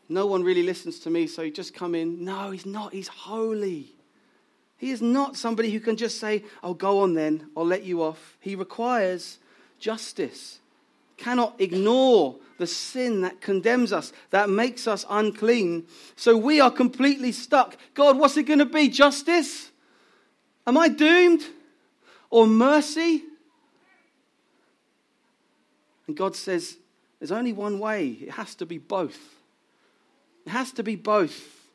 No 0.09 0.27
one 0.27 0.45
really 0.45 0.63
listens 0.63 0.99
to 1.01 1.11
me, 1.11 1.27
so 1.27 1.49
just 1.49 1.75
come 1.75 1.95
in. 1.95 2.25
No, 2.25 2.51
he's 2.51 2.67
not. 2.67 2.93
He's 2.93 3.09
holy. 3.09 3.95
He 4.77 4.91
is 4.91 5.01
not 5.01 5.37
somebody 5.37 5.71
who 5.71 5.81
can 5.81 5.97
just 5.97 6.21
say, 6.21 6.45
Oh, 6.63 6.75
go 6.75 7.01
on 7.01 7.15
then, 7.15 7.49
I'll 7.57 7.67
let 7.67 7.85
you 7.85 8.03
off. 8.03 8.37
He 8.41 8.55
requires 8.55 9.39
justice 9.79 10.61
cannot 11.23 11.55
ignore 11.61 12.37
the 12.63 12.67
sin 12.69 13.23
that 13.23 13.41
condemns 13.41 13.93
us, 13.93 14.13
that 14.31 14.49
makes 14.49 14.87
us 14.87 15.05
unclean. 15.11 15.85
So 16.15 16.37
we 16.37 16.61
are 16.61 16.71
completely 16.71 17.33
stuck. 17.33 17.77
God, 17.93 18.17
what's 18.17 18.37
it 18.37 18.45
going 18.45 18.61
to 18.61 18.65
be? 18.65 18.89
Justice? 18.89 19.73
Am 20.65 20.79
I 20.79 20.87
doomed? 20.87 21.43
Or 22.31 22.47
mercy? 22.47 23.25
And 26.07 26.17
God 26.17 26.37
says, 26.37 26.77
there's 27.19 27.33
only 27.33 27.53
one 27.53 27.81
way. 27.81 28.11
It 28.11 28.31
has 28.31 28.55
to 28.55 28.67
be 28.67 28.79
both. 28.79 29.19
It 30.47 30.51
has 30.51 30.71
to 30.75 30.85
be 30.85 30.95
both. 30.95 31.67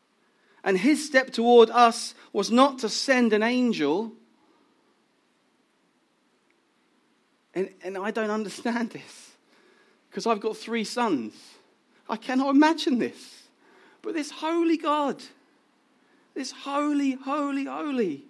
And 0.63 0.77
his 0.77 1.05
step 1.05 1.31
toward 1.31 1.69
us 1.69 2.15
was 2.31 2.49
not 2.49 2.79
to 2.79 2.88
send 2.88 3.33
an 3.33 3.43
angel. 3.43 4.13
And, 7.53 7.73
and 7.83 7.97
I 7.97 8.11
don't 8.11 8.31
understand 8.31 8.91
this 8.91 9.26
because 10.10 10.26
I've 10.26 10.39
got 10.39 10.58
three 10.58 10.84
sons. 10.84 11.34
I 12.10 12.18
cannot 12.18 12.55
imagine 12.55 12.99
this. 12.99 13.43
But 14.01 14.14
this 14.14 14.32
holy 14.32 14.78
God, 14.78 15.22
this 16.34 16.51
holy, 16.51 17.12
holy, 17.12 17.66
holy, 17.66 18.24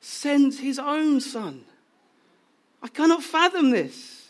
sends 0.00 0.58
his 0.58 0.78
own 0.78 1.20
son. 1.20 1.64
I 2.82 2.88
cannot 2.88 3.22
fathom 3.22 3.70
this. 3.70 4.28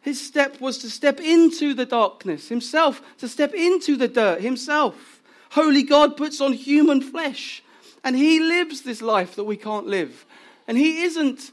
His 0.00 0.20
step 0.20 0.60
was 0.60 0.78
to 0.78 0.90
step 0.90 1.20
into 1.20 1.74
the 1.74 1.86
darkness 1.86 2.48
himself, 2.48 3.02
to 3.18 3.28
step 3.28 3.54
into 3.54 3.96
the 3.96 4.08
dirt 4.08 4.40
himself. 4.40 5.22
Holy 5.50 5.82
God 5.82 6.16
puts 6.16 6.40
on 6.40 6.52
human 6.52 7.02
flesh, 7.02 7.62
and 8.02 8.16
he 8.16 8.40
lives 8.40 8.82
this 8.82 9.02
life 9.02 9.36
that 9.36 9.44
we 9.44 9.56
can't 9.56 9.86
live. 9.86 10.24
And 10.66 10.78
he 10.78 11.02
isn't 11.02 11.52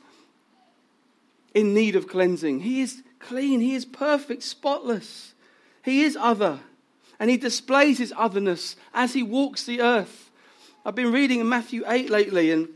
in 1.53 1.73
need 1.73 1.95
of 1.95 2.07
cleansing, 2.07 2.61
he 2.61 2.81
is 2.81 3.03
clean. 3.19 3.59
He 3.59 3.75
is 3.75 3.85
perfect, 3.85 4.43
spotless. 4.43 5.33
He 5.83 6.03
is 6.03 6.17
other. 6.19 6.59
And 7.19 7.29
he 7.29 7.37
displays 7.37 7.97
his 7.97 8.13
otherness 8.15 8.75
as 8.93 9.13
he 9.13 9.23
walks 9.23 9.65
the 9.65 9.81
earth. 9.81 10.29
I've 10.85 10.95
been 10.95 11.11
reading 11.11 11.39
in 11.39 11.49
Matthew 11.49 11.83
8 11.85 12.09
lately, 12.09 12.51
and, 12.51 12.69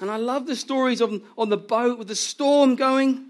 and 0.00 0.10
I 0.10 0.16
love 0.16 0.46
the 0.46 0.56
stories 0.56 1.00
of, 1.00 1.22
on 1.38 1.48
the 1.48 1.56
boat 1.56 1.98
with 1.98 2.08
the 2.08 2.16
storm 2.16 2.74
going. 2.74 3.24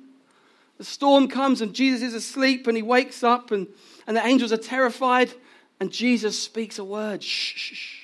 The 0.78 0.84
storm 0.84 1.28
comes, 1.28 1.60
and 1.60 1.74
Jesus 1.74 2.02
is 2.02 2.14
asleep, 2.14 2.66
and 2.66 2.76
he 2.76 2.82
wakes 2.82 3.22
up, 3.22 3.52
and, 3.52 3.68
and 4.06 4.16
the 4.16 4.26
angels 4.26 4.52
are 4.52 4.56
terrified. 4.56 5.32
And 5.78 5.92
Jesus 5.92 6.40
speaks 6.40 6.78
a 6.78 6.84
word 6.84 7.22
shh, 7.22 7.54
shh, 7.56 7.74
shh, 7.74 8.02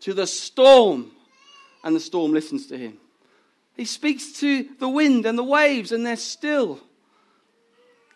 to 0.00 0.14
the 0.14 0.26
storm, 0.26 1.10
and 1.84 1.94
the 1.94 2.00
storm 2.00 2.32
listens 2.32 2.66
to 2.68 2.78
him. 2.78 2.98
He 3.76 3.84
speaks 3.84 4.32
to 4.40 4.66
the 4.78 4.88
wind 4.88 5.26
and 5.26 5.38
the 5.38 5.44
waves, 5.44 5.92
and 5.92 6.06
they're 6.06 6.16
still. 6.16 6.80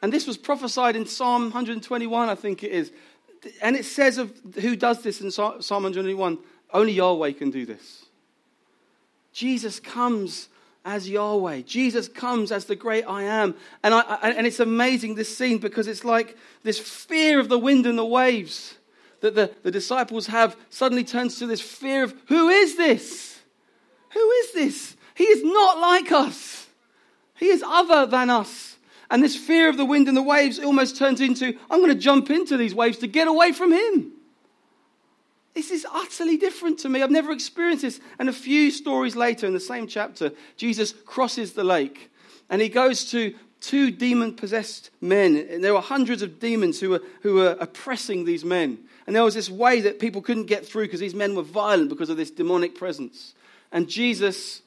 And 0.03 0.13
this 0.13 0.27
was 0.27 0.37
prophesied 0.37 0.97
in 0.97 1.07
Psalm 1.07 1.45
121, 1.45 2.29
I 2.29 2.35
think 2.35 2.65
it 2.65 2.73
is. 2.73 2.93
And 3.63 3.77
it 3.77 3.85
says 3.85 4.19
of 4.19 4.33
who 4.61 4.77
does 4.77 5.03
this 5.03 5.21
in 5.21 5.31
Psalm 5.31 5.55
121 5.55 6.39
only 6.73 6.93
Yahweh 6.93 7.33
can 7.33 7.51
do 7.51 7.65
this. 7.65 8.07
Jesus 9.33 9.79
comes 9.81 10.49
as 10.85 11.09
Yahweh. 11.09 11.63
Jesus 11.63 12.09
comes 12.09 12.51
as 12.51 12.65
the 12.65 12.77
great 12.77 13.05
I 13.05 13.23
am. 13.23 13.55
And, 13.83 13.95
I, 13.95 14.03
and 14.23 14.47
it's 14.47 14.61
amazing, 14.61 15.15
this 15.15 15.37
scene, 15.37 15.59
because 15.59 15.87
it's 15.87 16.05
like 16.05 16.37
this 16.63 16.79
fear 16.79 17.39
of 17.39 17.49
the 17.49 17.59
wind 17.59 17.87
and 17.87 17.99
the 17.99 18.05
waves 18.05 18.75
that 19.21 19.35
the, 19.35 19.53
the 19.63 19.71
disciples 19.71 20.27
have 20.27 20.57
suddenly 20.71 21.05
turns 21.05 21.39
to 21.39 21.47
this 21.47 21.61
fear 21.61 22.03
of 22.03 22.15
who 22.27 22.49
is 22.49 22.77
this? 22.77 23.41
Who 24.11 24.31
is 24.31 24.53
this? 24.53 24.97
He 25.15 25.25
is 25.25 25.45
not 25.45 25.79
like 25.79 26.11
us, 26.11 26.67
he 27.37 27.47
is 27.47 27.63
other 27.65 28.07
than 28.07 28.31
us. 28.31 28.77
And 29.13 29.23
this 29.23 29.37
fear 29.37 29.69
of 29.69 29.77
the 29.77 29.85
wind 29.85 30.09
and 30.09 30.17
the 30.17 30.23
waves 30.23 30.59
almost 30.59 30.97
turns 30.97 31.21
into, 31.21 31.55
I'm 31.71 31.81
going 31.81 31.93
to 31.93 31.95
jump 31.95 32.31
into 32.31 32.57
these 32.57 32.75
waves 32.75 32.97
to 32.99 33.07
get 33.07 33.29
away 33.29 33.53
from 33.53 33.71
him. 33.71 34.13
This 35.53 35.71
is 35.71 35.87
utterly 35.93 36.39
different 36.39 36.79
to 36.79 36.89
me. 36.89 37.03
I've 37.03 37.11
never 37.11 37.31
experienced 37.31 37.83
this. 37.83 38.01
And 38.19 38.31
a 38.31 38.33
few 38.33 38.71
stories 38.71 39.15
later, 39.15 39.47
in 39.47 39.53
the 39.53 39.61
same 39.61 39.87
chapter, 39.87 40.33
Jesus 40.57 40.95
crosses 41.05 41.53
the 41.53 41.63
lake 41.63 42.11
and 42.49 42.63
he 42.63 42.71
goes 42.71 43.11
to 43.11 43.35
two 43.61 43.91
demon 43.91 44.33
possessed 44.33 44.89
men. 45.03 45.37
And 45.37 45.63
there 45.63 45.75
were 45.75 45.83
hundreds 45.83 46.23
of 46.23 46.41
demons 46.41 46.81
who 46.81 46.89
were, 46.89 47.03
who 47.21 47.35
were 47.35 47.55
oppressing 47.61 48.25
these 48.25 48.47
men. 48.47 48.79
And 49.07 49.15
there 49.15 49.25
was 49.25 49.35
this 49.35 49.51
way 49.51 49.83
that 49.83 50.01
people 50.01 50.23
couldn't 50.23 50.47
get 50.47 50.65
through 50.65 50.85
because 50.85 51.01
these 51.01 51.15
men 51.15 51.35
were 51.35 51.43
violent 51.43 51.91
because 51.91 52.09
of 52.09 52.17
this 52.17 52.31
demonic 52.31 52.75
presence. 52.75 53.35
And 53.73 53.91
Jesus, 53.91 54.63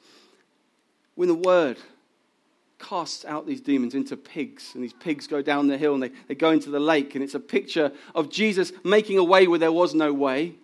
with 1.16 1.30
the 1.30 1.34
word, 1.34 1.78
casts 2.78 3.24
out 3.24 3.46
these 3.46 3.60
demons 3.60 3.94
into 3.94 4.16
pigs. 4.16 4.72
And 4.74 4.82
these 4.82 4.92
pigs 4.92 5.26
go 5.26 5.42
down 5.42 5.68
the 5.68 5.78
hill 5.78 5.94
and 5.94 6.02
they, 6.02 6.10
they 6.28 6.34
go 6.34 6.50
into 6.50 6.70
the 6.70 6.80
lake. 6.80 7.14
And 7.14 7.24
it's 7.24 7.34
a 7.34 7.40
picture 7.40 7.92
of 8.14 8.30
Jesus 8.30 8.72
making 8.84 9.18
a 9.18 9.24
way 9.24 9.46
where 9.46 9.58
there 9.58 9.72
was 9.72 9.94
no 9.94 10.12
way 10.12 10.54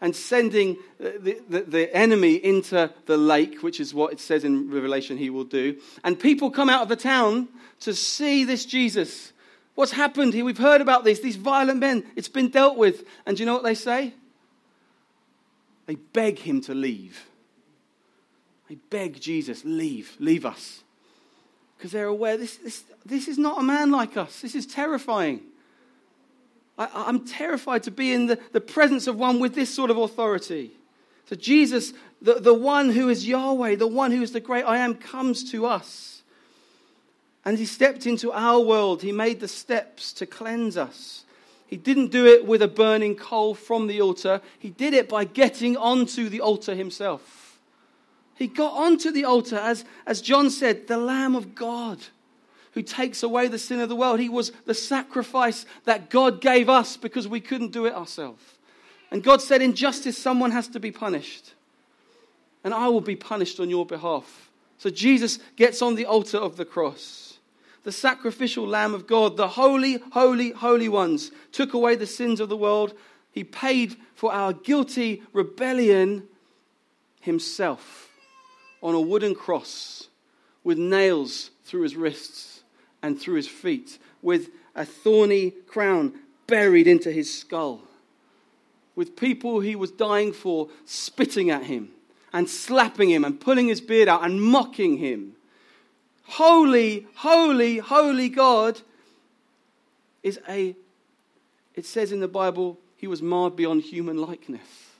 and 0.00 0.16
sending 0.16 0.76
the, 0.98 1.40
the, 1.48 1.60
the, 1.60 1.96
enemy 1.96 2.34
into 2.34 2.92
the 3.06 3.16
lake, 3.16 3.62
which 3.62 3.78
is 3.78 3.94
what 3.94 4.12
it 4.12 4.18
says 4.18 4.42
in 4.42 4.68
Revelation 4.68 5.16
he 5.16 5.30
will 5.30 5.44
do. 5.44 5.78
And 6.02 6.18
people 6.18 6.50
come 6.50 6.68
out 6.68 6.82
of 6.82 6.88
the 6.88 6.96
town 6.96 7.48
to 7.80 7.94
see 7.94 8.42
this 8.42 8.66
Jesus. 8.66 9.32
What's 9.76 9.92
happened 9.92 10.34
here? 10.34 10.44
We've 10.44 10.58
heard 10.58 10.80
about 10.80 11.04
this, 11.04 11.20
these 11.20 11.36
violent 11.36 11.78
men. 11.78 12.04
It's 12.16 12.28
been 12.28 12.48
dealt 12.48 12.76
with. 12.76 13.04
And 13.26 13.36
do 13.36 13.44
you 13.44 13.46
know 13.46 13.54
what 13.54 13.62
they 13.62 13.76
say? 13.76 14.12
They 15.86 15.94
beg 15.94 16.40
him 16.40 16.60
to 16.62 16.74
leave. 16.74 17.24
They 18.68 18.74
beg 18.90 19.20
Jesus, 19.20 19.64
leave, 19.64 20.16
leave 20.18 20.44
us 20.44 20.82
because 21.82 21.90
they're 21.90 22.06
aware 22.06 22.36
this, 22.36 22.58
this, 22.58 22.84
this 23.04 23.26
is 23.26 23.38
not 23.38 23.58
a 23.58 23.62
man 23.64 23.90
like 23.90 24.16
us. 24.16 24.40
This 24.40 24.54
is 24.54 24.66
terrifying. 24.66 25.40
I, 26.78 27.08
am 27.08 27.26
terrified 27.26 27.82
to 27.82 27.90
be 27.90 28.12
in 28.12 28.26
the, 28.26 28.38
the 28.52 28.60
presence 28.60 29.08
of 29.08 29.16
one 29.16 29.40
with 29.40 29.56
this 29.56 29.74
sort 29.74 29.90
of 29.90 29.96
authority. 29.96 30.70
So, 31.26 31.34
Jesus, 31.34 31.92
the, 32.20 32.34
the 32.34 32.54
one 32.54 32.90
who 32.90 33.08
is 33.08 33.26
Yahweh, 33.26 33.74
the 33.74 33.88
one 33.88 34.12
who 34.12 34.22
is 34.22 34.30
the 34.30 34.38
great 34.38 34.62
I 34.62 34.76
am, 34.76 34.94
comes 34.94 35.50
to 35.50 35.66
us. 35.66 36.22
And 37.44 37.58
he 37.58 37.66
stepped 37.66 38.06
into 38.06 38.30
our 38.30 38.60
world. 38.60 39.02
He 39.02 39.10
made 39.10 39.40
the 39.40 39.48
steps 39.48 40.12
to 40.12 40.24
cleanse 40.24 40.76
us. 40.76 41.24
He 41.66 41.76
didn't 41.76 42.12
do 42.12 42.26
it 42.26 42.46
with 42.46 42.62
a 42.62 42.68
burning 42.68 43.16
coal 43.16 43.56
from 43.56 43.88
the 43.88 44.00
altar, 44.00 44.40
he 44.56 44.70
did 44.70 44.94
it 44.94 45.08
by 45.08 45.24
getting 45.24 45.76
onto 45.76 46.28
the 46.28 46.42
altar 46.42 46.76
himself. 46.76 47.51
He 48.42 48.48
got 48.48 48.72
onto 48.72 49.12
the 49.12 49.24
altar, 49.24 49.54
as, 49.54 49.84
as 50.04 50.20
John 50.20 50.50
said, 50.50 50.88
the 50.88 50.96
Lamb 50.96 51.36
of 51.36 51.54
God 51.54 52.00
who 52.72 52.82
takes 52.82 53.22
away 53.22 53.46
the 53.46 53.56
sin 53.56 53.78
of 53.78 53.88
the 53.88 53.94
world. 53.94 54.18
He 54.18 54.28
was 54.28 54.50
the 54.66 54.74
sacrifice 54.74 55.64
that 55.84 56.10
God 56.10 56.40
gave 56.40 56.68
us 56.68 56.96
because 56.96 57.28
we 57.28 57.40
couldn't 57.40 57.70
do 57.70 57.86
it 57.86 57.94
ourselves. 57.94 58.42
And 59.12 59.22
God 59.22 59.40
said, 59.40 59.62
in 59.62 59.76
justice, 59.76 60.18
someone 60.18 60.50
has 60.50 60.66
to 60.70 60.80
be 60.80 60.90
punished. 60.90 61.54
And 62.64 62.74
I 62.74 62.88
will 62.88 63.00
be 63.00 63.14
punished 63.14 63.60
on 63.60 63.70
your 63.70 63.86
behalf. 63.86 64.50
So 64.76 64.90
Jesus 64.90 65.38
gets 65.54 65.80
on 65.80 65.94
the 65.94 66.06
altar 66.06 66.38
of 66.38 66.56
the 66.56 66.64
cross. 66.64 67.38
The 67.84 67.92
sacrificial 67.92 68.66
Lamb 68.66 68.92
of 68.92 69.06
God, 69.06 69.36
the 69.36 69.46
holy, 69.46 69.98
holy, 70.10 70.50
holy 70.50 70.88
ones, 70.88 71.30
took 71.52 71.74
away 71.74 71.94
the 71.94 72.08
sins 72.08 72.40
of 72.40 72.48
the 72.48 72.56
world. 72.56 72.92
He 73.30 73.44
paid 73.44 73.94
for 74.16 74.32
our 74.32 74.52
guilty 74.52 75.22
rebellion 75.32 76.24
himself 77.20 78.08
on 78.82 78.94
a 78.94 79.00
wooden 79.00 79.34
cross 79.34 80.08
with 80.64 80.78
nails 80.78 81.50
through 81.64 81.82
his 81.82 81.96
wrists 81.96 82.62
and 83.02 83.18
through 83.18 83.34
his 83.34 83.48
feet, 83.48 83.98
with 84.20 84.50
a 84.74 84.84
thorny 84.84 85.50
crown 85.50 86.14
buried 86.46 86.86
into 86.86 87.10
his 87.10 87.32
skull, 87.32 87.82
with 88.94 89.16
people 89.16 89.60
he 89.60 89.74
was 89.74 89.90
dying 89.90 90.32
for 90.32 90.68
spitting 90.84 91.50
at 91.50 91.64
him 91.64 91.90
and 92.32 92.48
slapping 92.48 93.10
him 93.10 93.24
and 93.24 93.40
pulling 93.40 93.68
his 93.68 93.80
beard 93.80 94.08
out 94.08 94.24
and 94.24 94.42
mocking 94.42 94.98
him. 94.98 95.34
Holy, 96.24 97.06
holy, 97.16 97.78
holy 97.78 98.28
God 98.28 98.80
is 100.22 100.40
a, 100.48 100.74
it 101.74 101.84
says 101.84 102.12
in 102.12 102.20
the 102.20 102.28
Bible, 102.28 102.78
he 102.96 103.06
was 103.06 103.20
marred 103.20 103.56
beyond 103.56 103.82
human 103.82 104.16
likeness. 104.16 104.91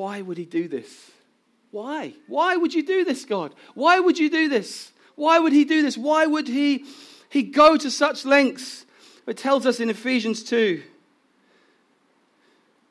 Why 0.00 0.22
would 0.22 0.38
he 0.38 0.46
do 0.46 0.66
this? 0.66 1.10
Why? 1.72 2.14
Why 2.26 2.56
would 2.56 2.72
you 2.72 2.82
do 2.82 3.04
this, 3.04 3.26
God? 3.26 3.54
Why 3.74 4.00
would 4.00 4.18
you 4.18 4.30
do 4.30 4.48
this? 4.48 4.92
Why 5.14 5.38
would 5.38 5.52
he 5.52 5.66
do 5.66 5.82
this? 5.82 5.98
Why 5.98 6.24
would 6.24 6.48
he, 6.48 6.86
he 7.28 7.42
go 7.42 7.76
to 7.76 7.90
such 7.90 8.24
lengths? 8.24 8.86
It 9.26 9.36
tells 9.36 9.66
us 9.66 9.78
in 9.78 9.90
Ephesians 9.90 10.42
2 10.42 10.82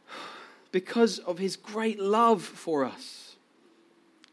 because 0.71 1.17
of 1.17 1.39
his 1.39 1.55
great 1.55 1.99
love 1.99 2.43
for 2.43 2.85
us. 2.85 3.35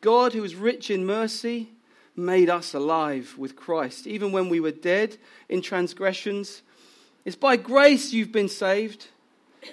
God, 0.02 0.34
who 0.34 0.44
is 0.44 0.54
rich 0.54 0.90
in 0.90 1.06
mercy, 1.06 1.70
made 2.14 2.50
us 2.50 2.74
alive 2.74 3.36
with 3.38 3.56
Christ, 3.56 4.06
even 4.06 4.32
when 4.32 4.50
we 4.50 4.60
were 4.60 4.70
dead 4.70 5.16
in 5.48 5.62
transgressions. 5.62 6.60
It's 7.24 7.36
by 7.36 7.56
grace 7.56 8.12
you've 8.12 8.32
been 8.32 8.50
saved. 8.50 9.06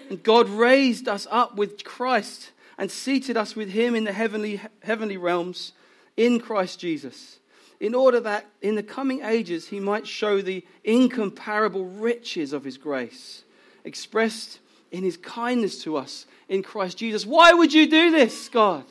And 0.09 0.23
God 0.23 0.47
raised 0.47 1.09
us 1.09 1.27
up 1.29 1.57
with 1.57 1.83
Christ 1.83 2.51
and 2.77 2.89
seated 2.89 3.37
us 3.37 3.55
with 3.55 3.69
him 3.69 3.95
in 3.95 4.03
the 4.03 4.13
heavenly, 4.13 4.61
heavenly 4.81 5.17
realms 5.17 5.73
in 6.17 6.39
Christ 6.39 6.79
Jesus, 6.79 7.39
in 7.79 7.95
order 7.95 8.19
that 8.21 8.45
in 8.61 8.75
the 8.75 8.83
coming 8.83 9.23
ages 9.23 9.67
he 9.67 9.79
might 9.79 10.07
show 10.07 10.41
the 10.41 10.65
incomparable 10.83 11.85
riches 11.85 12.53
of 12.53 12.63
his 12.63 12.77
grace, 12.77 13.43
expressed 13.83 14.59
in 14.91 15.03
his 15.03 15.17
kindness 15.17 15.83
to 15.83 15.97
us 15.97 16.25
in 16.49 16.63
Christ 16.63 16.97
Jesus. 16.97 17.25
Why 17.25 17.53
would 17.53 17.73
you 17.73 17.89
do 17.89 18.11
this, 18.11 18.47
God? 18.49 18.85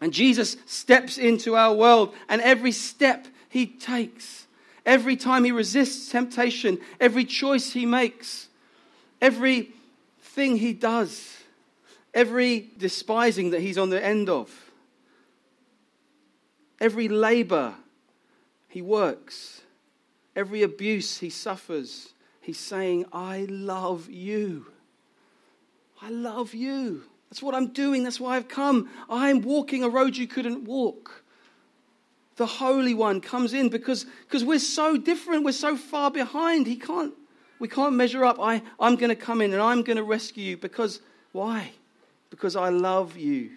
And 0.00 0.12
Jesus 0.12 0.56
steps 0.66 1.18
into 1.18 1.54
our 1.54 1.74
world, 1.74 2.14
and 2.28 2.40
every 2.40 2.72
step 2.72 3.26
he 3.50 3.66
takes, 3.66 4.46
every 4.86 5.16
time 5.16 5.44
he 5.44 5.52
resists 5.52 6.10
temptation, 6.10 6.78
every 6.98 7.24
choice 7.24 7.72
he 7.72 7.84
makes, 7.84 8.48
every 9.20 9.72
thing 10.22 10.56
he 10.56 10.72
does, 10.72 11.36
every 12.14 12.70
despising 12.76 13.50
that 13.50 13.60
he's 13.60 13.78
on 13.78 13.90
the 13.90 14.04
end 14.04 14.28
of, 14.28 14.70
every 16.80 17.08
labor 17.08 17.74
he 18.68 18.82
works, 18.82 19.62
every 20.34 20.62
abuse 20.62 21.18
he 21.18 21.30
suffers, 21.30 22.14
he's 22.40 22.58
saying, 22.58 23.04
I 23.12 23.46
love 23.48 24.08
you. 24.08 24.66
I 26.02 26.10
love 26.10 26.54
you. 26.54 27.02
That's 27.28 27.42
what 27.42 27.54
I'm 27.54 27.68
doing. 27.68 28.02
That's 28.02 28.18
why 28.18 28.36
I've 28.36 28.48
come. 28.48 28.88
I'm 29.08 29.42
walking 29.42 29.84
a 29.84 29.88
road 29.88 30.16
you 30.16 30.26
couldn't 30.26 30.64
walk. 30.64 31.22
The 32.36 32.46
Holy 32.46 32.94
One 32.94 33.20
comes 33.20 33.52
in 33.52 33.68
because, 33.68 34.06
because 34.22 34.44
we're 34.44 34.58
so 34.58 34.96
different. 34.96 35.44
We're 35.44 35.52
so 35.52 35.76
far 35.76 36.10
behind. 36.10 36.66
He 36.66 36.76
can't, 36.76 37.12
we 37.58 37.68
can't 37.68 37.94
measure 37.94 38.24
up. 38.24 38.40
I, 38.40 38.62
I'm 38.80 38.96
going 38.96 39.10
to 39.10 39.16
come 39.16 39.42
in 39.42 39.52
and 39.52 39.62
I'm 39.62 39.82
going 39.82 39.98
to 39.98 40.02
rescue 40.02 40.42
you 40.42 40.56
because 40.56 41.00
why? 41.32 41.72
Because 42.30 42.56
I 42.56 42.70
love 42.70 43.16
you. 43.16 43.50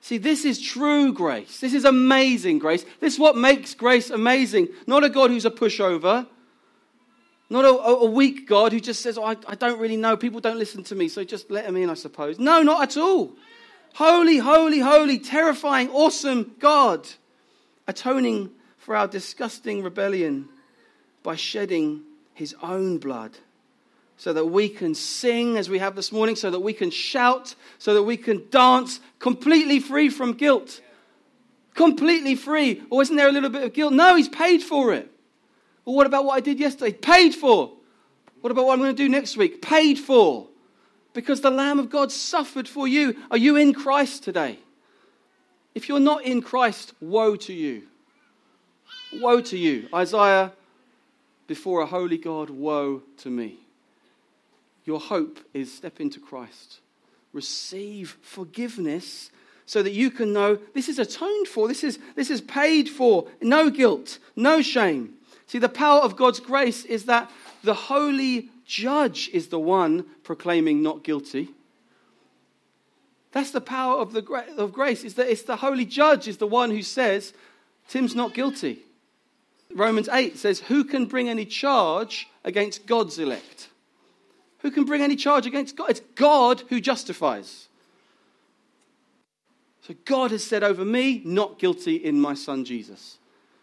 See, 0.00 0.18
this 0.18 0.44
is 0.44 0.60
true 0.60 1.12
grace. 1.12 1.60
This 1.60 1.74
is 1.74 1.84
amazing 1.84 2.58
grace. 2.58 2.84
This 3.00 3.14
is 3.14 3.18
what 3.18 3.36
makes 3.36 3.74
grace 3.74 4.10
amazing. 4.10 4.68
Not 4.86 5.04
a 5.04 5.08
God 5.08 5.30
who's 5.30 5.44
a 5.44 5.50
pushover, 5.50 6.26
not 7.48 7.64
a, 7.64 7.68
a 7.68 8.06
weak 8.10 8.46
God 8.46 8.72
who 8.72 8.80
just 8.80 9.02
says, 9.02 9.18
oh, 9.18 9.24
I, 9.24 9.36
I 9.46 9.54
don't 9.54 9.80
really 9.80 9.96
know. 9.96 10.16
People 10.16 10.40
don't 10.40 10.58
listen 10.58 10.84
to 10.84 10.94
me, 10.94 11.08
so 11.08 11.24
just 11.24 11.50
let 11.50 11.66
them 11.66 11.76
in, 11.76 11.90
I 11.90 11.94
suppose. 11.94 12.38
No, 12.38 12.62
not 12.62 12.82
at 12.82 12.96
all. 12.96 13.34
Holy, 13.94 14.38
holy, 14.38 14.80
holy, 14.80 15.18
terrifying, 15.18 15.88
awesome 15.90 16.54
God, 16.58 17.08
atoning 17.88 18.50
for 18.76 18.94
our 18.94 19.08
disgusting 19.08 19.82
rebellion 19.82 20.48
by 21.22 21.34
shedding 21.34 22.02
his 22.34 22.54
own 22.62 22.98
blood 22.98 23.38
so 24.16 24.32
that 24.32 24.46
we 24.46 24.68
can 24.68 24.94
sing 24.94 25.56
as 25.56 25.68
we 25.68 25.78
have 25.78 25.94
this 25.94 26.10
morning, 26.10 26.36
so 26.36 26.50
that 26.50 26.60
we 26.60 26.72
can 26.72 26.90
shout, 26.90 27.54
so 27.78 27.94
that 27.94 28.02
we 28.02 28.16
can 28.16 28.42
dance 28.50 29.00
completely 29.18 29.78
free 29.78 30.08
from 30.08 30.32
guilt. 30.32 30.80
Completely 31.74 32.34
free. 32.34 32.82
Or 32.88 33.02
isn't 33.02 33.14
there 33.14 33.28
a 33.28 33.32
little 33.32 33.50
bit 33.50 33.62
of 33.62 33.74
guilt? 33.74 33.92
No, 33.92 34.16
he's 34.16 34.28
paid 34.28 34.62
for 34.62 34.94
it. 34.94 35.10
Well, 35.84 35.94
what 35.94 36.06
about 36.06 36.24
what 36.24 36.34
I 36.34 36.40
did 36.40 36.58
yesterday? 36.58 36.92
Paid 36.92 37.34
for. 37.34 37.72
What 38.40 38.50
about 38.50 38.66
what 38.66 38.72
I'm 38.72 38.78
going 38.78 38.94
to 38.94 39.02
do 39.02 39.08
next 39.08 39.36
week? 39.36 39.60
Paid 39.60 39.98
for. 39.98 40.48
Because 41.12 41.42
the 41.42 41.50
Lamb 41.50 41.78
of 41.78 41.90
God 41.90 42.10
suffered 42.10 42.68
for 42.68 42.88
you. 42.88 43.16
Are 43.30 43.36
you 43.36 43.56
in 43.56 43.74
Christ 43.74 44.24
today? 44.24 44.58
If 45.74 45.88
you're 45.88 46.00
not 46.00 46.24
in 46.24 46.40
Christ, 46.40 46.94
woe 47.00 47.36
to 47.36 47.52
you. 47.52 47.82
Woe 49.20 49.42
to 49.42 49.58
you. 49.58 49.88
Isaiah, 49.94 50.52
before 51.46 51.82
a 51.82 51.86
holy 51.86 52.18
God, 52.18 52.48
woe 52.48 53.02
to 53.18 53.30
me. 53.30 53.58
Your 54.86 55.00
hope 55.00 55.40
is 55.52 55.74
step 55.74 56.00
into 56.00 56.20
Christ. 56.20 56.80
Receive 57.32 58.16
forgiveness 58.22 59.30
so 59.66 59.82
that 59.82 59.92
you 59.92 60.12
can 60.12 60.32
know 60.32 60.58
this 60.74 60.88
is 60.88 61.00
atoned 61.00 61.48
for, 61.48 61.66
this 61.66 61.82
is, 61.82 61.98
this 62.14 62.30
is 62.30 62.40
paid 62.40 62.88
for, 62.88 63.26
no 63.42 63.68
guilt, 63.68 64.20
no 64.36 64.62
shame. 64.62 65.14
See, 65.48 65.58
the 65.58 65.68
power 65.68 66.00
of 66.00 66.16
God's 66.16 66.40
grace 66.40 66.84
is 66.84 67.04
that 67.06 67.30
the 67.64 67.74
holy 67.74 68.48
judge 68.64 69.28
is 69.32 69.48
the 69.48 69.58
one 69.58 70.06
proclaiming 70.22 70.82
not 70.82 71.02
guilty. 71.02 71.50
That's 73.32 73.50
the 73.50 73.60
power 73.60 73.98
of, 73.98 74.12
the, 74.12 74.24
of 74.56 74.72
grace, 74.72 75.02
is 75.02 75.14
that 75.14 75.28
it's 75.28 75.42
the 75.42 75.56
holy 75.56 75.84
judge 75.84 76.28
is 76.28 76.38
the 76.38 76.46
one 76.46 76.70
who 76.70 76.82
says, 76.82 77.34
Tim's 77.88 78.14
not 78.14 78.34
guilty. 78.34 78.78
Romans 79.74 80.08
8 80.08 80.38
says, 80.38 80.60
Who 80.60 80.84
can 80.84 81.06
bring 81.06 81.28
any 81.28 81.44
charge 81.44 82.28
against 82.44 82.86
God's 82.86 83.18
elect? 83.18 83.68
Who 84.66 84.72
can 84.72 84.82
bring 84.82 85.00
any 85.00 85.14
charge 85.14 85.46
against 85.46 85.76
God? 85.76 85.90
It's 85.90 86.00
God 86.16 86.64
who 86.70 86.80
justifies. 86.80 87.68
So 89.82 89.94
God 90.04 90.32
has 90.32 90.42
said 90.42 90.64
over 90.64 90.84
me, 90.84 91.22
not 91.24 91.60
guilty 91.60 91.94
in 91.94 92.20
my 92.20 92.34
son 92.34 92.64
Jesus. 92.64 93.18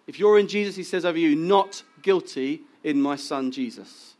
If 0.08 0.18
you're 0.18 0.40
in 0.40 0.48
Jesus, 0.48 0.78
he 0.78 0.84
says 0.84 1.04
over 1.04 1.18
you, 1.18 1.36
not 1.36 1.84
guilty 2.02 2.62
in 2.86 3.02
my 3.02 3.18
son 3.18 3.52
Jesus. 3.52 4.14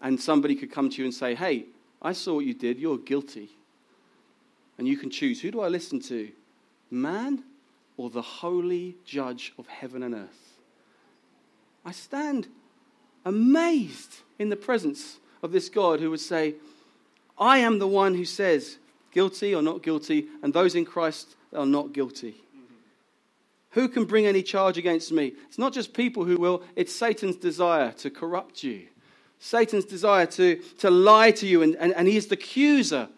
And 0.00 0.18
somebody 0.18 0.54
could 0.54 0.72
come 0.72 0.88
to 0.88 0.96
you 0.96 1.04
and 1.04 1.12
say, 1.12 1.34
hey, 1.34 1.66
I 2.00 2.14
saw 2.14 2.36
what 2.36 2.46
you 2.46 2.54
did, 2.54 2.78
you're 2.78 2.96
guilty. 2.96 3.50
And 4.78 4.88
you 4.88 4.96
can 4.96 5.10
choose 5.10 5.42
who 5.42 5.50
do 5.50 5.60
I 5.60 5.68
listen 5.68 6.00
to? 6.04 6.32
Man 6.90 7.44
or 7.98 8.08
the 8.08 8.22
holy 8.22 8.96
judge 9.04 9.52
of 9.58 9.66
heaven 9.66 10.02
and 10.04 10.14
earth? 10.14 10.56
I 11.84 11.92
stand 11.92 12.48
amazed 13.26 14.20
in 14.38 14.48
the 14.48 14.56
presence 14.56 15.18
of 15.44 15.52
this 15.52 15.68
God 15.68 16.00
who 16.00 16.10
would 16.10 16.20
say, 16.20 16.54
I 17.38 17.58
am 17.58 17.78
the 17.78 17.86
one 17.86 18.14
who 18.14 18.24
says 18.24 18.78
guilty 19.12 19.54
or 19.54 19.60
not 19.60 19.82
guilty, 19.82 20.26
and 20.42 20.52
those 20.52 20.74
in 20.74 20.86
Christ 20.86 21.36
are 21.54 21.66
not 21.66 21.92
guilty. 21.92 22.34
Who 23.72 23.88
can 23.88 24.06
bring 24.06 24.24
any 24.24 24.42
charge 24.42 24.78
against 24.78 25.12
me? 25.12 25.34
It's 25.46 25.58
not 25.58 25.74
just 25.74 25.92
people 25.92 26.24
who 26.24 26.38
will, 26.38 26.62
it's 26.74 26.94
Satan's 26.94 27.36
desire 27.36 27.92
to 27.92 28.10
corrupt 28.10 28.64
you. 28.64 28.86
Satan's 29.38 29.84
desire 29.84 30.24
to, 30.26 30.56
to 30.78 30.90
lie 30.90 31.30
to 31.32 31.46
you, 31.46 31.62
and, 31.62 31.76
and, 31.76 31.92
and 31.92 32.08
he 32.08 32.16
is 32.16 32.28
the 32.28 32.36
accuser, 32.36 33.08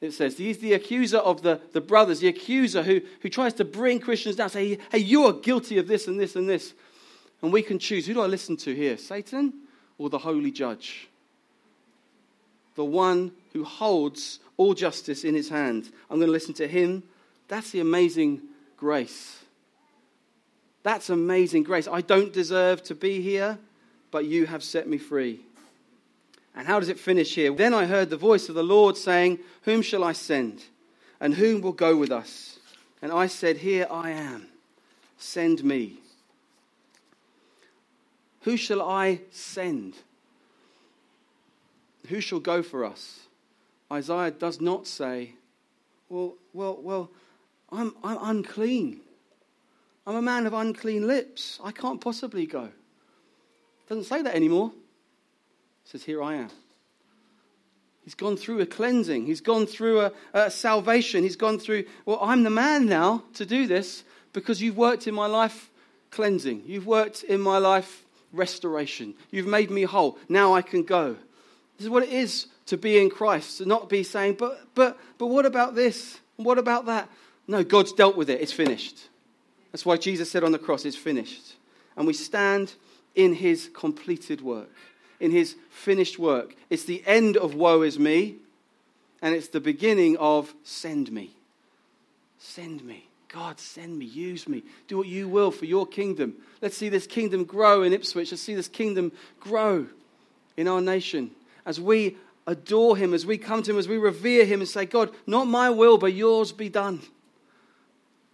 it 0.00 0.10
says. 0.10 0.36
He's 0.36 0.58
the 0.58 0.72
accuser 0.72 1.18
of 1.18 1.42
the, 1.42 1.60
the 1.72 1.80
brothers, 1.80 2.18
the 2.18 2.28
accuser 2.28 2.82
who, 2.82 3.02
who 3.20 3.28
tries 3.28 3.54
to 3.54 3.64
bring 3.64 4.00
Christians 4.00 4.34
down, 4.34 4.50
say, 4.50 4.78
hey, 4.90 4.98
you 4.98 5.26
are 5.26 5.32
guilty 5.32 5.78
of 5.78 5.86
this 5.86 6.08
and 6.08 6.18
this 6.18 6.34
and 6.34 6.48
this. 6.48 6.74
And 7.40 7.52
we 7.52 7.62
can 7.62 7.78
choose 7.78 8.06
who 8.06 8.14
do 8.14 8.22
I 8.22 8.26
listen 8.26 8.56
to 8.56 8.74
here, 8.74 8.96
Satan 8.96 9.52
or 9.96 10.10
the 10.10 10.18
holy 10.18 10.50
judge? 10.50 11.08
The 12.78 12.84
one 12.84 13.32
who 13.54 13.64
holds 13.64 14.38
all 14.56 14.72
justice 14.72 15.24
in 15.24 15.34
his 15.34 15.48
hand. 15.48 15.90
I'm 16.08 16.18
going 16.18 16.28
to 16.28 16.32
listen 16.32 16.54
to 16.54 16.68
him. 16.68 17.02
That's 17.48 17.72
the 17.72 17.80
amazing 17.80 18.42
grace. 18.76 19.40
That's 20.84 21.10
amazing 21.10 21.64
grace. 21.64 21.88
I 21.88 22.02
don't 22.02 22.32
deserve 22.32 22.84
to 22.84 22.94
be 22.94 23.20
here, 23.20 23.58
but 24.12 24.26
you 24.26 24.46
have 24.46 24.62
set 24.62 24.86
me 24.86 24.96
free. 24.96 25.40
And 26.54 26.68
how 26.68 26.78
does 26.78 26.88
it 26.88 27.00
finish 27.00 27.34
here? 27.34 27.52
Then 27.52 27.74
I 27.74 27.86
heard 27.86 28.10
the 28.10 28.16
voice 28.16 28.48
of 28.48 28.54
the 28.54 28.62
Lord 28.62 28.96
saying, 28.96 29.40
Whom 29.62 29.82
shall 29.82 30.04
I 30.04 30.12
send? 30.12 30.62
And 31.20 31.34
whom 31.34 31.62
will 31.62 31.72
go 31.72 31.96
with 31.96 32.12
us? 32.12 32.60
And 33.02 33.10
I 33.10 33.26
said, 33.26 33.56
Here 33.56 33.88
I 33.90 34.10
am. 34.10 34.46
Send 35.18 35.64
me. 35.64 35.96
Who 38.42 38.56
shall 38.56 38.80
I 38.80 39.22
send? 39.32 39.94
Who 42.08 42.20
shall 42.20 42.40
go 42.40 42.62
for 42.62 42.84
us? 42.84 43.20
Isaiah 43.92 44.30
does 44.30 44.60
not 44.60 44.86
say, 44.86 45.34
Well, 46.08 46.34
well, 46.52 46.78
well, 46.80 47.10
I'm, 47.70 47.94
I'm 48.02 48.18
unclean. 48.20 49.00
I'm 50.06 50.16
a 50.16 50.22
man 50.22 50.46
of 50.46 50.54
unclean 50.54 51.06
lips. 51.06 51.60
I 51.62 51.70
can't 51.70 52.00
possibly 52.00 52.46
go. 52.46 52.70
Doesn't 53.88 54.04
say 54.04 54.22
that 54.22 54.34
anymore. 54.34 54.72
It 55.84 55.90
says, 55.90 56.04
Here 56.04 56.22
I 56.22 56.34
am. 56.34 56.50
He's 58.04 58.14
gone 58.14 58.38
through 58.38 58.60
a 58.60 58.66
cleansing. 58.66 59.26
He's 59.26 59.42
gone 59.42 59.66
through 59.66 60.00
a, 60.00 60.12
a, 60.32 60.50
salvation. 60.50 61.24
He's 61.24 61.36
gone 61.36 61.58
through, 61.58 61.84
well, 62.06 62.18
I'm 62.22 62.42
the 62.42 62.48
man 62.48 62.86
now 62.86 63.24
to 63.34 63.44
do 63.44 63.66
this 63.66 64.02
because 64.32 64.62
you've 64.62 64.78
worked 64.78 65.06
in 65.06 65.14
my 65.14 65.26
life 65.26 65.68
cleansing. 66.10 66.62
You've 66.64 66.86
worked 66.86 67.22
in 67.22 67.38
my 67.38 67.58
life 67.58 68.06
restoration. 68.32 69.12
You've 69.30 69.46
made 69.46 69.70
me 69.70 69.82
whole. 69.82 70.16
Now 70.26 70.54
I 70.54 70.62
can 70.62 70.84
go. 70.84 71.16
This 71.78 71.84
is 71.84 71.90
what 71.90 72.02
it 72.02 72.10
is 72.10 72.46
to 72.66 72.76
be 72.76 72.98
in 72.98 73.08
Christ, 73.08 73.58
to 73.58 73.66
not 73.66 73.88
be 73.88 74.02
saying, 74.02 74.34
but, 74.34 74.60
but, 74.74 74.98
but 75.16 75.28
what 75.28 75.46
about 75.46 75.74
this? 75.74 76.18
What 76.36 76.58
about 76.58 76.86
that? 76.86 77.08
No, 77.46 77.62
God's 77.64 77.92
dealt 77.92 78.16
with 78.16 78.28
it. 78.28 78.40
It's 78.40 78.52
finished. 78.52 79.08
That's 79.72 79.86
why 79.86 79.96
Jesus 79.96 80.30
said 80.30 80.44
on 80.44 80.52
the 80.52 80.58
cross, 80.58 80.84
it's 80.84 80.96
finished. 80.96 81.54
And 81.96 82.06
we 82.06 82.12
stand 82.12 82.74
in 83.14 83.34
his 83.34 83.70
completed 83.72 84.40
work, 84.40 84.70
in 85.20 85.30
his 85.30 85.56
finished 85.70 86.18
work. 86.18 86.54
It's 86.68 86.84
the 86.84 87.02
end 87.06 87.36
of 87.36 87.54
woe 87.54 87.82
is 87.82 87.98
me, 87.98 88.36
and 89.22 89.34
it's 89.34 89.48
the 89.48 89.60
beginning 89.60 90.16
of 90.18 90.52
send 90.64 91.12
me. 91.12 91.30
Send 92.38 92.84
me. 92.84 93.08
God, 93.28 93.60
send 93.60 93.98
me, 93.98 94.06
use 94.06 94.48
me, 94.48 94.62
do 94.88 94.96
what 94.96 95.06
you 95.06 95.28
will 95.28 95.50
for 95.50 95.66
your 95.66 95.86
kingdom. 95.86 96.34
Let's 96.62 96.78
see 96.78 96.88
this 96.88 97.06
kingdom 97.06 97.44
grow 97.44 97.82
in 97.82 97.92
Ipswich. 97.92 98.30
Let's 98.30 98.42
see 98.42 98.54
this 98.54 98.68
kingdom 98.68 99.12
grow 99.38 99.86
in 100.56 100.66
our 100.66 100.80
nation 100.80 101.30
as 101.64 101.80
we 101.80 102.16
adore 102.46 102.96
him, 102.96 103.12
as 103.14 103.26
we 103.26 103.38
come 103.38 103.62
to 103.62 103.70
him, 103.70 103.78
as 103.78 103.88
we 103.88 103.98
revere 103.98 104.44
him 104.44 104.60
and 104.60 104.68
say, 104.68 104.86
God, 104.86 105.10
not 105.26 105.46
my 105.46 105.70
will, 105.70 105.98
but 105.98 106.14
yours 106.14 106.50
be 106.52 106.68
done. 106.68 107.00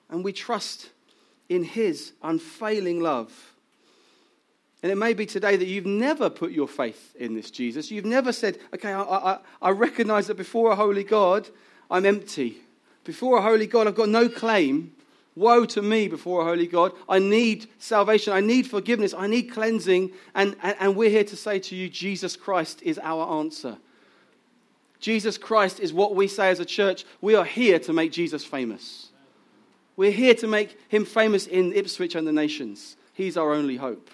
And 0.08 0.22
we 0.22 0.32
trust 0.32 0.90
in 1.48 1.64
his 1.64 2.12
unfailing 2.22 3.00
love. 3.00 3.54
And 4.82 4.92
it 4.92 4.96
may 4.96 5.14
be 5.14 5.26
today 5.26 5.56
that 5.56 5.66
you've 5.66 5.86
never 5.86 6.28
put 6.28 6.52
your 6.52 6.68
faith 6.68 7.16
in 7.16 7.34
this 7.34 7.50
Jesus. 7.50 7.90
You've 7.90 8.04
never 8.04 8.32
said, 8.32 8.58
okay, 8.74 8.92
I, 8.92 9.02
I, 9.02 9.38
I 9.62 9.70
recognize 9.70 10.26
that 10.26 10.36
before 10.36 10.70
a 10.70 10.76
holy 10.76 11.04
God, 11.04 11.48
I'm 11.90 12.06
empty. 12.06 12.58
Before 13.02 13.38
a 13.38 13.42
holy 13.42 13.66
God, 13.66 13.86
I've 13.86 13.94
got 13.94 14.08
no 14.08 14.28
claim. 14.28 14.93
Woe 15.37 15.64
to 15.66 15.82
me 15.82 16.07
before 16.07 16.43
a 16.43 16.45
holy 16.45 16.66
God. 16.66 16.93
I 17.09 17.18
need 17.18 17.68
salvation. 17.78 18.32
I 18.32 18.41
need 18.41 18.68
forgiveness. 18.68 19.12
I 19.12 19.26
need 19.26 19.51
cleansing. 19.51 20.12
And, 20.35 20.57
and, 20.62 20.76
and 20.78 20.97
we're 20.97 21.11
here 21.11 21.24
to 21.24 21.37
say 21.37 21.59
to 21.59 21.74
you, 21.74 21.89
Jesus 21.89 22.37
Christ 22.37 22.82
is 22.82 23.01
our 23.03 23.41
answer. 23.41 23.78
Jesus 25.01 25.37
Christ 25.37 25.80
is 25.80 25.93
what 25.93 26.14
we 26.14 26.28
say 26.28 26.51
as 26.51 26.61
a 26.61 26.64
church. 26.64 27.05
We 27.20 27.35
are 27.35 27.45
here 27.45 27.78
to 27.80 27.93
make 27.93 28.12
Jesus 28.12 28.45
famous. 28.45 29.09
We're 29.97 30.12
here 30.12 30.35
to 30.37 30.47
make 30.47 30.78
him 30.89 31.05
famous 31.05 31.47
in 31.47 31.72
Ipswich 31.72 32.14
and 32.14 32.26
the 32.26 32.32
nations. 32.32 32.97
He's 33.12 33.37
our 33.37 33.53
only 33.53 33.76
hope. 33.76 34.11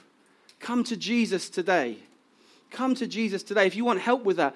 Come 0.59 0.85
to 0.85 0.97
Jesus 0.97 1.49
today. 1.49 1.99
Come 2.71 2.95
to 2.95 3.07
Jesus 3.07 3.43
today. 3.43 3.67
If 3.67 3.77
you 3.77 3.85
want 3.85 4.01
help 4.01 4.25
with 4.25 4.39
that, 4.39 4.55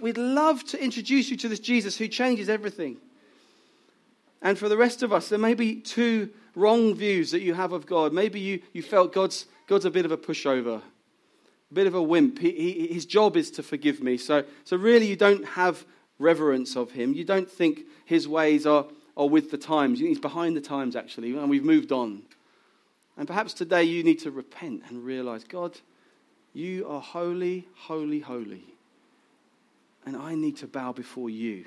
we'd 0.00 0.18
love 0.18 0.64
to 0.64 0.82
introduce 0.82 1.30
you 1.30 1.36
to 1.38 1.48
this 1.48 1.60
Jesus 1.60 1.96
who 1.96 2.08
changes 2.08 2.48
everything. 2.48 2.96
And 4.46 4.56
for 4.56 4.68
the 4.68 4.76
rest 4.76 5.02
of 5.02 5.12
us, 5.12 5.28
there 5.28 5.40
may 5.40 5.54
be 5.54 5.74
two 5.74 6.30
wrong 6.54 6.94
views 6.94 7.32
that 7.32 7.40
you 7.40 7.54
have 7.54 7.72
of 7.72 7.84
God. 7.84 8.12
Maybe 8.12 8.38
you, 8.38 8.60
you 8.72 8.80
felt 8.80 9.12
God's, 9.12 9.46
God's 9.66 9.86
a 9.86 9.90
bit 9.90 10.04
of 10.04 10.12
a 10.12 10.16
pushover, 10.16 10.80
a 11.68 11.74
bit 11.74 11.88
of 11.88 11.96
a 11.96 12.02
wimp. 12.02 12.38
He, 12.38 12.52
he, 12.52 12.86
his 12.86 13.06
job 13.06 13.36
is 13.36 13.50
to 13.50 13.64
forgive 13.64 14.00
me. 14.00 14.16
So, 14.16 14.44
so 14.62 14.76
really, 14.76 15.08
you 15.08 15.16
don't 15.16 15.44
have 15.44 15.84
reverence 16.20 16.76
of 16.76 16.92
him. 16.92 17.12
You 17.12 17.24
don't 17.24 17.50
think 17.50 17.86
his 18.04 18.28
ways 18.28 18.68
are 18.68 18.86
or 19.16 19.28
with 19.28 19.50
the 19.50 19.58
times. 19.58 19.98
He's 19.98 20.20
behind 20.20 20.56
the 20.56 20.60
times, 20.60 20.94
actually, 20.94 21.36
and 21.36 21.50
we've 21.50 21.64
moved 21.64 21.90
on. 21.90 22.22
And 23.16 23.26
perhaps 23.26 23.52
today 23.52 23.82
you 23.82 24.04
need 24.04 24.20
to 24.20 24.30
repent 24.30 24.84
and 24.88 25.04
realize, 25.04 25.42
God, 25.42 25.76
you 26.54 26.86
are 26.88 27.00
holy, 27.00 27.66
holy, 27.74 28.20
holy. 28.20 28.62
And 30.04 30.16
I 30.16 30.36
need 30.36 30.56
to 30.58 30.68
bow 30.68 30.92
before 30.92 31.30
you. 31.30 31.64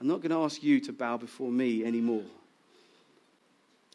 I'm 0.00 0.06
not 0.06 0.20
going 0.20 0.30
to 0.30 0.42
ask 0.42 0.62
you 0.62 0.80
to 0.80 0.92
bow 0.92 1.18
before 1.18 1.50
me 1.50 1.84
anymore. 1.84 2.24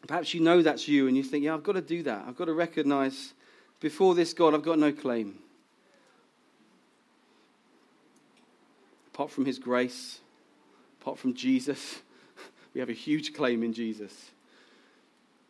Perhaps 0.06 0.34
you 0.34 0.40
know 0.40 0.62
that's 0.62 0.86
you 0.86 1.08
and 1.08 1.16
you 1.16 1.24
think, 1.24 1.44
yeah, 1.44 1.54
I've 1.54 1.64
got 1.64 1.72
to 1.72 1.80
do 1.80 2.04
that. 2.04 2.24
I've 2.28 2.36
got 2.36 2.44
to 2.44 2.52
recognize 2.52 3.32
before 3.80 4.14
this 4.14 4.32
God, 4.32 4.54
I've 4.54 4.62
got 4.62 4.78
no 4.78 4.92
claim. 4.92 5.38
Apart 9.12 9.30
from 9.30 9.46
his 9.46 9.58
grace, 9.58 10.20
apart 11.00 11.18
from 11.18 11.34
Jesus, 11.34 12.02
we 12.74 12.80
have 12.80 12.90
a 12.90 12.94
huge 12.94 13.34
claim 13.34 13.64
in 13.64 13.72
Jesus. 13.72 14.30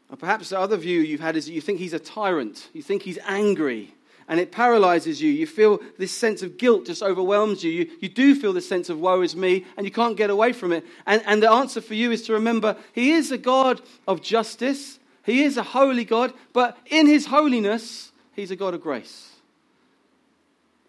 And 0.09 0.19
perhaps 0.19 0.51
the 0.51 0.59
other 0.59 0.77
view 0.77 1.01
you've 1.01 1.21
had 1.21 1.37
is 1.37 1.47
that 1.47 1.53
you 1.53 1.61
think 1.61 1.81
he's 1.81 1.93
a 1.93 1.99
tyrant, 1.99 2.69
you 2.73 2.81
think 2.81 3.03
he's 3.03 3.19
angry, 3.27 3.93
and 4.29 4.41
it 4.41 4.51
paralyzes 4.51 5.23
you. 5.23 5.31
You 5.31 5.47
feel 5.47 5.81
this 5.99 6.13
sense 6.13 6.43
of 6.43 6.59
guilt 6.59 6.87
just 6.87 7.03
overwhelms 7.03 7.63
you. 7.63 7.71
You, 7.71 7.91
you 8.01 8.09
do 8.09 8.35
feel 8.35 8.53
this 8.53 8.69
sense 8.69 8.89
of 8.89 8.99
woe 8.99 9.23
is 9.23 9.37
me, 9.37 9.65
and 9.77 9.87
you 9.87 9.93
can't 9.93 10.17
get 10.17 10.31
away 10.31 10.53
from 10.53 10.73
it. 10.73 10.85
And, 11.07 11.23
and 11.27 11.43
the 11.43 11.51
answer 11.51 11.81
for 11.81 11.95
you 11.95 12.11
is 12.11 12.23
to 12.23 12.33
remember 12.33 12.77
he 12.93 13.13
is 13.13 13.31
a 13.31 13.39
God 13.39 13.81
of 14.09 14.23
justice, 14.23 14.99
he 15.25 15.45
is 15.45 15.57
a 15.57 15.63
holy 15.63 16.05
God, 16.05 16.33
but 16.53 16.77
in 16.87 17.07
his 17.07 17.27
holiness, 17.27 18.13
he's 18.35 18.51
a 18.51 18.57
God 18.57 18.75
of 18.75 18.81
grace. 18.81 19.33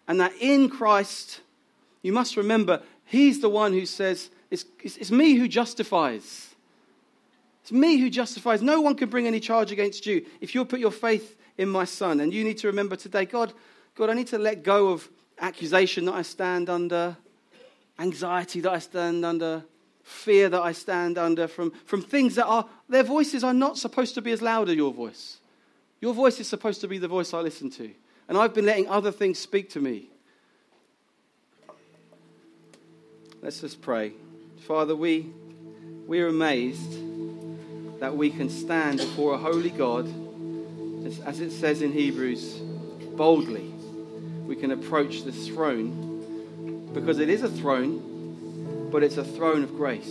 And 0.06 0.20
that 0.20 0.32
in 0.40 0.68
Christ, 0.70 1.40
you 2.02 2.12
must 2.12 2.36
remember, 2.36 2.82
he's 3.04 3.40
the 3.40 3.48
one 3.48 3.72
who 3.72 3.84
says, 3.86 4.30
it's, 4.50 4.64
it's, 4.82 4.96
it's 4.96 5.10
me 5.10 5.34
who 5.34 5.46
justifies. 5.46 6.54
It's 7.62 7.72
me 7.72 7.98
who 7.98 8.08
justifies. 8.08 8.62
No 8.62 8.80
one 8.80 8.94
can 8.94 9.10
bring 9.10 9.26
any 9.26 9.40
charge 9.40 9.70
against 9.70 10.06
you 10.06 10.24
if 10.40 10.54
you 10.54 10.64
put 10.64 10.80
your 10.80 10.90
faith 10.90 11.36
in 11.58 11.68
my 11.68 11.84
son. 11.84 12.20
And 12.20 12.32
you 12.32 12.44
need 12.44 12.58
to 12.58 12.68
remember 12.68 12.96
today, 12.96 13.26
God, 13.26 13.52
God, 13.94 14.08
I 14.08 14.14
need 14.14 14.28
to 14.28 14.38
let 14.38 14.62
go 14.62 14.88
of 14.88 15.08
accusation 15.38 16.06
that 16.06 16.14
I 16.14 16.22
stand 16.22 16.70
under, 16.70 17.16
anxiety 17.98 18.60
that 18.60 18.72
I 18.72 18.78
stand 18.78 19.24
under, 19.24 19.64
fear 20.02 20.48
that 20.48 20.62
I 20.62 20.72
stand 20.72 21.18
under, 21.18 21.46
from, 21.48 21.72
from 21.84 22.00
things 22.00 22.36
that 22.36 22.46
are, 22.46 22.66
their 22.88 23.02
voices 23.02 23.44
are 23.44 23.52
not 23.52 23.76
supposed 23.76 24.14
to 24.14 24.22
be 24.22 24.32
as 24.32 24.40
loud 24.40 24.70
as 24.70 24.76
your 24.76 24.92
voice. 24.92 25.38
Your 26.00 26.14
voice 26.14 26.38
is 26.40 26.48
supposed 26.48 26.80
to 26.80 26.88
be 26.88 26.98
the 26.98 27.08
voice 27.08 27.34
I 27.34 27.40
listen 27.40 27.70
to. 27.70 27.90
And 28.28 28.38
I've 28.38 28.54
been 28.54 28.66
letting 28.66 28.88
other 28.88 29.10
things 29.10 29.38
speak 29.38 29.70
to 29.70 29.80
me. 29.80 30.10
Let's 33.42 33.60
just 33.60 33.82
pray. 33.82 34.12
Father, 34.66 34.94
we, 34.94 35.30
we 36.06 36.20
are 36.20 36.28
amazed 36.28 36.98
that 38.00 38.16
we 38.16 38.30
can 38.30 38.48
stand 38.48 38.98
before 38.98 39.34
a 39.34 39.38
holy 39.38 39.70
God, 39.70 40.06
as 41.04 41.40
it 41.40 41.50
says 41.50 41.82
in 41.82 41.92
Hebrews, 41.92 42.60
boldly. 43.16 43.74
We 44.46 44.56
can 44.56 44.70
approach 44.70 45.24
this 45.24 45.48
throne 45.48 46.88
because 46.94 47.18
it 47.18 47.28
is 47.28 47.42
a 47.42 47.48
throne, 47.48 48.88
but 48.90 49.02
it's 49.02 49.18
a 49.18 49.24
throne 49.24 49.62
of 49.62 49.76
grace. 49.76 50.08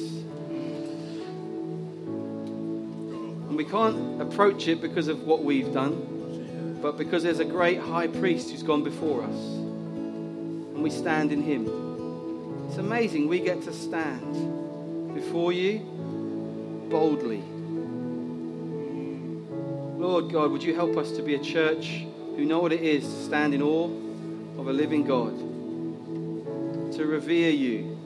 And 3.47 3.55
we 3.55 3.65
can't 3.65 4.21
approach 4.21 4.67
it 4.67 4.81
because 4.81 5.07
of 5.07 5.23
what 5.23 5.43
we've 5.43 5.73
done, 5.73 6.77
but 6.81 6.97
because 6.97 7.23
there's 7.23 7.39
a 7.39 7.45
great 7.45 7.79
high 7.79 8.07
priest 8.07 8.51
who's 8.51 8.61
gone 8.63 8.83
before 8.83 9.23
us. 9.23 9.35
And 9.35 10.83
we 10.83 10.91
stand 10.91 11.31
in 11.31 11.41
him. 11.41 11.67
It's 12.67 12.77
amazing 12.77 13.27
we 13.27 13.39
get 13.39 13.63
to 13.63 13.73
stand 13.73 15.15
before 15.15 15.51
you 15.51 15.79
boldly. 16.89 17.43
Lord 20.07 20.31
God, 20.31 20.51
would 20.51 20.63
you 20.63 20.73
help 20.73 20.95
us 20.95 21.11
to 21.17 21.21
be 21.21 21.35
a 21.35 21.39
church 21.39 22.05
who 22.37 22.45
know 22.45 22.59
what 22.59 22.71
it 22.71 22.81
is 22.81 23.03
to 23.03 23.23
stand 23.25 23.53
in 23.53 23.61
awe 23.61 23.89
of 24.57 24.69
a 24.69 24.71
living 24.71 25.03
God, 25.03 25.37
to 26.93 27.05
revere 27.05 27.51
you, 27.51 27.99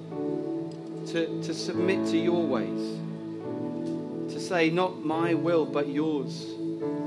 to, 1.09 1.43
to 1.43 1.53
submit 1.53 2.07
to 2.07 2.17
your 2.17 2.43
ways, 2.43 4.33
to 4.33 4.39
say, 4.39 4.71
Not 4.71 5.05
my 5.05 5.35
will, 5.35 5.63
but 5.63 5.89
yours. 5.89 6.43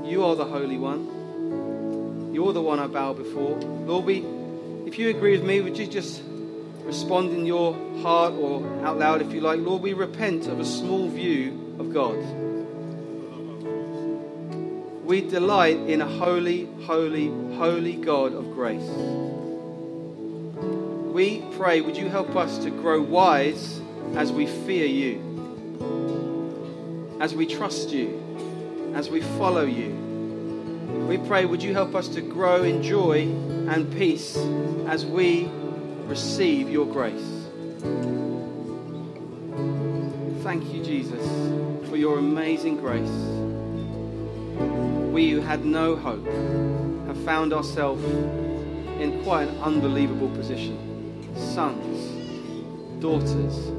You 0.05 0.23
are 0.23 0.37
the 0.37 0.45
Holy 0.45 0.77
One. 0.77 2.33
You're 2.33 2.53
the 2.53 2.61
one 2.61 2.79
I 2.79 2.87
bow 2.87 3.11
before. 3.11 3.59
Lord, 3.59 4.05
we, 4.05 4.25
if 4.85 4.97
you 4.97 5.09
agree 5.09 5.37
with 5.37 5.45
me, 5.45 5.59
would 5.59 5.77
you 5.77 5.87
just 5.87 6.23
respond 6.85 7.33
in 7.33 7.45
your 7.45 7.73
heart 8.01 8.31
or 8.35 8.65
out 8.85 8.97
loud 8.97 9.21
if 9.21 9.33
you 9.33 9.41
like? 9.41 9.59
Lord, 9.59 9.81
we 9.81 9.91
repent 9.91 10.47
of 10.47 10.61
a 10.61 10.65
small 10.65 11.09
view 11.09 11.75
of 11.79 11.93
God. 11.93 12.15
We 15.05 15.21
delight 15.21 15.77
in 15.77 16.01
a 16.01 16.07
holy, 16.07 16.67
holy, 16.81 17.27
holy 17.57 17.93
God 17.93 18.33
of 18.33 18.55
grace. 18.55 18.89
We 21.13 21.43
pray, 21.55 21.81
would 21.81 21.95
you 21.95 22.09
help 22.09 22.35
us 22.35 22.57
to 22.63 22.71
grow 22.71 22.99
wise 23.03 23.79
as 24.15 24.31
we 24.31 24.47
fear 24.47 24.87
you, 24.87 25.19
as 27.21 27.35
we 27.35 27.45
trust 27.45 27.91
you, 27.91 28.91
as 28.95 29.11
we 29.11 29.21
follow 29.21 29.63
you? 29.63 29.91
We 31.07 31.19
pray, 31.19 31.45
would 31.45 31.61
you 31.61 31.73
help 31.73 31.93
us 31.93 32.07
to 32.07 32.21
grow 32.21 32.63
in 32.63 32.81
joy 32.81 33.27
and 33.69 33.95
peace 33.95 34.35
as 34.87 35.05
we 35.05 35.47
receive 36.07 36.67
your 36.67 36.87
grace? 36.87 37.45
Thank 40.41 40.73
you, 40.73 40.83
Jesus, 40.83 41.23
for 41.91 41.95
your 41.95 42.17
amazing 42.17 42.77
grace 42.77 43.35
we 45.15 45.31
who 45.31 45.39
had 45.39 45.63
no 45.63 45.95
hope 45.95 46.25
have 47.07 47.17
found 47.23 47.53
ourselves 47.53 48.03
in 48.99 49.23
quite 49.23 49.47
an 49.47 49.57
unbelievable 49.61 50.27
position. 50.35 50.77
Sons, 51.37 53.01
daughters, 53.01 53.71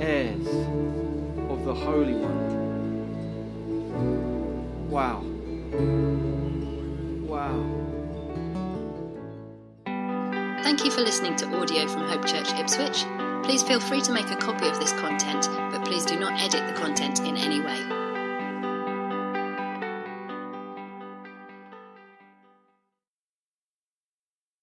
heirs 0.00 0.46
of 1.50 1.64
the 1.64 1.74
Holy 1.74 2.14
One. 2.14 2.38
Wow. 4.88 5.24
Wow. 7.26 7.56
Thank 10.62 10.84
you 10.84 10.92
for 10.92 11.00
listening 11.00 11.34
to 11.34 11.46
audio 11.58 11.88
from 11.88 12.02
Hope 12.02 12.24
Church 12.24 12.52
Ipswich. 12.52 13.04
Please 13.42 13.64
feel 13.64 13.80
free 13.80 14.02
to 14.02 14.12
make 14.12 14.30
a 14.30 14.36
copy 14.36 14.68
of 14.68 14.78
this 14.78 14.92
content, 14.92 15.48
but 15.72 15.84
please 15.84 16.06
do 16.06 16.16
not 16.16 16.40
edit 16.40 16.64
the 16.68 16.80
content 16.80 17.18
in 17.18 17.36
any 17.36 17.60
way. 17.60 17.95